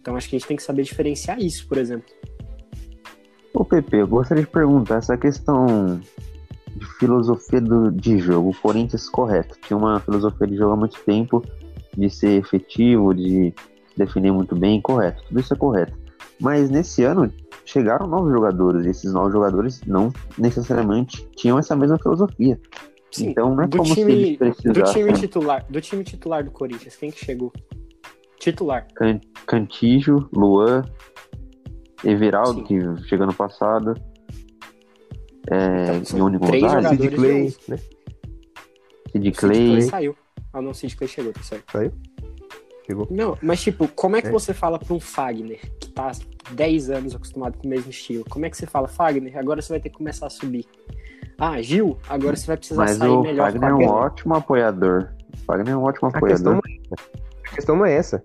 Então 0.00 0.16
acho 0.16 0.28
que 0.28 0.36
a 0.36 0.38
gente 0.38 0.48
tem 0.48 0.56
que 0.56 0.62
saber 0.62 0.82
diferenciar 0.82 1.40
isso, 1.40 1.66
por 1.66 1.78
exemplo. 1.78 2.06
Ô 3.52 3.64
Pepe, 3.64 3.96
eu 3.96 4.06
gostaria 4.06 4.44
de 4.44 4.50
perguntar, 4.50 4.98
essa 4.98 5.16
questão 5.16 6.00
de 6.76 6.86
filosofia 6.98 7.60
do, 7.60 7.90
de 7.90 8.18
jogo, 8.18 8.50
o 8.50 8.54
Corinthians 8.54 9.08
correto, 9.08 9.56
tinha 9.66 9.76
uma 9.76 9.98
filosofia 10.00 10.46
de 10.46 10.56
jogo 10.56 10.74
há 10.74 10.76
muito 10.76 11.00
tempo, 11.04 11.42
de 11.96 12.10
ser 12.10 12.38
efetivo, 12.38 13.14
de 13.14 13.54
definir 13.96 14.30
muito 14.30 14.54
bem, 14.54 14.80
correto, 14.80 15.24
tudo 15.26 15.40
isso 15.40 15.54
é 15.54 15.56
correto. 15.56 15.96
Mas 16.38 16.68
nesse 16.68 17.02
ano 17.02 17.32
chegaram 17.66 18.06
novos 18.06 18.32
jogadores, 18.32 18.86
e 18.86 18.88
esses 18.90 19.12
novos 19.12 19.32
jogadores 19.32 19.82
não 19.86 20.10
necessariamente 20.38 21.28
tinham 21.36 21.58
essa 21.58 21.76
mesma 21.76 21.98
filosofia. 21.98 22.58
Sim, 23.12 23.30
então 23.30 23.54
não 23.54 23.64
é 23.64 23.66
do 23.66 23.76
como 23.78 23.88
se 23.88 23.94
time, 23.96 24.12
eles 24.12 24.38
do 24.38 24.82
time 24.84 25.12
titular, 25.12 25.66
do 25.68 25.80
time 25.80 26.04
titular 26.04 26.44
do 26.44 26.50
Corinthians, 26.50 26.96
quem 26.96 27.10
que 27.10 27.22
chegou? 27.24 27.52
Titular. 28.38 28.86
Can- 28.94 29.20
Cantijo, 29.46 30.28
Luan, 30.32 30.84
Everaldo, 32.04 32.60
Sim. 32.60 32.64
que 32.64 33.08
chegou 33.08 33.26
no 33.26 33.34
passado, 33.34 33.94
é, 35.50 35.96
Então, 35.96 36.18
Ione 36.18 36.38
Gonzalez. 36.38 36.88
Sid 36.88 37.08
Clay, 37.10 37.48
de 37.48 37.56
né? 37.68 37.76
Sid 39.12 39.32
Clay 39.32 39.66
Clay. 39.66 39.82
saiu. 39.82 40.16
Ah, 40.52 40.60
não, 40.60 40.74
Sid 40.74 40.96
Clay 40.96 41.08
chegou, 41.08 41.32
tá 41.32 41.42
certo. 41.42 41.64
Chegou. 42.86 43.08
Não, 43.10 43.36
mas 43.42 43.60
tipo, 43.62 43.88
como 43.88 44.16
é 44.16 44.22
que 44.22 44.28
É. 44.28 44.30
você 44.32 44.52
fala 44.54 44.78
pra 44.78 44.94
um 44.94 45.00
Fagner 45.00 45.60
que 45.80 45.88
tá 45.90 46.12
10 46.50 46.90
anos 46.90 47.14
acostumado 47.14 47.58
com 47.58 47.66
o 47.66 47.70
mesmo 47.70 47.90
estilo? 47.90 48.24
Como 48.28 48.44
é 48.46 48.50
que 48.50 48.56
você 48.56 48.66
fala, 48.66 48.88
Fagner, 48.88 49.36
agora 49.38 49.60
você 49.62 49.72
vai 49.72 49.80
ter 49.80 49.90
que 49.90 49.96
começar 49.98 50.26
a 50.26 50.30
subir? 50.30 50.64
Ah, 51.38 51.60
Gil, 51.60 51.98
agora 52.08 52.34
você 52.36 52.46
vai 52.46 52.56
precisar 52.56 52.82
Mas 52.82 52.96
sair 52.96 53.08
o 53.10 53.22
melhor 53.22 53.52
Fagner 53.52 53.68
é 53.68 53.72
com 53.72 53.82
a 53.82 53.86
um 53.86 53.88
ótimo 53.90 54.34
apoiador. 54.34 55.08
O 55.34 55.38
Fagner 55.44 55.74
é 55.74 55.76
um 55.76 55.82
ótimo 55.82 56.08
A 56.08 56.12
questão, 56.12 56.52
apoiador. 56.52 56.52
não 56.54 56.60
é 56.60 57.50
a 57.50 57.54
questão 57.54 57.76
não 57.76 57.86
é 57.86 57.92
essa. 57.94 58.24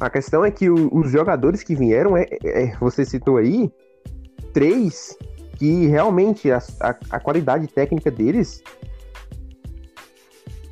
A 0.00 0.10
questão 0.10 0.44
é 0.44 0.50
que 0.50 0.68
o- 0.70 0.90
os 0.94 1.10
jogadores 1.10 1.62
que 1.62 1.74
vieram, 1.74 2.16
é, 2.16 2.26
é- 2.44 2.76
você 2.78 3.04
citou 3.04 3.36
aí, 3.38 3.70
três 4.52 5.16
que 5.58 5.86
realmente 5.86 6.50
a, 6.50 6.58
a, 6.80 6.96
a 7.10 7.20
qualidade 7.20 7.66
técnica 7.68 8.10
deles 8.10 8.62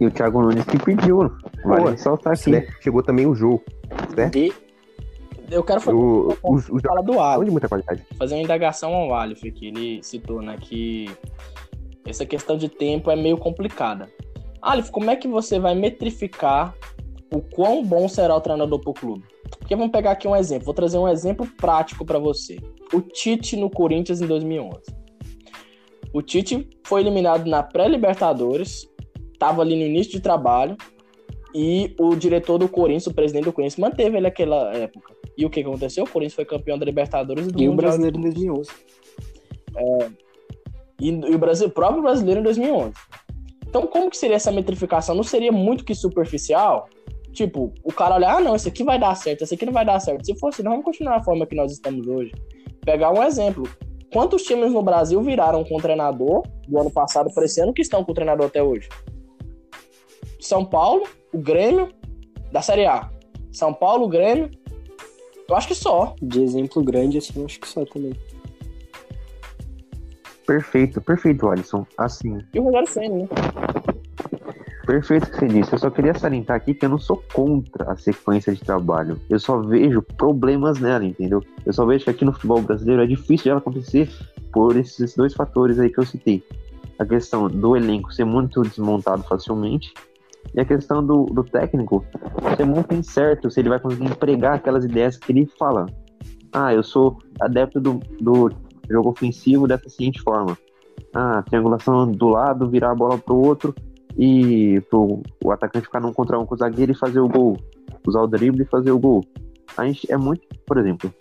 E 0.01 0.07
o 0.07 0.11
Thiago 0.11 0.41
Nunes 0.41 0.65
que 0.65 0.79
pediu. 0.79 1.19
Vale 1.19 1.81
Boa. 1.83 1.91
ressaltar 1.91 2.33
aqui. 2.33 2.51
né? 2.51 2.67
Chegou 2.81 3.03
também 3.03 3.27
o 3.27 3.35
jogo. 3.35 3.63
certo? 4.15 4.33
De... 4.33 4.53
Eu 5.51 5.65
quero 5.65 5.81
fazer, 5.81 5.97
O, 5.97 6.29
os, 6.45 6.69
os 6.69 6.83
falar 6.83 7.01
jogadores 7.01 7.07
do 7.07 7.21
Aleph. 7.21 7.45
de 7.45 7.51
muita 7.51 7.69
qualidade. 7.69 8.03
fazer 8.17 8.35
uma 8.35 8.43
indagação 8.43 8.95
ao 8.95 9.15
Aleph, 9.15 9.43
que 9.43 9.67
ele 9.67 10.03
citou, 10.03 10.41
né, 10.41 10.57
que 10.61 11.11
essa 12.07 12.25
questão 12.25 12.57
de 12.57 12.69
tempo 12.69 13.11
é 13.11 13.17
meio 13.17 13.37
complicada. 13.37 14.09
Aleph, 14.63 14.91
como 14.91 15.11
é 15.11 15.17
que 15.17 15.27
você 15.27 15.59
vai 15.59 15.75
metrificar 15.75 16.75
o 17.33 17.41
quão 17.41 17.85
bom 17.85 18.09
será 18.09 18.37
o 18.37 18.41
treinador 18.41 18.81
pro 18.81 18.93
clube? 18.93 19.25
Porque 19.59 19.75
vamos 19.75 19.91
pegar 19.91 20.13
aqui 20.13 20.29
um 20.29 20.37
exemplo, 20.37 20.67
vou 20.67 20.75
trazer 20.75 20.99
um 20.99 21.09
exemplo 21.09 21.47
prático 21.57 22.05
para 22.05 22.19
você. 22.19 22.59
O 22.93 23.01
Tite 23.01 23.57
no 23.57 23.69
Corinthians 23.71 24.21
em 24.21 24.27
2011. 24.27 24.81
O 26.13 26.23
Tite 26.23 26.69
foi 26.85 27.01
eliminado 27.01 27.49
na 27.49 27.63
pré-Libertadores, 27.63 28.89
estava 29.33 29.63
ali 29.63 29.77
no 29.77 29.83
início 29.83 30.13
de 30.13 30.21
trabalho, 30.21 30.77
e 31.55 31.95
o 31.99 32.15
diretor 32.15 32.59
do 32.59 32.69
Corinthians, 32.69 33.07
o 33.09 33.15
presidente 33.15 33.45
do 33.45 33.53
Corinthians, 33.53 33.79
manteve 33.79 34.17
ele 34.17 34.23
naquela 34.23 34.73
época. 34.75 35.20
E 35.41 35.47
o 35.47 35.49
que 35.49 35.61
aconteceu? 35.61 36.05
O 36.05 36.07
Corinthians 36.11 36.35
foi 36.35 36.45
campeão 36.45 36.79
da 36.79 36.85
Libertadores 36.85 37.47
e 37.47 37.51
do 37.51 37.63
E 37.63 37.67
o 37.67 37.73
Mundial 37.73 37.93
de 37.93 37.99
brasileiro 37.99 38.19
em 38.19 38.21
2011. 38.21 38.71
e, 41.01 41.09
e 41.09 41.35
o 41.35 41.39
Brasil, 41.39 41.67
o 41.67 41.71
próprio 41.71 42.03
brasileiro 42.03 42.41
em 42.41 42.43
2011. 42.43 42.93
Então, 43.67 43.87
como 43.87 44.11
que 44.11 44.19
seria 44.19 44.37
essa 44.37 44.53
metrificação? 44.53 45.15
Não 45.15 45.23
seria 45.23 45.51
muito 45.51 45.83
que 45.83 45.95
superficial? 45.95 46.91
Tipo, 47.33 47.73
o 47.83 47.91
cara 47.91 48.17
olhar, 48.17 48.37
ah, 48.37 48.41
não, 48.41 48.55
esse 48.55 48.69
aqui 48.69 48.85
vai 48.85 48.99
dar 48.99 49.15
certo, 49.15 49.43
esse 49.43 49.55
aqui 49.55 49.65
não 49.65 49.73
vai 49.73 49.85
dar 49.85 49.99
certo. 49.99 50.27
Se 50.27 50.39
fosse, 50.39 50.63
não 50.63 50.73
vamos 50.73 50.85
continuar 50.85 51.17
da 51.17 51.25
forma 51.25 51.47
que 51.47 51.55
nós 51.55 51.73
estamos 51.73 52.07
hoje. 52.07 52.33
Pegar 52.85 53.11
um 53.11 53.23
exemplo. 53.23 53.67
Quantos 54.13 54.43
times 54.43 54.73
no 54.73 54.83
Brasil 54.83 55.23
viraram 55.23 55.65
com 55.65 55.77
o 55.77 55.81
treinador 55.81 56.43
do 56.69 56.79
ano 56.79 56.91
passado 56.91 57.33
para 57.33 57.47
esse 57.47 57.63
ano 57.63 57.73
que 57.73 57.81
estão 57.81 58.05
com 58.05 58.13
o 58.13 58.15
treinador 58.15 58.47
até 58.47 58.63
hoje? 58.63 58.91
São 60.39 60.67
Paulo, 60.67 61.05
o 61.33 61.39
Grêmio, 61.39 61.89
da 62.53 62.61
Série 62.61 62.85
A. 62.85 63.09
São 63.51 63.73
Paulo, 63.73 64.05
o 64.05 64.09
Grêmio. 64.09 64.51
Eu 65.51 65.57
acho 65.57 65.67
que 65.67 65.75
só. 65.75 66.15
De 66.23 66.41
exemplo 66.41 66.83
grande, 66.83 67.19
assim, 67.19 67.41
eu 67.41 67.45
acho 67.45 67.59
que 67.59 67.69
só 67.69 67.85
também. 67.85 68.15
Perfeito, 70.47 71.01
perfeito, 71.01 71.49
Alisson. 71.49 71.85
Assim, 71.99 72.39
E 72.55 72.61
o 72.61 72.63
Rogério 72.63 72.89
Senna, 72.89 73.17
né? 73.17 73.29
perfeito 74.87 75.27
o 75.27 75.31
que 75.31 75.39
você 75.39 75.47
disse. 75.49 75.73
Eu 75.73 75.79
só 75.79 75.91
queria 75.91 76.15
salientar 76.15 76.57
aqui 76.57 76.75
que 76.75 76.85
eu 76.85 76.89
não 76.89 76.99
sou 76.99 77.23
contra 77.33 77.91
a 77.91 77.97
sequência 77.97 78.53
de 78.53 78.61
trabalho. 78.61 79.21
Eu 79.29 79.39
só 79.39 79.61
vejo 79.61 80.03
problemas 80.03 80.81
nela, 80.81 81.05
entendeu? 81.05 81.43
Eu 81.67 81.73
só 81.73 81.85
vejo 81.85 82.05
que 82.05 82.11
aqui 82.11 82.25
no 82.25 82.33
futebol 82.33 82.63
brasileiro 82.63 83.03
é 83.03 83.07
difícil 83.07 83.45
de 83.45 83.51
ela 83.51 83.59
acontecer 83.59 84.09
por 84.53 84.77
esses 84.77 85.15
dois 85.15 85.35
fatores 85.35 85.79
aí 85.79 85.91
que 85.91 85.99
eu 85.99 86.07
citei. 86.07 86.43
A 86.99 87.05
questão 87.05 87.49
do 87.49 87.77
elenco 87.77 88.13
ser 88.13 88.25
muito 88.25 88.63
desmontado 88.63 89.23
facilmente 89.25 89.93
e 90.55 90.61
a 90.61 90.65
questão 90.65 91.05
do, 91.05 91.27
do 91.27 91.45
técnico 91.45 92.05
ser 92.57 92.65
muito 92.65 92.95
incerto 92.95 93.51
se 93.51 93.61
ele 93.61 93.69
vai 93.69 93.79
conseguir 93.79 94.07
empregar 94.07 94.55
aquelas 94.55 94.85
ideias 94.85 95.17
que 95.17 95.33
ele 95.33 95.47
fala. 95.59 95.87
Ah, 96.53 96.75
eu 96.75 96.83
sou 96.83 97.19
adepto 97.41 97.81
do, 97.81 98.01
do 98.21 98.51
jogo 98.91 99.11
ofensivo 99.11 99.69
dessa 99.69 99.89
seguinte 99.89 100.21
forma. 100.21 100.59
Ah, 101.15 101.43
triangulação 101.43 102.11
do 102.11 102.29
lado, 102.29 102.69
virar 102.69 102.93
a 102.93 102.95
bola 102.95 103.19
pro 103.19 103.37
outro 103.37 103.75
e 104.19 104.81
pro, 104.91 105.23
o 105.45 105.53
atacante 105.53 105.87
ficar 105.87 106.01
num 106.01 106.13
contra 106.13 106.39
um 106.39 106.45
com 106.45 106.55
o 106.55 106.59
zagueiro 106.59 106.93
e 106.93 106.97
fazer 106.97 107.21
o 107.21 107.29
gol. 107.29 107.57
Usar 108.07 108.23
o 108.23 108.27
drible 108.27 108.63
e 108.63 108.67
fazer 108.67 108.91
o 108.91 108.99
gol. 108.99 109.25
A 109.77 109.87
gente 109.87 110.11
é 110.13 110.17
muito, 110.17 110.43
por 110.67 110.79
exemplo, 110.79 111.13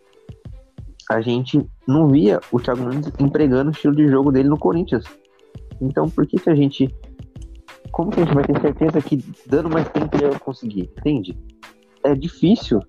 a 1.10 1.22
gente 1.22 1.66
não 1.88 2.08
via 2.08 2.40
o 2.52 2.60
Thiago 2.60 2.84
Nunes 2.84 3.12
empregando 3.20 3.70
o 3.70 3.72
estilo 3.72 3.96
de 3.96 4.08
jogo 4.08 4.32
dele 4.32 4.48
no 4.48 4.58
Corinthians. 4.58 5.04
Então, 5.82 6.08
por 6.08 6.28
que 6.28 6.38
que 6.40 6.50
a 6.50 6.56
gente. 6.56 6.88
Como 7.92 8.12
que 8.12 8.22
a 8.22 8.26
gente 8.26 8.34
vai 8.34 8.44
ter 8.44 8.60
certeza 8.60 9.02
que 9.02 9.18
dando 9.48 9.70
mais 9.70 9.88
tempo 9.90 10.16
ele 10.16 10.30
vai 10.30 10.40
conseguir? 10.40 10.92
Entende? 10.98 11.38
É 12.04 12.16
difícil. 12.16 12.80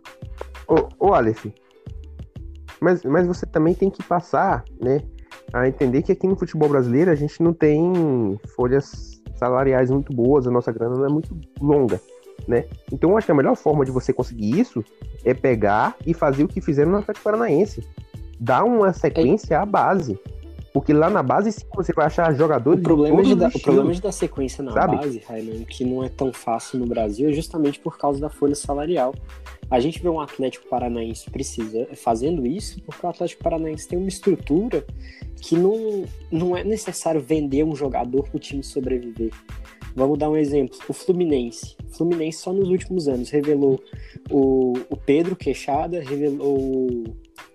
Ô, 0.68 1.08
ô 1.08 1.14
Aleph, 1.14 1.46
mas, 2.80 3.04
mas 3.04 3.26
você 3.26 3.44
também 3.46 3.74
tem 3.74 3.90
que 3.90 4.02
passar, 4.02 4.64
né, 4.80 5.02
a 5.52 5.68
entender 5.68 6.02
que 6.02 6.12
aqui 6.12 6.26
no 6.26 6.36
futebol 6.36 6.68
brasileiro 6.68 7.10
a 7.10 7.14
gente 7.14 7.42
não 7.42 7.52
tem 7.52 8.38
folhas 8.56 9.20
salariais 9.36 9.90
muito 9.90 10.12
boas, 10.12 10.46
a 10.46 10.50
nossa 10.50 10.72
grana 10.72 10.96
não 10.96 11.04
é 11.04 11.08
muito 11.08 11.36
longa, 11.60 12.00
né? 12.46 12.66
Então 12.92 13.10
eu 13.10 13.18
acho 13.18 13.26
que 13.26 13.32
a 13.32 13.34
melhor 13.34 13.56
forma 13.56 13.84
de 13.84 13.90
você 13.90 14.12
conseguir 14.12 14.58
isso 14.58 14.84
é 15.24 15.34
pegar 15.34 15.96
e 16.06 16.14
fazer 16.14 16.44
o 16.44 16.48
que 16.48 16.60
fizeram 16.60 16.92
no 16.92 16.98
Atlético 16.98 17.24
Paranaense. 17.24 17.86
Dar 18.38 18.64
uma 18.64 18.92
sequência 18.92 19.60
à 19.60 19.66
base. 19.66 20.18
Porque 20.72 20.92
lá 20.92 21.10
na 21.10 21.22
base 21.22 21.50
sim 21.52 21.64
você 21.74 21.92
vai 21.92 22.06
achar 22.06 22.32
jogadores 22.34 22.80
O 22.80 22.82
problema, 22.82 23.22
de 23.22 23.34
dar, 23.34 23.48
os 23.48 23.54
o 23.56 23.60
problema 23.60 23.90
estilos. 23.90 23.96
de 23.96 24.02
dar 24.02 24.12
sequência 24.12 24.62
na 24.62 24.72
sabe? 24.72 24.96
base, 24.96 25.18
Rainan, 25.26 25.64
que 25.64 25.84
não 25.84 26.04
é 26.04 26.08
tão 26.08 26.32
fácil 26.32 26.78
no 26.78 26.86
Brasil, 26.86 27.28
é 27.28 27.32
justamente 27.32 27.80
por 27.80 27.98
causa 27.98 28.20
da 28.20 28.28
folha 28.30 28.54
salarial. 28.54 29.14
A 29.68 29.80
gente 29.80 30.00
vê 30.02 30.08
um 30.08 30.20
Atlético 30.20 30.68
Paranaense 30.68 31.30
precisa, 31.30 31.88
fazendo 31.94 32.46
isso 32.46 32.80
porque 32.82 33.04
o 33.04 33.08
Atlético 33.08 33.42
Paranaense 33.42 33.88
tem 33.88 33.98
uma 33.98 34.08
estrutura 34.08 34.84
que 35.40 35.56
não, 35.56 36.04
não 36.30 36.56
é 36.56 36.62
necessário 36.62 37.20
vender 37.20 37.64
um 37.64 37.74
jogador 37.74 38.24
para 38.28 38.36
o 38.36 38.40
time 38.40 38.62
sobreviver. 38.62 39.30
Vamos 39.94 40.18
dar 40.18 40.30
um 40.30 40.36
exemplo. 40.36 40.78
O 40.88 40.92
Fluminense. 40.92 41.76
O 41.88 41.96
Fluminense 41.96 42.38
só 42.38 42.52
nos 42.52 42.68
últimos 42.68 43.08
anos 43.08 43.30
revelou 43.30 43.82
o, 44.30 44.74
o 44.88 44.96
Pedro 44.96 45.34
Queixada, 45.34 46.00
revelou 46.00 47.04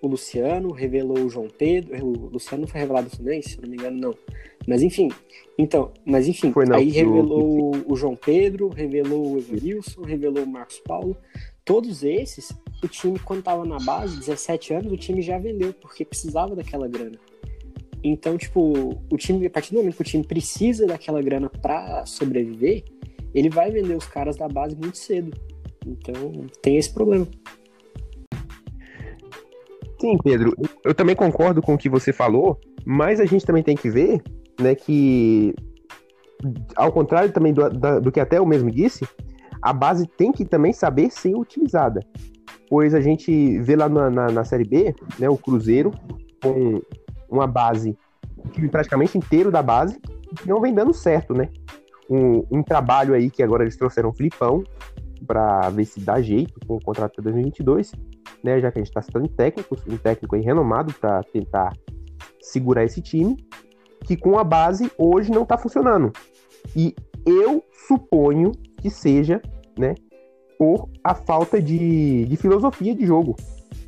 o, 0.00 0.06
o 0.06 0.08
Luciano, 0.08 0.70
revelou 0.72 1.18
o 1.18 1.28
João 1.28 1.48
Pedro. 1.48 2.04
O 2.04 2.28
Luciano 2.30 2.62
não 2.62 2.68
foi 2.68 2.80
revelado 2.80 3.08
no 3.08 3.16
Fluminense, 3.16 3.50
se 3.50 3.56
eu 3.56 3.62
não 3.62 3.70
me 3.70 3.76
engano, 3.76 3.98
não. 3.98 4.14
Mas 4.66 4.82
enfim, 4.82 5.10
então, 5.58 5.92
mas 6.04 6.26
enfim, 6.28 6.52
Foi, 6.52 6.66
aí 6.72 6.90
revelou 6.90 7.72
o 7.86 7.96
João 7.96 8.16
Pedro, 8.16 8.68
revelou 8.68 9.34
o 9.34 9.38
Evanilson, 9.38 10.02
revelou 10.02 10.44
o 10.44 10.46
Marcos 10.46 10.78
Paulo. 10.80 11.16
Todos 11.64 12.02
esses, 12.02 12.52
o 12.82 12.88
time, 12.88 13.18
quando 13.18 13.42
tava 13.42 13.64
na 13.64 13.78
base, 13.78 14.18
17 14.18 14.74
anos, 14.74 14.92
o 14.92 14.96
time 14.96 15.22
já 15.22 15.38
vendeu, 15.38 15.72
porque 15.72 16.04
precisava 16.04 16.54
daquela 16.54 16.86
grana. 16.86 17.18
Então, 18.04 18.36
tipo, 18.36 18.96
o 19.10 19.16
time, 19.16 19.46
a 19.46 19.50
partir 19.50 19.72
do 19.72 19.78
momento 19.78 19.96
que 19.96 20.02
o 20.02 20.04
time 20.04 20.24
precisa 20.24 20.86
daquela 20.86 21.22
grana 21.22 21.48
pra 21.48 22.04
sobreviver, 22.06 22.84
ele 23.34 23.48
vai 23.48 23.70
vender 23.70 23.96
os 23.96 24.06
caras 24.06 24.36
da 24.36 24.48
base 24.48 24.76
muito 24.76 24.98
cedo. 24.98 25.36
Então, 25.84 26.46
tem 26.60 26.76
esse 26.76 26.92
problema. 26.92 27.26
Sim, 29.98 30.16
Pedro, 30.22 30.54
eu 30.84 30.94
também 30.94 31.16
concordo 31.16 31.62
com 31.62 31.74
o 31.74 31.78
que 31.78 31.88
você 31.88 32.12
falou, 32.12 32.58
mas 32.84 33.18
a 33.18 33.24
gente 33.24 33.46
também 33.46 33.62
tem 33.62 33.76
que 33.76 33.88
ver, 33.88 34.22
né, 34.60 34.74
que 34.74 35.54
ao 36.74 36.92
contrário 36.92 37.32
também 37.32 37.52
do, 37.52 37.68
da- 37.70 37.98
do 37.98 38.12
que 38.12 38.20
até 38.20 38.38
eu 38.38 38.46
mesmo 38.46 38.70
disse, 38.70 39.06
a 39.62 39.72
base 39.72 40.06
tem 40.06 40.32
que 40.32 40.44
também 40.44 40.72
saber 40.72 41.10
ser 41.10 41.34
utilizada. 41.34 42.00
Pois 42.68 42.94
a 42.94 43.00
gente 43.00 43.58
vê 43.60 43.74
lá 43.74 43.88
na, 43.88 44.10
na, 44.10 44.26
na 44.30 44.44
Série 44.44 44.64
B, 44.64 44.94
né, 45.18 45.28
o 45.28 45.36
Cruzeiro 45.36 45.92
com 46.42 46.80
uma 47.28 47.46
base, 47.46 47.96
praticamente 48.70 49.16
inteiro 49.16 49.50
da 49.50 49.62
base, 49.62 49.98
não 50.44 50.60
vem 50.60 50.74
dando 50.74 50.92
certo, 50.92 51.32
né? 51.32 51.48
Um, 52.08 52.44
um 52.50 52.62
trabalho 52.62 53.14
aí 53.14 53.30
que 53.30 53.42
agora 53.42 53.64
eles 53.64 53.76
trouxeram 53.76 54.10
o 54.10 54.12
Filipão 54.12 54.62
para 55.26 55.70
ver 55.70 55.84
se 55.86 56.00
dá 56.00 56.20
jeito 56.20 56.54
com 56.66 56.76
o 56.76 56.80
contrato 56.80 57.12
até 57.14 57.22
2022 57.22 57.92
né, 58.42 58.60
já 58.60 58.70
que 58.70 58.78
a 58.78 58.82
gente 58.82 58.90
está 58.90 59.02
citando 59.02 59.28
técnicos, 59.28 59.80
um 59.86 59.96
técnico 59.96 60.36
aí 60.36 60.42
renomado 60.42 60.92
para 60.94 61.22
tentar 61.24 61.72
segurar 62.40 62.84
esse 62.84 63.00
time, 63.00 63.36
que 64.04 64.16
com 64.16 64.38
a 64.38 64.44
base 64.44 64.90
hoje 64.96 65.30
não 65.30 65.42
está 65.42 65.58
funcionando. 65.58 66.12
E 66.74 66.94
eu 67.24 67.62
suponho 67.88 68.52
que 68.80 68.88
seja, 68.90 69.40
né, 69.78 69.94
por 70.58 70.88
a 71.02 71.14
falta 71.14 71.60
de, 71.60 72.24
de 72.24 72.36
filosofia 72.36 72.94
de 72.94 73.04
jogo, 73.04 73.36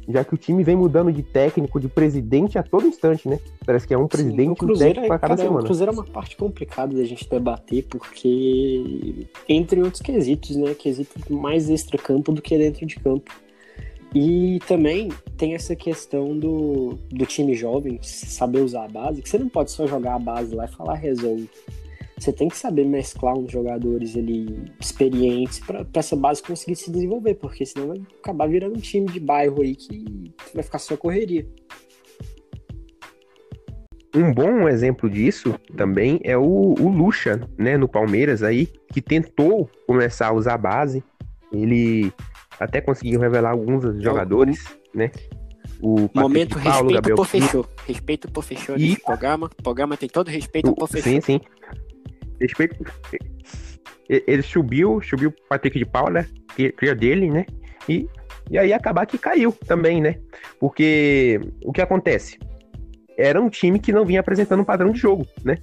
já 0.08 0.24
que 0.24 0.34
o 0.34 0.38
time 0.38 0.64
vem 0.64 0.74
mudando 0.74 1.12
de 1.12 1.22
técnico, 1.22 1.78
de 1.78 1.88
presidente 1.88 2.58
a 2.58 2.62
todo 2.62 2.86
instante, 2.86 3.28
né? 3.28 3.38
Parece 3.64 3.86
que 3.86 3.92
é 3.92 3.98
um 3.98 4.02
Sim, 4.02 4.08
presidente 4.08 4.48
o 4.48 4.50
e 4.50 4.52
um 4.52 4.54
Cruzeiro, 4.54 4.94
técnico 4.94 5.12
é, 5.12 5.16
a 5.16 5.18
cada 5.18 5.36
cara, 5.36 5.46
o 5.46 5.48
semana. 5.48 5.66
Cruzeiro 5.66 5.92
é 5.92 5.94
uma 5.94 6.04
parte 6.04 6.36
complicada 6.36 6.96
da 6.96 7.04
gente 7.04 7.28
debater, 7.28 7.86
porque 7.88 9.28
entre 9.48 9.82
outros 9.82 10.00
quesitos, 10.00 10.56
né? 10.56 10.74
Quesito 10.74 11.32
mais 11.32 11.68
extra-campo 11.68 12.32
do 12.32 12.40
que 12.40 12.56
dentro 12.56 12.86
de 12.86 12.96
campo. 12.96 13.30
E 14.14 14.58
também 14.66 15.10
tem 15.36 15.54
essa 15.54 15.76
questão 15.76 16.36
do, 16.38 16.98
do 17.10 17.26
time 17.26 17.54
jovem 17.54 17.98
saber 18.02 18.60
usar 18.60 18.84
a 18.84 18.88
base, 18.88 19.20
que 19.20 19.28
você 19.28 19.38
não 19.38 19.48
pode 19.48 19.70
só 19.70 19.86
jogar 19.86 20.14
a 20.14 20.18
base 20.18 20.54
lá 20.54 20.64
e 20.64 20.72
falar 20.72 20.94
resolve. 20.94 21.48
Você 22.18 22.32
tem 22.32 22.48
que 22.48 22.56
saber 22.56 22.84
mesclar 22.84 23.36
uns 23.38 23.52
jogadores 23.52 24.16
ali 24.16 24.64
experientes 24.80 25.60
para 25.60 25.86
essa 25.94 26.16
base 26.16 26.42
conseguir 26.42 26.74
se 26.74 26.90
desenvolver, 26.90 27.34
porque 27.34 27.64
senão 27.64 27.88
vai 27.88 28.02
acabar 28.18 28.48
virando 28.48 28.76
um 28.76 28.80
time 28.80 29.06
de 29.06 29.20
bairro 29.20 29.62
aí 29.62 29.76
que 29.76 30.32
vai 30.52 30.64
ficar 30.64 30.78
só 30.78 30.96
correria. 30.96 31.46
Um 34.14 34.32
bom 34.34 34.66
exemplo 34.68 35.08
disso 35.08 35.54
também 35.76 36.18
é 36.24 36.36
o, 36.36 36.42
o 36.42 36.88
Lucha, 36.88 37.40
né, 37.56 37.76
no 37.76 37.86
Palmeiras 37.86 38.42
aí, 38.42 38.66
que 38.92 39.00
tentou 39.00 39.70
começar 39.86 40.28
a 40.28 40.32
usar 40.32 40.54
a 40.54 40.58
base. 40.58 41.04
Ele 41.52 42.12
até 42.58 42.80
conseguiu 42.80 43.20
revelar 43.20 43.50
alguns 43.50 43.82
dos 43.82 44.02
jogadores, 44.02 44.64
né? 44.94 45.10
O 45.80 45.94
Patrick 46.08 46.18
Momento 46.18 46.50
Paulo, 46.60 46.66
respeito 46.88 46.94
Gabriel 46.94 47.24
fechou. 47.24 47.66
Respeito 47.86 48.30
por 48.30 48.42
fechou 48.42 48.76
E- 48.76 48.96
programa. 49.00 49.46
O 49.46 49.62
programa 49.62 49.96
tem 49.96 50.08
todo 50.08 50.28
respeito 50.28 50.72
por 50.74 50.88
fechou. 50.88 51.12
Sim, 51.12 51.20
sim. 51.20 51.40
Respeito. 52.40 52.76
Ele 54.08 54.42
subiu, 54.42 55.00
subiu 55.02 55.28
o 55.30 55.48
Patrick 55.48 55.78
de 55.78 55.84
Paula, 55.84 56.10
né? 56.22 56.26
cria- 56.54 56.72
cria 56.72 56.94
dele, 56.94 57.30
né? 57.30 57.44
E, 57.88 58.08
e 58.50 58.58
aí 58.58 58.72
acabar 58.72 59.06
que 59.06 59.18
caiu 59.18 59.52
também, 59.66 60.00
né? 60.00 60.16
Porque 60.58 61.40
o 61.64 61.72
que 61.72 61.80
acontece? 61.80 62.38
Era 63.16 63.40
um 63.40 63.48
time 63.48 63.78
que 63.78 63.92
não 63.92 64.04
vinha 64.04 64.20
apresentando 64.20 64.60
um 64.60 64.64
padrão 64.64 64.90
de 64.90 64.98
jogo, 64.98 65.26
né? 65.44 65.56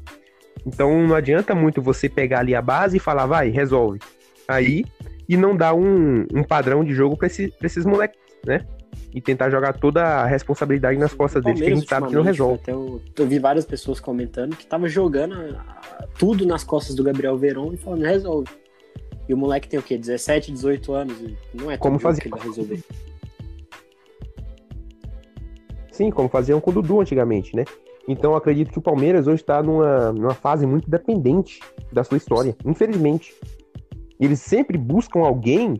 Então 0.65 1.05
não 1.07 1.15
adianta 1.15 1.53
muito 1.55 1.81
você 1.81 2.07
pegar 2.07 2.39
ali 2.39 2.55
a 2.55 2.61
base 2.61 2.97
e 2.97 2.99
falar, 2.99 3.25
vai, 3.25 3.49
resolve. 3.49 3.99
Aí, 4.47 4.85
e 5.27 5.35
não 5.37 5.55
dar 5.55 5.73
um, 5.73 6.25
um 6.33 6.43
padrão 6.43 6.83
de 6.83 6.93
jogo 6.93 7.17
pra, 7.17 7.27
esse, 7.27 7.53
esses 7.61 7.85
moleques, 7.85 8.19
né? 8.45 8.65
E 9.13 9.21
tentar 9.21 9.49
jogar 9.49 9.73
toda 9.73 10.03
a 10.03 10.25
responsabilidade 10.25 10.97
nas 10.97 11.13
costas 11.13 11.43
deles, 11.43 11.59
que 11.61 11.71
a 11.71 11.75
gente 11.75 11.87
sabe 11.87 12.07
que 12.07 12.13
não 12.15 12.21
resolve. 12.21 12.59
Até 12.61 12.71
eu, 12.73 13.01
eu 13.17 13.27
vi 13.27 13.39
várias 13.39 13.65
pessoas 13.65 13.99
comentando 13.99 14.55
que 14.55 14.65
tava 14.65 14.87
jogando 14.87 15.35
ah, 15.57 16.07
tudo 16.17 16.45
nas 16.45 16.63
costas 16.63 16.95
do 16.95 17.03
Gabriel 17.03 17.37
Verón 17.37 17.73
e 17.73 17.77
falando, 17.77 18.03
resolve. 18.03 18.49
E 19.27 19.33
o 19.33 19.37
moleque 19.37 19.67
tem 19.67 19.79
o 19.79 19.83
quê? 19.83 19.97
17, 19.97 20.51
18 20.51 20.93
anos? 20.93 21.19
e 21.19 21.35
Não 21.53 21.71
é 21.71 21.77
Como 21.77 21.97
fazia- 21.97 22.21
que 22.21 22.27
ele 22.27 22.35
vai 22.35 22.47
resolver. 22.47 22.83
Sim, 25.91 26.11
como 26.11 26.27
faziam 26.27 26.59
com 26.59 26.71
o 26.71 26.73
Dudu 26.73 26.99
antigamente, 26.99 27.55
né? 27.55 27.63
Então 28.07 28.31
eu 28.31 28.37
acredito 28.37 28.71
que 28.71 28.77
o 28.77 28.81
Palmeiras 28.81 29.27
hoje 29.27 29.41
está 29.41 29.63
numa, 29.63 30.11
numa 30.11 30.33
fase 30.33 30.65
muito 30.67 30.89
dependente 30.89 31.59
da 31.91 32.03
sua 32.03 32.17
história, 32.17 32.55
infelizmente. 32.65 33.33
Eles 34.19 34.39
sempre 34.39 34.77
buscam 34.77 35.19
alguém 35.21 35.79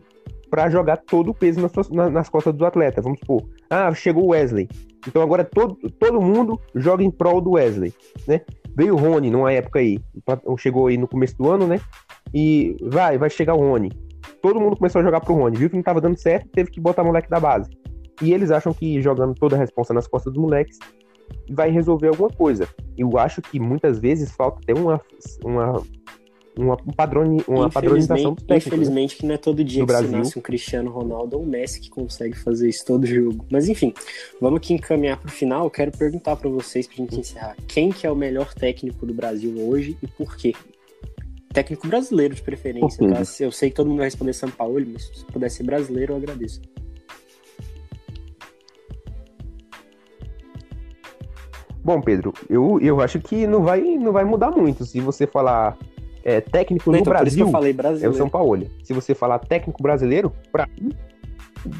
para 0.50 0.70
jogar 0.70 0.98
todo 0.98 1.30
o 1.30 1.34
peso 1.34 1.60
nas, 1.60 1.72
suas- 1.72 1.90
na- 1.90 2.10
nas 2.10 2.28
costas 2.28 2.54
do 2.54 2.64
atleta. 2.64 3.02
Vamos 3.02 3.18
supor, 3.18 3.42
ah, 3.68 3.92
chegou 3.94 4.24
o 4.26 4.28
Wesley. 4.28 4.68
Então 5.06 5.22
agora 5.22 5.44
todo, 5.44 5.76
todo 5.98 6.20
mundo 6.20 6.60
joga 6.74 7.02
em 7.02 7.10
prol 7.10 7.40
do 7.40 7.52
Wesley, 7.52 7.92
né? 8.26 8.40
Veio 8.76 8.94
o 8.94 8.98
Rony 8.98 9.30
numa 9.30 9.52
época 9.52 9.78
aí, 9.78 9.98
chegou 10.58 10.86
aí 10.88 10.98
no 10.98 11.08
começo 11.08 11.36
do 11.38 11.48
ano, 11.50 11.66
né? 11.66 11.80
E 12.34 12.76
vai, 12.82 13.16
vai 13.16 13.30
chegar 13.30 13.54
o 13.54 13.58
Rony. 13.58 13.90
Todo 14.42 14.60
mundo 14.60 14.76
começou 14.76 15.00
a 15.00 15.04
jogar 15.04 15.20
pro 15.20 15.34
Rony, 15.34 15.56
viu 15.56 15.70
que 15.70 15.76
não 15.76 15.82
tava 15.82 16.00
dando 16.00 16.16
certo, 16.18 16.48
teve 16.50 16.70
que 16.70 16.80
botar 16.80 17.02
o 17.02 17.06
moleque 17.06 17.30
da 17.30 17.40
base. 17.40 17.70
E 18.22 18.32
eles 18.32 18.50
acham 18.50 18.72
que 18.72 19.00
jogando 19.00 19.34
toda 19.34 19.56
a 19.56 19.58
responsa 19.58 19.92
nas 19.94 20.06
costas 20.06 20.32
dos 20.32 20.42
moleques 20.42 20.78
vai 21.50 21.70
resolver 21.70 22.08
alguma 22.08 22.30
coisa. 22.30 22.68
Eu 22.96 23.18
acho 23.18 23.40
que 23.42 23.58
muitas 23.58 23.98
vezes 23.98 24.30
falta 24.32 24.60
até 24.62 24.78
uma, 24.78 25.00
uma, 25.44 25.82
uma, 26.58 26.74
um 26.86 26.92
padroni, 26.92 27.42
uma 27.46 27.68
padronização 27.68 28.32
Infelizmente, 28.32 28.46
técnicos. 28.46 28.48
né? 28.48 28.56
infelizmente 28.66 29.16
que 29.16 29.26
não 29.26 29.34
é 29.34 29.38
todo 29.38 29.62
dia 29.62 29.82
Do 29.82 29.86
que 29.86 29.92
Brasil. 29.92 30.08
se 30.10 30.16
nasce 30.16 30.38
um 30.38 30.42
Cristiano 30.42 30.90
Ronaldo 30.90 31.36
ou 31.36 31.42
um 31.42 31.46
Messi 31.46 31.80
que 31.80 31.90
consegue 31.90 32.36
fazer 32.36 32.68
isso 32.68 32.84
todo 32.84 33.06
jogo. 33.06 33.44
Mas 33.50 33.68
enfim, 33.68 33.92
vamos 34.40 34.58
aqui 34.58 34.72
encaminhar 34.74 35.18
pro 35.18 35.30
final. 35.30 35.64
Eu 35.64 35.70
quero 35.70 35.92
perguntar 35.92 36.34
para 36.36 36.48
vocês 36.48 36.86
pra 36.86 36.96
gente 36.96 37.18
encerrar. 37.20 37.56
Quem 37.68 37.90
que 37.90 38.06
é 38.06 38.10
o 38.10 38.16
melhor 38.16 38.54
técnico 38.54 39.04
do 39.04 39.12
Brasil 39.12 39.54
hoje 39.68 39.96
e 40.02 40.06
por 40.06 40.36
quê? 40.36 40.54
Técnico 41.52 41.86
brasileiro 41.86 42.34
de 42.34 42.42
preferência. 42.42 43.06
Tá? 43.08 43.22
Eu 43.40 43.52
sei 43.52 43.70
que 43.70 43.76
todo 43.76 43.88
mundo 43.88 43.98
vai 43.98 44.06
responder 44.06 44.32
São 44.32 44.50
Paulo, 44.50 44.82
mas 44.92 45.04
se 45.14 45.24
puder 45.26 45.50
ser 45.50 45.62
brasileiro, 45.62 46.12
eu 46.14 46.16
agradeço. 46.16 46.60
Bom, 51.82 52.00
Pedro, 52.00 52.34
eu, 52.50 52.80
eu 52.80 53.00
acho 53.00 53.20
que 53.20 53.46
não 53.46 53.62
vai, 53.62 53.80
não 53.80 54.10
vai 54.12 54.24
mudar 54.24 54.50
muito. 54.50 54.84
Se 54.84 55.00
você 55.00 55.26
falar 55.26 55.78
é, 56.26 56.40
técnico 56.40 56.90
no 56.90 56.98
então, 56.98 57.12
Brasil, 57.12 57.46
eu 57.46 57.52
falei 57.52 57.70
é 57.70 57.74
o 57.74 57.76
brasileiro. 57.76 58.16
São 58.16 58.28
Paulo. 58.28 58.66
Se 58.82 58.92
você 58.92 59.14
falar 59.14 59.38
técnico 59.38 59.80
brasileiro, 59.80 60.32
pra 60.50 60.66
mim, 60.66 60.90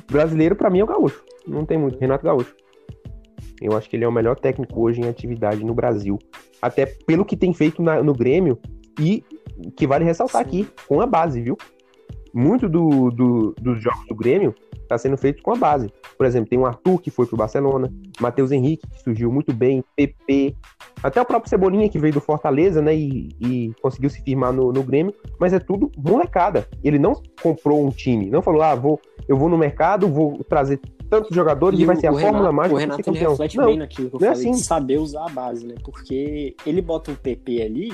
brasileiro 0.09 0.55
pra 0.55 0.71
mim 0.71 0.79
é 0.79 0.85
o 0.85 0.87
Gaúcho. 0.87 1.25
Não 1.45 1.65
tem 1.65 1.77
muito. 1.77 1.99
Renato 1.99 2.25
Gaúcho. 2.25 2.55
Eu 3.61 3.77
acho 3.77 3.91
que 3.91 3.97
ele 3.97 4.05
é 4.05 4.09
o 4.09 4.13
melhor 4.13 4.39
técnico 4.39 4.81
hoje 4.81 5.01
em 5.01 5.09
atividade 5.09 5.65
no 5.65 5.75
Brasil. 5.75 6.17
Até 6.63 6.87
pelo 6.87 7.25
que 7.25 7.37
tem 7.37 7.53
feito 7.53 7.83
na, 7.83 8.01
no 8.01 8.13
Grêmio 8.13 8.57
e 9.01 9.25
que 9.77 9.85
vale 9.85 10.05
ressaltar 10.05 10.45
Sim. 10.45 10.49
aqui, 10.49 10.69
com 10.87 11.01
a 11.01 11.07
base, 11.07 11.41
viu? 11.41 11.57
Muito 12.37 12.69
do, 12.69 13.11
do, 13.11 13.55
dos 13.59 13.83
jogos 13.83 14.07
do 14.07 14.15
Grêmio 14.15 14.55
está 14.83 14.99
sendo 14.99 15.17
feito 15.17 15.43
com 15.43 15.53
a 15.53 15.57
base. 15.57 15.91
Por 16.19 16.27
exemplo, 16.27 16.51
tem 16.51 16.59
o 16.59 16.67
Arthur 16.67 17.01
que 17.01 17.11
foi 17.11 17.25
pro 17.25 17.35
Barcelona, 17.35 17.91
Matheus 18.21 18.53
Henrique 18.53 18.87
que 18.87 19.03
surgiu 19.03 19.33
muito 19.33 19.55
bem, 19.55 19.83
PP, 19.97 20.55
até 21.03 21.19
o 21.19 21.25
próprio 21.25 21.49
Cebolinha 21.49 21.89
que 21.89 21.99
veio 21.99 22.13
do 22.13 22.21
Fortaleza, 22.21 22.83
né, 22.83 22.95
e, 22.95 23.31
e 23.41 23.73
conseguiu 23.81 24.11
se 24.11 24.21
firmar 24.21 24.53
no, 24.53 24.71
no, 24.71 24.83
Grêmio, 24.83 25.15
mas 25.41 25.55
é 25.55 25.59
tudo 25.59 25.91
molecada. 25.97 26.69
Ele 26.85 26.99
não 26.99 27.15
comprou 27.43 27.83
um 27.83 27.89
time, 27.91 28.29
não 28.29 28.43
falou, 28.43 28.61
ah, 28.61 28.75
vou, 28.75 29.01
eu 29.27 29.39
vou 29.39 29.49
no 29.49 29.57
mercado, 29.57 30.07
vou 30.07 30.45
trazer 30.45 30.79
tantos 31.09 31.35
jogadores 31.35 31.79
e, 31.79 31.85
e 31.85 31.87
vai 31.87 31.97
ser 31.97 32.09
a 32.09 32.11
Renato, 32.11 32.27
fórmula 32.27 32.53
mágica. 32.53 32.75
O 32.75 32.79
Renato 32.79 33.11
ele 33.11 33.19
reflete 33.19 33.57
não, 33.57 33.65
bem 33.65 33.79
naquilo 33.79 34.11
que 34.11 34.17
eu 34.17 34.19
é 34.19 34.35
falei, 34.35 34.45
é 34.47 34.51
assim. 34.51 34.51
de 34.51 34.63
saber 34.67 34.99
usar 34.99 35.25
a 35.25 35.31
base, 35.31 35.67
né? 35.67 35.75
Porque 35.83 36.55
ele 36.67 36.83
bota 36.83 37.11
um 37.11 37.15
PP 37.15 37.63
ali, 37.63 37.93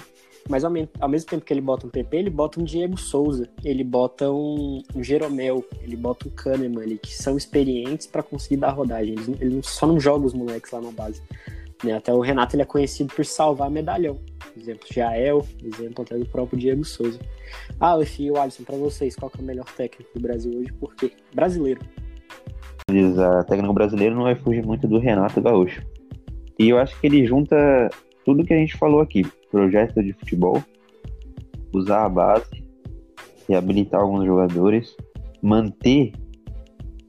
mas 0.48 0.64
ao, 0.64 0.70
mesmo 0.70 1.30
tempo 1.30 1.44
que 1.44 1.52
ele 1.52 1.60
bota 1.60 1.86
um 1.86 1.90
PP, 1.90 2.16
ele 2.16 2.30
bota 2.30 2.60
um 2.60 2.64
Diego 2.64 2.98
Souza, 2.98 3.48
ele 3.64 3.84
bota 3.84 4.30
um, 4.30 4.82
Jeromel, 5.00 5.64
ele 5.80 5.96
bota 5.96 6.28
um 6.28 6.30
Kahneman 6.30 6.82
ali, 6.82 6.98
que 6.98 7.14
são 7.14 7.36
experientes 7.36 8.06
para 8.06 8.22
conseguir 8.22 8.56
dar 8.56 8.70
rodagem. 8.70 9.14
Ele, 9.14 9.36
ele, 9.40 9.60
só 9.62 9.86
não 9.86 10.00
joga 10.00 10.26
os 10.26 10.34
moleques 10.34 10.70
lá 10.72 10.80
na 10.80 10.90
base. 10.90 11.22
Né? 11.84 11.94
Até 11.94 12.12
o 12.12 12.20
Renato 12.20 12.56
ele 12.56 12.62
é 12.62 12.66
conhecido 12.66 13.12
por 13.14 13.24
salvar 13.24 13.70
medalhão. 13.70 14.18
Exemplo, 14.56 14.86
Jael, 14.92 15.46
exemplo 15.62 16.04
até 16.04 16.18
do 16.18 16.26
próprio 16.26 16.58
Diego 16.58 16.84
Souza. 16.84 17.18
Ah, 17.80 17.96
e 18.18 18.30
o 18.30 18.36
Alisson, 18.38 18.64
para 18.64 18.76
vocês, 18.76 19.16
qual 19.16 19.30
é 19.36 19.40
o 19.40 19.44
melhor 19.44 19.66
técnico 19.76 20.10
do 20.14 20.20
Brasil 20.20 20.52
hoje? 20.58 20.72
Por 20.72 20.94
quê? 20.94 21.12
Brasileiro. 21.34 21.80
A 22.90 23.44
técnico 23.44 23.72
brasileiro 23.72 24.14
não 24.14 24.24
vai 24.24 24.34
fugir 24.34 24.64
muito 24.64 24.86
do 24.86 24.98
Renato 24.98 25.40
Gaúcho. 25.40 25.82
E 26.58 26.68
eu 26.68 26.78
acho 26.78 26.98
que 27.00 27.06
ele 27.06 27.24
junta 27.26 27.56
tudo 28.24 28.44
que 28.44 28.52
a 28.52 28.56
gente 28.56 28.76
falou 28.76 29.00
aqui: 29.00 29.24
projeto 29.52 30.02
de 30.02 30.14
futebol, 30.14 30.64
usar 31.72 32.06
a 32.06 32.08
base, 32.08 32.64
reabilitar 33.46 34.00
alguns 34.00 34.24
jogadores, 34.24 34.96
manter 35.42 36.12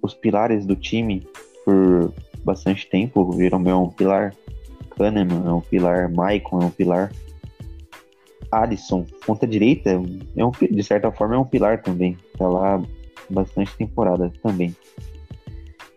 os 0.01 0.13
pilares 0.13 0.65
do 0.65 0.75
time 0.75 1.25
por 1.63 2.13
bastante 2.43 2.87
tempo. 2.89 3.21
O 3.21 3.37
Jeromel 3.37 3.77
é 3.77 3.79
um 3.79 3.89
pilar, 3.89 4.35
Kahneman 4.97 5.47
é 5.47 5.51
um 5.51 5.61
pilar, 5.61 6.11
Maicon 6.13 6.61
é 6.61 6.65
um 6.65 6.69
pilar, 6.69 7.11
Alisson, 8.51 9.05
ponta 9.25 9.47
direita, 9.47 9.91
é 10.35 10.45
um, 10.45 10.51
de 10.51 10.83
certa 10.83 11.11
forma 11.11 11.35
é 11.35 11.37
um 11.37 11.45
pilar 11.45 11.81
também. 11.81 12.17
Tá 12.37 12.47
lá 12.47 12.83
bastante 13.29 13.75
temporada 13.77 14.31
também. 14.43 14.75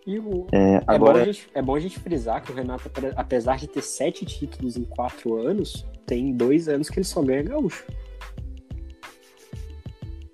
O... 0.07 0.47
é, 0.53 0.81
agora... 0.87 1.19
é, 1.19 1.25
bom 1.25 1.33
gente, 1.33 1.49
é, 1.55 1.63
bom 1.63 1.75
a 1.75 1.81
gente, 1.81 1.99
frisar 1.99 2.41
que 2.41 2.53
o 2.53 2.55
Renato, 2.55 2.89
apesar 3.17 3.59
de 3.59 3.67
ter 3.67 3.83
sete 3.83 4.25
títulos 4.25 4.77
em 4.77 4.85
quatro 4.85 5.35
anos, 5.35 5.85
tem 6.07 6.33
dois 6.33 6.69
anos 6.69 6.89
que 6.89 6.99
ele 6.99 7.05
só 7.05 7.21
ganha 7.23 7.43
gaúcho. 7.43 7.85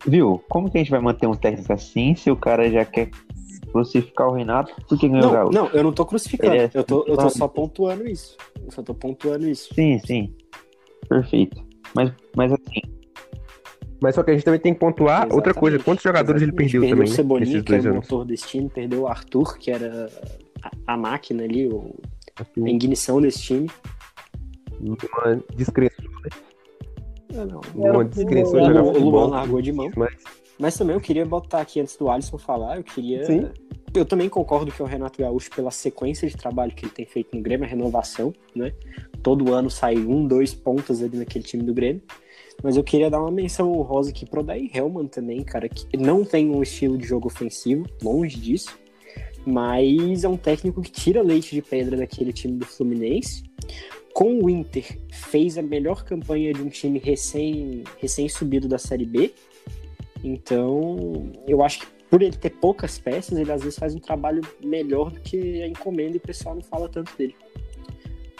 Viu? 0.06 0.42
Como 0.48 0.70
que 0.70 0.78
a 0.78 0.80
gente 0.80 0.90
vai 0.90 1.00
manter 1.00 1.26
um 1.26 1.34
técnico 1.34 1.72
assim 1.72 2.14
se 2.14 2.30
o 2.30 2.36
cara 2.36 2.70
já 2.70 2.84
quer 2.84 3.10
crucificar 3.70 4.28
o 4.28 4.32
Renato 4.32 4.74
porque 4.88 5.08
ganhou 5.08 5.28
o 5.28 5.32
gaúcho? 5.32 5.52
Não, 5.54 5.68
eu 5.68 5.82
não 5.82 5.92
tô 5.92 6.04
crucificando. 6.04 6.54
É 6.54 6.70
eu, 6.74 6.84
tô, 6.84 7.04
eu 7.06 7.16
tô 7.16 7.30
só 7.30 7.48
pontuando 7.48 8.06
isso. 8.06 8.36
Eu 8.64 8.70
só 8.70 8.82
tô 8.82 8.94
pontuando 8.94 9.48
isso. 9.48 9.72
Sim, 9.74 9.98
sim. 10.00 10.34
Perfeito. 11.08 11.62
Mas, 11.94 12.12
mas 12.36 12.52
assim, 12.52 12.80
mas 14.02 14.16
só 14.16 14.22
que 14.24 14.32
a 14.32 14.34
gente 14.34 14.44
também 14.44 14.58
tem 14.58 14.74
que 14.74 14.80
pontuar 14.80 15.18
Exatamente. 15.18 15.34
outra 15.36 15.54
coisa. 15.54 15.78
Quantos 15.78 16.02
jogadores 16.02 16.42
Exatamente. 16.42 16.74
ele 16.74 16.80
perdeu, 16.80 16.80
perdeu 16.80 16.96
também? 16.96 17.12
O 17.12 17.16
Cebolinha, 17.16 17.62
que 17.62 17.74
é 17.74 17.90
o 17.90 17.94
motor 17.94 18.24
desse 18.24 18.48
time, 18.48 18.68
perdeu 18.68 19.02
o 19.02 19.06
Arthur, 19.06 19.56
que 19.58 19.70
era 19.70 20.10
a, 20.60 20.94
a 20.94 20.96
máquina 20.96 21.44
ali, 21.44 21.68
o, 21.68 21.94
a 22.40 22.68
ignição 22.68 23.20
desse 23.20 23.40
time. 23.40 23.70
Uma 24.82 25.42
descrença, 25.54 26.02
né? 26.02 26.30
É, 27.34 27.44
não. 27.46 27.60
Uma 27.74 28.04
descrença. 28.04 28.56
O, 28.56 28.96
o 28.98 29.10
Luan 29.10 29.28
largou 29.28 29.62
de 29.62 29.72
mão. 29.72 29.90
Mas... 29.96 30.14
mas 30.58 30.76
também 30.76 30.94
eu 30.94 31.00
queria 31.00 31.24
botar 31.24 31.60
aqui, 31.60 31.80
antes 31.80 31.96
do 31.96 32.10
Alisson 32.10 32.38
falar, 32.38 32.76
eu 32.76 32.84
queria... 32.84 33.24
Sim. 33.24 33.48
Eu 33.94 34.06
também 34.06 34.26
concordo 34.26 34.72
que 34.72 34.80
é 34.80 34.84
o 34.84 34.88
Renato 34.88 35.20
Gaúcho, 35.20 35.50
pela 35.50 35.70
sequência 35.70 36.26
de 36.26 36.34
trabalho 36.34 36.72
que 36.72 36.86
ele 36.86 36.92
tem 36.92 37.04
feito 37.04 37.36
no 37.36 37.42
Grêmio, 37.42 37.66
a 37.66 37.68
renovação, 37.68 38.32
né? 38.56 38.72
Todo 39.22 39.52
ano 39.52 39.70
sai 39.70 39.98
um, 39.98 40.26
dois 40.26 40.54
pontos 40.54 41.02
ali 41.02 41.18
naquele 41.18 41.44
time 41.44 41.62
do 41.62 41.74
Grêmio. 41.74 42.02
Mas 42.62 42.76
eu 42.76 42.82
queria 42.82 43.10
dar 43.10 43.20
uma 43.20 43.30
menção 43.30 43.70
honrosa 43.70 44.10
aqui 44.10 44.24
pro 44.24 44.42
Daí 44.42 44.70
Hellman 44.72 45.06
também, 45.08 45.42
cara, 45.42 45.68
que 45.68 45.94
não 45.96 46.24
tem 46.24 46.50
um 46.50 46.62
estilo 46.62 46.96
de 46.96 47.06
jogo 47.06 47.26
ofensivo, 47.26 47.84
longe 48.02 48.38
disso. 48.38 48.78
Mas 49.44 50.24
é 50.24 50.28
um 50.28 50.38
técnico 50.38 50.80
que 50.80 50.90
tira 50.90 51.20
leite 51.20 51.54
de 51.54 51.60
pedra 51.60 51.96
daquele 51.96 52.32
time 52.32 52.56
do 52.56 52.64
Fluminense. 52.64 53.42
Com 54.12 54.38
o 54.42 54.50
Inter, 54.50 54.98
fez 55.10 55.56
a 55.56 55.62
melhor 55.62 56.04
campanha 56.04 56.52
de 56.52 56.62
um 56.62 56.68
time 56.68 56.98
recém, 56.98 57.84
recém 57.98 58.28
subido 58.28 58.68
da 58.68 58.78
Série 58.78 59.06
B. 59.06 59.32
Então, 60.22 61.30
eu 61.46 61.62
acho 61.62 61.80
que 61.80 61.86
por 62.10 62.20
ele 62.20 62.36
ter 62.36 62.50
poucas 62.50 62.98
peças, 62.98 63.38
ele 63.38 63.50
às 63.50 63.62
vezes 63.62 63.78
faz 63.78 63.94
um 63.94 63.98
trabalho 63.98 64.42
melhor 64.62 65.10
do 65.10 65.18
que 65.20 65.62
a 65.62 65.66
encomenda 65.66 66.12
e 66.12 66.18
o 66.18 66.20
pessoal 66.20 66.54
não 66.54 66.62
fala 66.62 66.88
tanto 66.88 67.16
dele. 67.16 67.34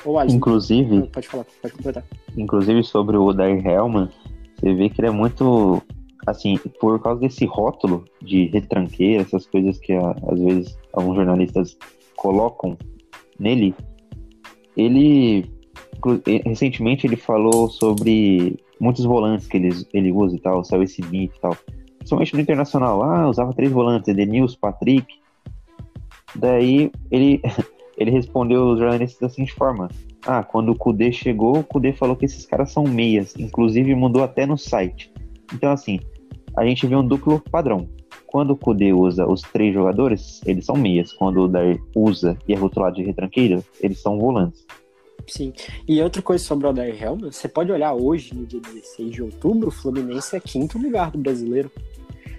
Ou 0.05 0.19
Alisson, 0.19 0.37
inclusive, 0.37 1.07
pode 1.09 1.27
falar, 1.27 1.47
pode 1.63 1.75
completar. 1.75 2.05
Inclusive 2.37 2.83
sobre 2.85 3.17
o 3.17 3.25
Odair 3.25 3.67
Hellman, 3.67 4.11
você 4.59 4.75
vê 4.75 4.91
que 4.91 5.01
ele 5.01 5.09
é 5.09 5.11
muito 5.11 5.83
assim, 6.27 6.59
por 6.81 7.01
causa 7.01 7.21
desse 7.21 7.45
rótulo 7.47 8.05
de 8.21 8.47
retranqueira, 8.47 9.23
essas 9.23 9.47
coisas 9.47 9.79
que 9.79 9.93
às 9.93 10.39
vezes 10.39 10.79
alguns 10.93 11.17
jornalistas 11.17 11.77
colocam 12.17 12.77
nele, 13.39 13.75
ele 14.77 15.51
recentemente 16.45 17.07
ele 17.07 17.17
falou 17.17 17.69
sobre 17.69 18.59
muitos 18.81 19.05
volantes 19.05 19.47
que 19.47 19.57
ele, 19.57 19.71
ele 19.93 20.13
usa 20.13 20.37
e 20.37 20.41
tal, 20.41 20.65
saiu 20.65 20.83
esse 20.83 21.03
mito 21.05 21.37
e 21.37 21.41
tal. 21.41 21.57
Principalmente 21.99 22.35
no 22.35 22.41
internacional, 22.41 23.03
ah, 23.03 23.29
usava 23.29 23.53
três 23.53 23.71
volantes, 23.71 24.09
Edenilson, 24.09 24.59
Patrick. 24.61 25.07
Daí 26.35 26.91
ele 27.11 27.41
ele 27.97 28.11
respondeu 28.11 28.71
os 28.71 28.79
jornalistas 28.79 29.21
da 29.21 29.29
seguinte 29.29 29.55
forma: 29.55 29.89
Ah, 30.27 30.43
quando 30.43 30.71
o 30.73 30.77
Kudê 30.77 31.13
chegou, 31.13 31.59
o 31.59 31.65
Kudê 31.65 31.93
falou 31.93 32.17
que 32.17 32.25
esses 32.25 32.45
caras 32.45 32.73
são 32.73 32.85
meias, 32.85 33.35
inclusive 33.37 33.95
mudou 33.95 34.23
até 34.23 34.47
no 34.47 34.59
site. 34.59 35.13
Então, 35.55 35.71
assim, 35.71 36.01
a 36.57 36.65
gente 36.65 36.87
vê 36.87 36.97
um 36.97 37.07
duplo 37.07 37.41
padrão. 37.51 37.89
Quando 38.27 38.53
o 38.53 38.57
Kudê 38.57 38.93
usa 38.93 39.27
os 39.27 39.43
três 39.43 39.75
jogadores, 39.75 40.41
eles 40.47 40.65
são 40.65 40.75
meias. 40.75 41.13
Quando 41.13 41.43
o 41.43 41.49
Dair 41.49 41.79
usa 41.95 42.37
e 42.49 42.55
é 42.55 42.57
rotulado 42.57 42.97
de 42.97 43.03
retranqueira, 43.03 43.63
eles 43.81 44.01
são 44.01 44.19
volantes. 44.19 44.67
Sim. 45.27 45.53
E 45.87 46.01
outra 46.03 46.23
coisa 46.23 46.45
sobre 46.45 46.67
o 46.67 46.71
Odair 46.71 47.01
Helman, 47.01 47.31
você 47.31 47.49
pode 47.49 47.71
olhar 47.71 47.95
hoje, 47.95 48.35
no 48.35 48.45
dia 48.45 48.61
16 48.61 49.11
de 49.11 49.23
outubro, 49.23 49.69
o 49.69 49.73
Fluminense 49.73 50.37
é 50.37 50.41
quinto 50.41 50.79
lugar 50.79 51.11
do 51.11 51.19
brasileiro. 51.19 51.71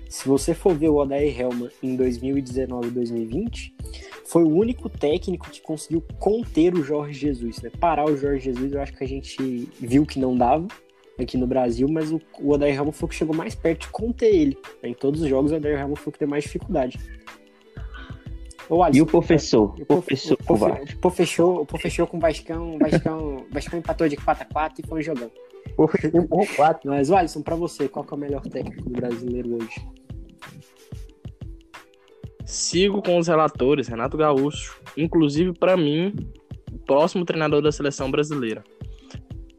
Se 0.10 0.28
você 0.28 0.54
for 0.54 0.76
ver 0.76 0.90
o 0.90 0.98
Odair 0.98 1.40
Helman 1.40 1.70
em 1.82 1.96
2019 1.96 2.88
e 2.88 2.92
2020, 2.92 3.74
foi 4.26 4.44
o 4.44 4.50
único 4.50 4.88
técnico 4.88 5.50
que 5.50 5.62
conseguiu 5.62 6.04
conter 6.20 6.76
o 6.76 6.84
Jorge 6.84 7.20
Jesus, 7.20 7.62
né? 7.62 7.72
Parar 7.80 8.06
o 8.06 8.16
Jorge 8.16 8.46
Jesus, 8.46 8.74
eu 8.74 8.82
acho 8.82 8.94
que 8.94 9.04
a 9.04 9.08
gente 9.08 9.68
viu 9.80 10.06
que 10.06 10.20
não 10.20 10.38
dava 10.38 10.68
aqui 11.20 11.38
no 11.38 11.48
Brasil, 11.48 11.88
mas 11.88 12.12
o, 12.12 12.22
o 12.40 12.52
Odair 12.52 12.76
Helman 12.76 12.92
foi 12.92 13.08
o 13.08 13.10
que 13.10 13.16
chegou 13.16 13.36
mais 13.36 13.56
perto 13.56 13.82
de 13.82 13.88
conter 13.90 14.34
ele. 14.34 14.58
Né? 14.82 14.90
Em 14.90 14.94
todos 14.94 15.22
os 15.22 15.28
jogos, 15.28 15.52
o 15.52 15.56
Odair 15.56 15.80
Helman 15.80 15.96
foi 15.96 16.10
o 16.10 16.14
que 16.14 16.20
teve 16.20 16.30
mais 16.30 16.44
dificuldade. 16.44 17.00
Alisson, 18.70 18.98
e 18.98 19.02
o 19.02 19.06
professor? 19.06 19.76
O 19.80 19.86
professor, 19.86 20.34
o 20.34 20.46
professor, 20.46 20.82
o 20.82 21.00
professor, 21.00 21.62
o 21.62 21.66
professor 21.66 22.08
com 22.08 22.18
o 22.18 22.20
Vascão, 22.20 22.78
Vascão, 22.80 23.46
Vascão 23.52 23.80
empatou 23.80 24.08
de 24.08 24.16
4 24.16 24.44
x 24.44 24.54
4 24.54 24.84
e 24.84 24.88
foi. 24.88 25.04
O 25.78 26.46
4. 26.56 26.90
Mas, 26.90 27.10
o 27.10 27.16
Alisson, 27.16 27.42
pra 27.42 27.56
você, 27.56 27.88
qual 27.88 28.06
é 28.10 28.16
o 28.16 28.18
melhor 28.18 28.42
técnico 28.42 28.84
do 28.84 28.92
brasileiro 28.92 29.56
hoje? 29.56 29.86
Sigo 32.46 33.02
com 33.02 33.18
os 33.18 33.28
relatores, 33.28 33.88
Renato 33.88 34.18
Gaúcho, 34.18 34.80
inclusive 34.96 35.54
para 35.54 35.76
mim, 35.76 36.14
o 36.72 36.78
próximo 36.78 37.26
treinador 37.26 37.62
da 37.62 37.72
seleção 37.72 38.12
brasileira. 38.12 38.64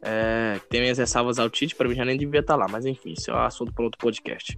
É, 0.07 0.59
tem 0.69 0.81
minhas 0.81 0.99
ressalvas 0.99 1.39
ao 1.39 1.49
Tite, 1.49 1.75
para 1.75 1.89
mim 1.89 1.95
já 1.95 2.05
nem 2.05 2.15
devia 2.15 2.39
estar 2.39 2.53
tá 2.53 2.59
lá, 2.59 2.67
mas 2.69 2.85
enfim, 2.85 3.13
isso 3.17 3.31
é 3.31 3.33
um 3.33 3.39
assunto 3.39 3.73
para 3.73 3.85
outro 3.85 3.97
podcast. 3.97 4.55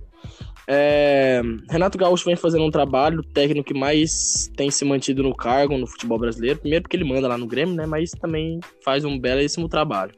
É, 0.67 1.41
Renato 1.69 1.97
Gaúcho 1.97 2.25
vem 2.25 2.35
fazendo 2.35 2.65
um 2.65 2.69
trabalho, 2.69 3.23
técnico 3.23 3.69
que 3.69 3.73
mais 3.73 4.51
tem 4.57 4.69
se 4.69 4.83
mantido 4.83 5.23
no 5.23 5.33
cargo 5.33 5.77
no 5.77 5.87
futebol 5.87 6.19
brasileiro, 6.19 6.59
primeiro 6.59 6.83
porque 6.83 6.97
ele 6.97 7.05
manda 7.05 7.29
lá 7.29 7.37
no 7.37 7.47
Grêmio, 7.47 7.73
né, 7.73 7.85
mas 7.85 8.11
também 8.11 8.59
faz 8.83 9.05
um 9.05 9.17
belíssimo 9.17 9.69
trabalho. 9.69 10.11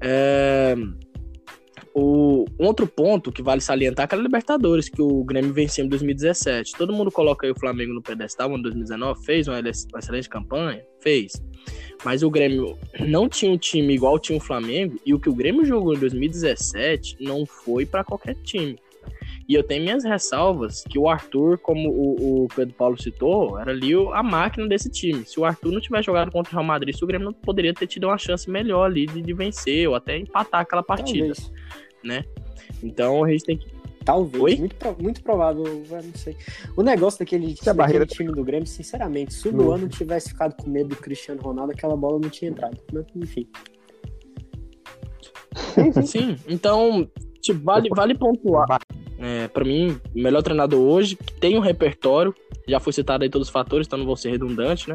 É, 0.00 0.76
o, 1.98 2.44
outro 2.58 2.86
ponto 2.86 3.32
que 3.32 3.42
vale 3.42 3.60
salientar 3.60 4.04
é 4.04 4.06
aquela 4.06 4.22
Libertadores 4.22 4.88
que 4.88 5.02
o 5.02 5.24
Grêmio 5.24 5.52
venceu 5.52 5.84
em 5.84 5.88
2017. 5.88 6.76
Todo 6.76 6.92
mundo 6.92 7.10
coloca 7.10 7.46
aí 7.46 7.50
o 7.50 7.58
Flamengo 7.58 7.92
no 7.92 8.02
pedestal 8.02 8.50
em 8.56 8.62
2019, 8.62 9.24
fez 9.24 9.48
uma 9.48 9.60
excelente 9.60 10.28
campanha, 10.28 10.82
fez. 11.00 11.32
Mas 12.04 12.22
o 12.22 12.30
Grêmio 12.30 12.78
não 13.00 13.28
tinha 13.28 13.50
um 13.50 13.58
time 13.58 13.94
igual 13.94 14.18
tinha 14.18 14.38
o 14.38 14.40
Flamengo 14.40 14.96
e 15.04 15.12
o 15.12 15.18
que 15.18 15.28
o 15.28 15.34
Grêmio 15.34 15.64
jogou 15.64 15.94
em 15.94 15.98
2017 15.98 17.16
não 17.20 17.44
foi 17.44 17.84
para 17.84 18.04
qualquer 18.04 18.34
time. 18.36 18.78
E 19.48 19.54
eu 19.54 19.62
tenho 19.62 19.82
minhas 19.82 20.04
ressalvas 20.04 20.84
que 20.84 20.98
o 20.98 21.08
Arthur, 21.08 21.58
como 21.58 21.88
o, 21.88 22.44
o 22.44 22.48
Pedro 22.54 22.74
Paulo 22.74 23.00
citou, 23.00 23.58
era 23.58 23.70
ali 23.70 23.94
a 24.12 24.22
máquina 24.22 24.68
desse 24.68 24.90
time. 24.90 25.24
Se 25.24 25.40
o 25.40 25.44
Arthur 25.44 25.72
não 25.72 25.80
tivesse 25.80 26.04
jogado 26.04 26.30
contra 26.30 26.50
o 26.50 26.54
Real 26.54 26.64
Madrid, 26.64 26.94
o 27.00 27.06
Grêmio 27.06 27.26
não 27.26 27.32
poderia 27.32 27.72
ter 27.72 27.86
tido 27.86 28.06
uma 28.08 28.18
chance 28.18 28.48
melhor 28.50 28.84
ali 28.84 29.06
de, 29.06 29.22
de 29.22 29.32
vencer 29.32 29.88
ou 29.88 29.94
até 29.94 30.18
empatar 30.18 30.60
aquela 30.60 30.82
partida, 30.82 31.32
Talvez. 31.34 31.52
Né? 32.02 32.24
Então 32.82 33.24
a 33.24 33.30
gente 33.30 33.44
tem 33.44 33.58
que 33.58 33.78
Talvez. 34.08 34.58
Muito, 34.58 34.76
muito 35.02 35.22
provável, 35.22 35.64
não 35.64 36.14
sei. 36.14 36.34
O 36.74 36.82
negócio 36.82 37.18
daquele, 37.18 37.52
daquele 37.52 37.76
barreira... 37.76 38.06
time 38.06 38.32
do 38.32 38.42
Grêmio, 38.42 38.66
sinceramente, 38.66 39.34
se 39.34 39.48
o 39.48 39.54
Luan 39.54 39.76
não 39.76 39.88
tivesse 39.88 40.30
ficado 40.30 40.56
com 40.56 40.70
medo 40.70 40.88
do 40.88 40.96
Cristiano 40.96 41.42
Ronaldo, 41.42 41.72
aquela 41.72 41.94
bola 41.94 42.18
não 42.18 42.30
tinha 42.30 42.50
entrado. 42.50 42.78
Mas, 42.90 43.04
enfim. 43.14 43.46
Sim, 46.06 46.36
então, 46.48 47.06
tipo, 47.42 47.62
vale, 47.62 47.90
vale 47.94 48.16
pontuar. 48.16 48.80
É, 49.20 49.48
para 49.48 49.64
mim, 49.64 50.00
o 50.14 50.22
melhor 50.22 50.42
treinador 50.42 50.80
hoje, 50.80 51.16
tem 51.40 51.56
um 51.56 51.60
repertório, 51.60 52.32
já 52.68 52.78
foi 52.78 52.92
citado 52.92 53.24
aí 53.24 53.30
todos 53.30 53.48
os 53.48 53.52
fatores, 53.52 53.86
então 53.86 53.98
não 53.98 54.06
vou 54.06 54.16
ser 54.16 54.30
redundante, 54.30 54.88
né? 54.88 54.94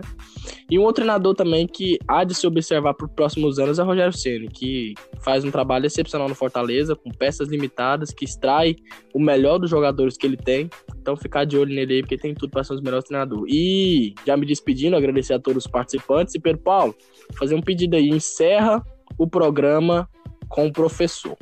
E 0.69 0.79
um 0.79 0.83
outro 0.83 1.03
treinador 1.03 1.35
também 1.35 1.67
que 1.67 1.99
há 2.07 2.23
de 2.23 2.33
se 2.33 2.47
observar 2.47 2.93
para 2.93 3.05
os 3.05 3.11
próximos 3.11 3.59
anos 3.59 3.79
é 3.79 3.83
o 3.83 3.85
Rogério 3.85 4.13
Ceni, 4.13 4.47
que 4.47 4.93
faz 5.21 5.43
um 5.43 5.51
trabalho 5.51 5.85
excepcional 5.85 6.29
no 6.29 6.35
Fortaleza, 6.35 6.95
com 6.95 7.11
peças 7.11 7.49
limitadas, 7.49 8.11
que 8.11 8.23
extrai 8.23 8.77
o 9.13 9.19
melhor 9.19 9.57
dos 9.57 9.69
jogadores 9.69 10.15
que 10.15 10.25
ele 10.25 10.37
tem. 10.37 10.69
Então 10.97 11.17
ficar 11.17 11.43
de 11.43 11.57
olho 11.57 11.75
nele 11.75 11.95
aí, 11.95 12.01
porque 12.01 12.17
tem 12.17 12.33
tudo 12.33 12.51
para 12.51 12.63
ser 12.63 12.73
um 12.73 12.75
dos 12.77 12.83
melhores 12.83 13.05
treinadores. 13.05 13.53
E 13.53 14.13
já 14.25 14.37
me 14.37 14.45
despedindo, 14.45 14.95
agradecer 14.95 15.33
a 15.33 15.39
todos 15.39 15.65
os 15.65 15.71
participantes. 15.71 16.33
E 16.33 16.39
Pedro 16.39 16.61
Paulo, 16.61 16.95
fazer 17.37 17.55
um 17.55 17.61
pedido 17.61 17.97
aí, 17.97 18.07
encerra 18.07 18.81
o 19.17 19.27
programa 19.27 20.07
com 20.47 20.67
o 20.67 20.71
professor. 20.71 21.37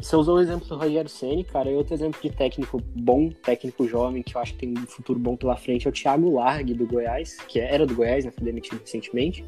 Você 0.00 0.16
usou 0.16 0.36
o 0.36 0.40
exemplo 0.40 0.66
do 0.66 0.76
Rogério 0.76 1.10
Ceni, 1.10 1.44
cara, 1.44 1.70
e 1.70 1.74
outro 1.74 1.94
exemplo 1.94 2.20
de 2.22 2.30
técnico 2.30 2.82
bom, 2.94 3.28
técnico 3.28 3.86
jovem, 3.86 4.22
que 4.22 4.34
eu 4.34 4.40
acho 4.40 4.54
que 4.54 4.60
tem 4.60 4.70
um 4.70 4.86
futuro 4.86 5.18
bom 5.18 5.36
pela 5.36 5.56
frente, 5.56 5.86
é 5.86 5.90
o 5.90 5.92
Thiago 5.92 6.34
Largue, 6.34 6.72
do 6.72 6.86
Goiás, 6.86 7.36
que 7.48 7.60
era 7.60 7.86
do 7.86 7.94
Goiás, 7.94 8.24
né, 8.24 8.30
foi 8.30 8.44
demitido 8.44 8.80
recentemente. 8.80 9.44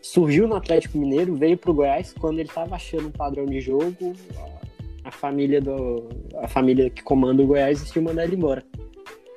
Surgiu 0.00 0.48
no 0.48 0.56
Atlético 0.56 0.96
Mineiro, 0.96 1.34
veio 1.34 1.58
pro 1.58 1.74
Goiás 1.74 2.14
quando 2.14 2.38
ele 2.38 2.48
tava 2.48 2.76
achando 2.76 3.08
um 3.08 3.10
padrão 3.10 3.44
de 3.44 3.60
jogo, 3.60 4.14
a, 4.38 5.08
a 5.08 5.10
família 5.10 5.60
do 5.60 6.08
a 6.36 6.48
família 6.48 6.88
que 6.88 7.02
comanda 7.02 7.42
o 7.42 7.46
Goiás 7.46 7.80
decidiu 7.80 8.02
mandar 8.02 8.24
ele 8.24 8.36
embora. 8.36 8.64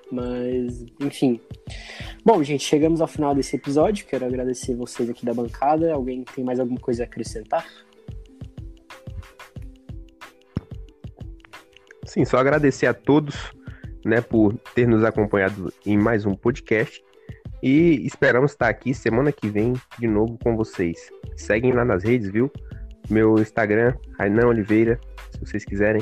Mas, 0.09 0.85
enfim. 1.01 1.39
Bom, 2.23 2.41
gente, 2.41 2.63
chegamos 2.63 3.01
ao 3.01 3.07
final 3.07 3.35
desse 3.35 3.57
episódio. 3.57 4.05
Quero 4.05 4.25
agradecer 4.25 4.73
vocês 4.73 5.09
aqui 5.09 5.25
da 5.25 5.33
bancada. 5.33 5.93
Alguém 5.93 6.23
tem 6.23 6.43
mais 6.43 6.59
alguma 6.59 6.79
coisa 6.79 7.03
a 7.03 7.05
acrescentar? 7.05 7.65
Sim, 12.07 12.23
só 12.23 12.37
agradecer 12.37 12.87
a 12.87 12.93
todos, 12.93 13.35
né, 14.05 14.21
por 14.21 14.57
ter 14.73 14.87
nos 14.87 15.03
acompanhado 15.03 15.71
em 15.85 15.97
mais 15.97 16.25
um 16.25 16.33
podcast 16.33 17.03
e 17.61 18.05
esperamos 18.07 18.51
estar 18.51 18.69
aqui 18.69 18.93
semana 18.93 19.29
que 19.29 19.49
vem 19.49 19.73
de 19.99 20.07
novo 20.07 20.39
com 20.41 20.55
vocês. 20.55 21.09
Seguem 21.35 21.73
lá 21.73 21.83
nas 21.83 22.05
redes, 22.05 22.29
viu? 22.29 22.49
Meu 23.09 23.37
Instagram, 23.37 23.93
Rainan 24.17 24.47
Oliveira, 24.47 24.97
se 25.31 25.39
vocês 25.39 25.65
quiserem, 25.65 26.01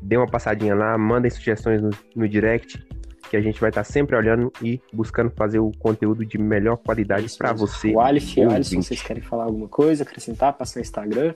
dê 0.00 0.16
uma 0.16 0.26
passadinha 0.26 0.74
lá, 0.74 0.96
mandem 0.96 1.30
sugestões 1.30 1.82
no, 1.82 1.90
no 2.14 2.26
direct, 2.26 2.82
que 3.28 3.36
a 3.36 3.40
gente 3.40 3.60
vai 3.60 3.68
estar 3.68 3.84
sempre 3.84 4.16
olhando 4.16 4.50
e 4.62 4.80
buscando 4.90 5.30
fazer 5.36 5.58
o 5.58 5.70
conteúdo 5.78 6.24
de 6.24 6.38
melhor 6.38 6.78
qualidade 6.78 7.28
para 7.36 7.52
você. 7.52 7.90
O 7.90 8.00
o 8.46 8.50
Alisson, 8.50 8.80
vocês 8.80 9.02
querem 9.02 9.22
falar 9.22 9.44
alguma 9.44 9.68
coisa, 9.68 10.02
acrescentar, 10.02 10.54
passar 10.54 10.78
o 10.78 10.82
Instagram? 10.82 11.34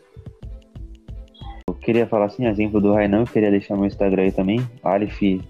Queria 1.91 2.07
falar 2.07 2.27
assim, 2.27 2.47
exemplo 2.47 2.81
do 2.81 2.93
Rainan, 2.93 3.25
queria 3.25 3.51
deixar 3.51 3.75
meu 3.75 3.87
Instagram 3.87 4.23
aí 4.23 4.31
também, 4.31 4.61
Alif 4.81 5.41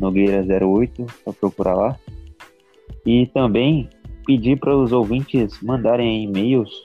Nogueira08, 0.00 1.08
só 1.22 1.32
procurar 1.32 1.76
lá. 1.76 1.96
E 3.06 3.26
também 3.26 3.88
pedir 4.26 4.58
para 4.58 4.76
os 4.76 4.90
ouvintes 4.90 5.62
mandarem 5.62 6.24
e-mails 6.24 6.82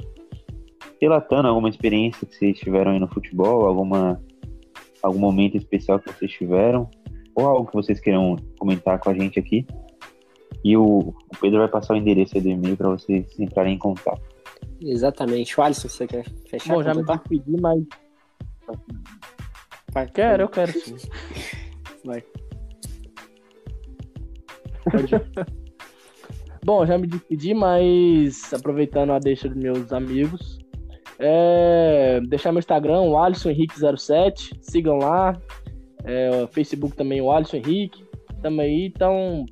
relatando 1.01 1.47
alguma 1.47 1.69
experiência 1.69 2.27
que 2.27 2.35
vocês 2.35 2.59
tiveram 2.59 2.91
aí 2.91 2.99
no 2.99 3.07
futebol, 3.07 3.65
alguma 3.65 4.21
algum 5.01 5.19
momento 5.19 5.57
especial 5.57 5.99
que 5.99 6.13
vocês 6.13 6.31
tiveram, 6.31 6.87
ou 7.33 7.47
algo 7.47 7.65
que 7.65 7.73
vocês 7.73 7.99
queiram 7.99 8.35
comentar 8.59 8.99
com 8.99 9.09
a 9.09 9.13
gente 9.15 9.39
aqui. 9.39 9.65
E 10.63 10.77
o, 10.77 10.85
o 10.85 11.37
Pedro 11.41 11.57
vai 11.57 11.67
passar 11.67 11.95
o 11.95 11.97
endereço 11.97 12.39
do 12.39 12.47
e-mail 12.47 12.77
para 12.77 12.89
vocês 12.89 13.39
entrarem 13.39 13.73
em 13.73 13.79
contato. 13.79 14.21
Exatamente. 14.79 15.59
O 15.59 15.63
Alisson, 15.63 15.89
você 15.89 16.05
quer 16.05 16.25
fechar? 16.47 16.75
Bom, 16.75 16.83
já 16.83 16.93
me 16.93 17.03
pedi, 17.27 17.59
mas 17.59 17.83
Vai, 19.91 20.07
quero, 20.07 20.43
eu 20.43 20.49
quero 20.49 20.71
sim. 20.71 20.95
Vai. 22.05 22.23
Pode 24.91 25.15
ir. 25.15 25.23
Bom, 26.65 26.85
já 26.85 26.97
me 26.97 27.07
despedi, 27.07 27.53
mas 27.53 28.53
aproveitando 28.53 29.11
a 29.11 29.19
deixa 29.19 29.49
dos 29.49 29.57
meus 29.57 29.91
amigos, 29.91 30.59
é, 31.19 32.21
deixar 32.27 32.53
meu 32.53 32.59
Instagram, 32.59 33.01
o 33.01 33.17
Alisson 33.17 33.49
Henrique07, 33.49 34.57
sigam 34.61 34.97
lá. 34.97 35.37
É, 36.05 36.47
Facebook 36.51 36.95
também, 36.95 37.21
o 37.21 37.31
Alisson 37.31 37.57
Henrique. 37.57 38.03
Tamo 38.41 38.61
aí, 38.61 38.85
então 38.85 39.45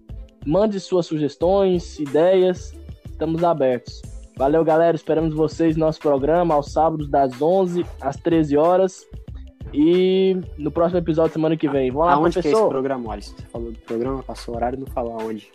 mande 0.45 0.79
suas 0.79 1.05
sugestões, 1.05 1.99
ideias, 1.99 2.73
estamos 3.05 3.43
abertos. 3.43 4.01
Valeu, 4.41 4.65
galera. 4.65 4.95
Esperamos 4.95 5.35
vocês 5.35 5.77
no 5.77 5.85
nosso 5.85 5.99
programa 5.99 6.55
aos 6.55 6.71
sábados 6.71 7.07
das 7.07 7.39
11 7.39 7.85
às 8.01 8.17
13 8.17 8.57
horas. 8.57 9.07
E 9.71 10.35
no 10.57 10.71
próximo 10.71 10.97
episódio, 10.97 11.33
semana 11.33 11.55
que 11.55 11.69
vem. 11.69 11.91
Vamos 11.91 12.07
lá, 12.07 12.13
aonde 12.13 12.33
professor. 12.33 12.41
que 12.41 12.57
é 12.57 12.59
esse 12.59 12.69
programa, 12.69 13.13
Alisson? 13.13 13.35
Você 13.37 13.45
falou 13.45 13.71
do 13.71 13.77
programa, 13.77 14.23
passou 14.23 14.55
o 14.55 14.57
horário 14.57 14.79
não 14.79 14.87
falou 14.87 15.19
aonde. 15.19 15.51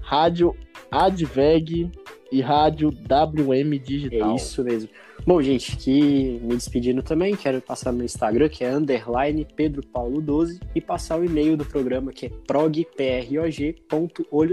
Rádio 0.00 0.56
Adveg 0.90 1.92
e 2.32 2.40
Rádio 2.40 2.88
WM 2.88 3.78
Digital. 3.78 4.32
É 4.32 4.34
isso 4.34 4.64
mesmo. 4.64 4.90
Bom, 5.24 5.40
gente, 5.40 5.76
que 5.76 6.40
me 6.42 6.56
despedindo 6.56 7.00
também, 7.04 7.36
quero 7.36 7.62
passar 7.62 7.92
meu 7.92 8.04
Instagram, 8.04 8.48
que 8.48 8.64
é 8.64 8.74
underline 8.74 9.46
Pedro 9.54 9.86
Paulo 9.86 10.20
12, 10.20 10.58
e 10.74 10.80
passar 10.80 11.20
o 11.20 11.24
e-mail 11.24 11.56
do 11.56 11.64
programa, 11.64 12.10
que 12.10 12.26
é 12.26 12.28
prog.olho 12.44 12.98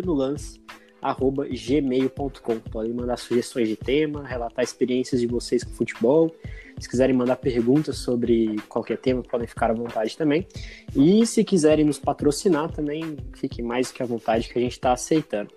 no 0.05 0.13
lance 0.13 0.61
arroba 1.01 1.47
gmail.com. 1.47 2.59
Podem 2.71 2.93
mandar 2.93 3.17
sugestões 3.17 3.67
de 3.67 3.75
tema, 3.75 4.25
relatar 4.25 4.63
experiências 4.63 5.21
de 5.21 5.27
vocês 5.27 5.63
com 5.63 5.71
futebol. 5.71 6.33
Se 6.79 6.87
quiserem 6.87 7.15
mandar 7.15 7.35
perguntas 7.35 7.97
sobre 7.97 8.55
qualquer 8.69 8.97
tema, 8.97 9.21
podem 9.21 9.45
ficar 9.45 9.69
à 9.69 9.73
vontade 9.73 10.15
também. 10.15 10.47
E 10.95 11.25
se 11.25 11.43
quiserem 11.43 11.83
nos 11.83 11.99
patrocinar 11.99 12.71
também, 12.71 13.17
fiquem 13.35 13.65
mais 13.65 13.91
que 13.91 14.01
à 14.01 14.05
vontade 14.05 14.47
que 14.47 14.57
a 14.57 14.61
gente 14.61 14.71
está 14.73 14.93
aceitando. 14.93 15.49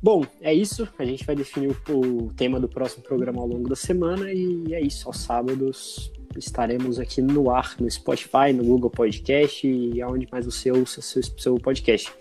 Bom, 0.00 0.24
é 0.40 0.54
isso. 0.54 0.86
A 0.98 1.04
gente 1.04 1.24
vai 1.24 1.34
definir 1.34 1.74
o, 1.88 2.26
o, 2.26 2.32
tema 2.34 2.60
do 2.60 2.68
próximo 2.68 3.02
programa 3.02 3.40
ao 3.40 3.48
longo 3.48 3.68
da 3.68 3.74
semana 3.74 4.30
e 4.30 4.72
é 4.74 4.80
isso. 4.80 5.08
Aos 5.08 5.20
sábados 5.20 6.12
estaremos 6.36 6.98
aqui 6.98 7.22
no 7.22 7.50
ar, 7.50 7.74
no 7.78 7.90
Spotify, 7.90 8.52
no 8.54 8.64
Google 8.64 8.90
Podcast 8.90 9.66
e 9.66 10.00
aonde 10.02 10.28
mais 10.30 10.44
você 10.46 10.70
ouça 10.70 11.00
seu, 11.00 11.22
seu 11.22 11.54
podcast. 11.56 12.12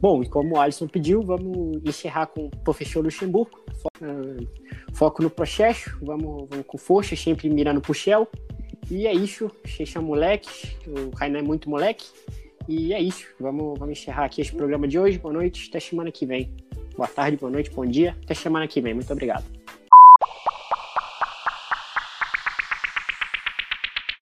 Bom, 0.00 0.22
e 0.22 0.28
como 0.28 0.56
o 0.56 0.60
Alisson 0.60 0.88
pediu, 0.88 1.22
vamos 1.22 1.80
encerrar 1.84 2.26
com 2.26 2.46
o 2.46 2.50
professor 2.50 3.04
Luxemburgo. 3.04 3.62
Foco, 3.74 4.04
uh, 4.04 4.48
foco 4.92 5.22
no 5.22 5.30
processo, 5.30 5.96
vamos, 6.02 6.48
vamos 6.48 6.66
com 6.66 6.78
força, 6.78 7.14
sempre 7.14 7.48
mirando 7.48 7.80
pro 7.80 7.94
Shell. 7.94 8.28
E 8.90 9.06
é 9.06 9.12
isso, 9.14 9.50
Xexa 9.64 10.00
moleque, 10.00 10.76
o 10.86 11.10
Kainan 11.10 11.38
é 11.38 11.42
muito 11.42 11.70
moleque. 11.70 12.06
E 12.68 12.92
é 12.92 13.00
isso, 13.00 13.26
vamos, 13.40 13.78
vamos 13.78 13.98
encerrar 13.98 14.24
aqui 14.24 14.40
esse 14.40 14.52
programa 14.52 14.86
de 14.86 14.98
hoje. 14.98 15.18
Boa 15.18 15.34
noite, 15.34 15.68
até 15.68 15.80
semana 15.80 16.10
que 16.10 16.26
vem. 16.26 16.52
Boa 16.96 17.08
tarde, 17.08 17.36
boa 17.36 17.50
noite, 17.50 17.70
bom 17.70 17.86
dia, 17.86 18.16
até 18.22 18.34
semana 18.34 18.68
que 18.68 18.80
vem. 18.80 18.94
Muito 18.94 19.12
obrigado. 19.12 19.44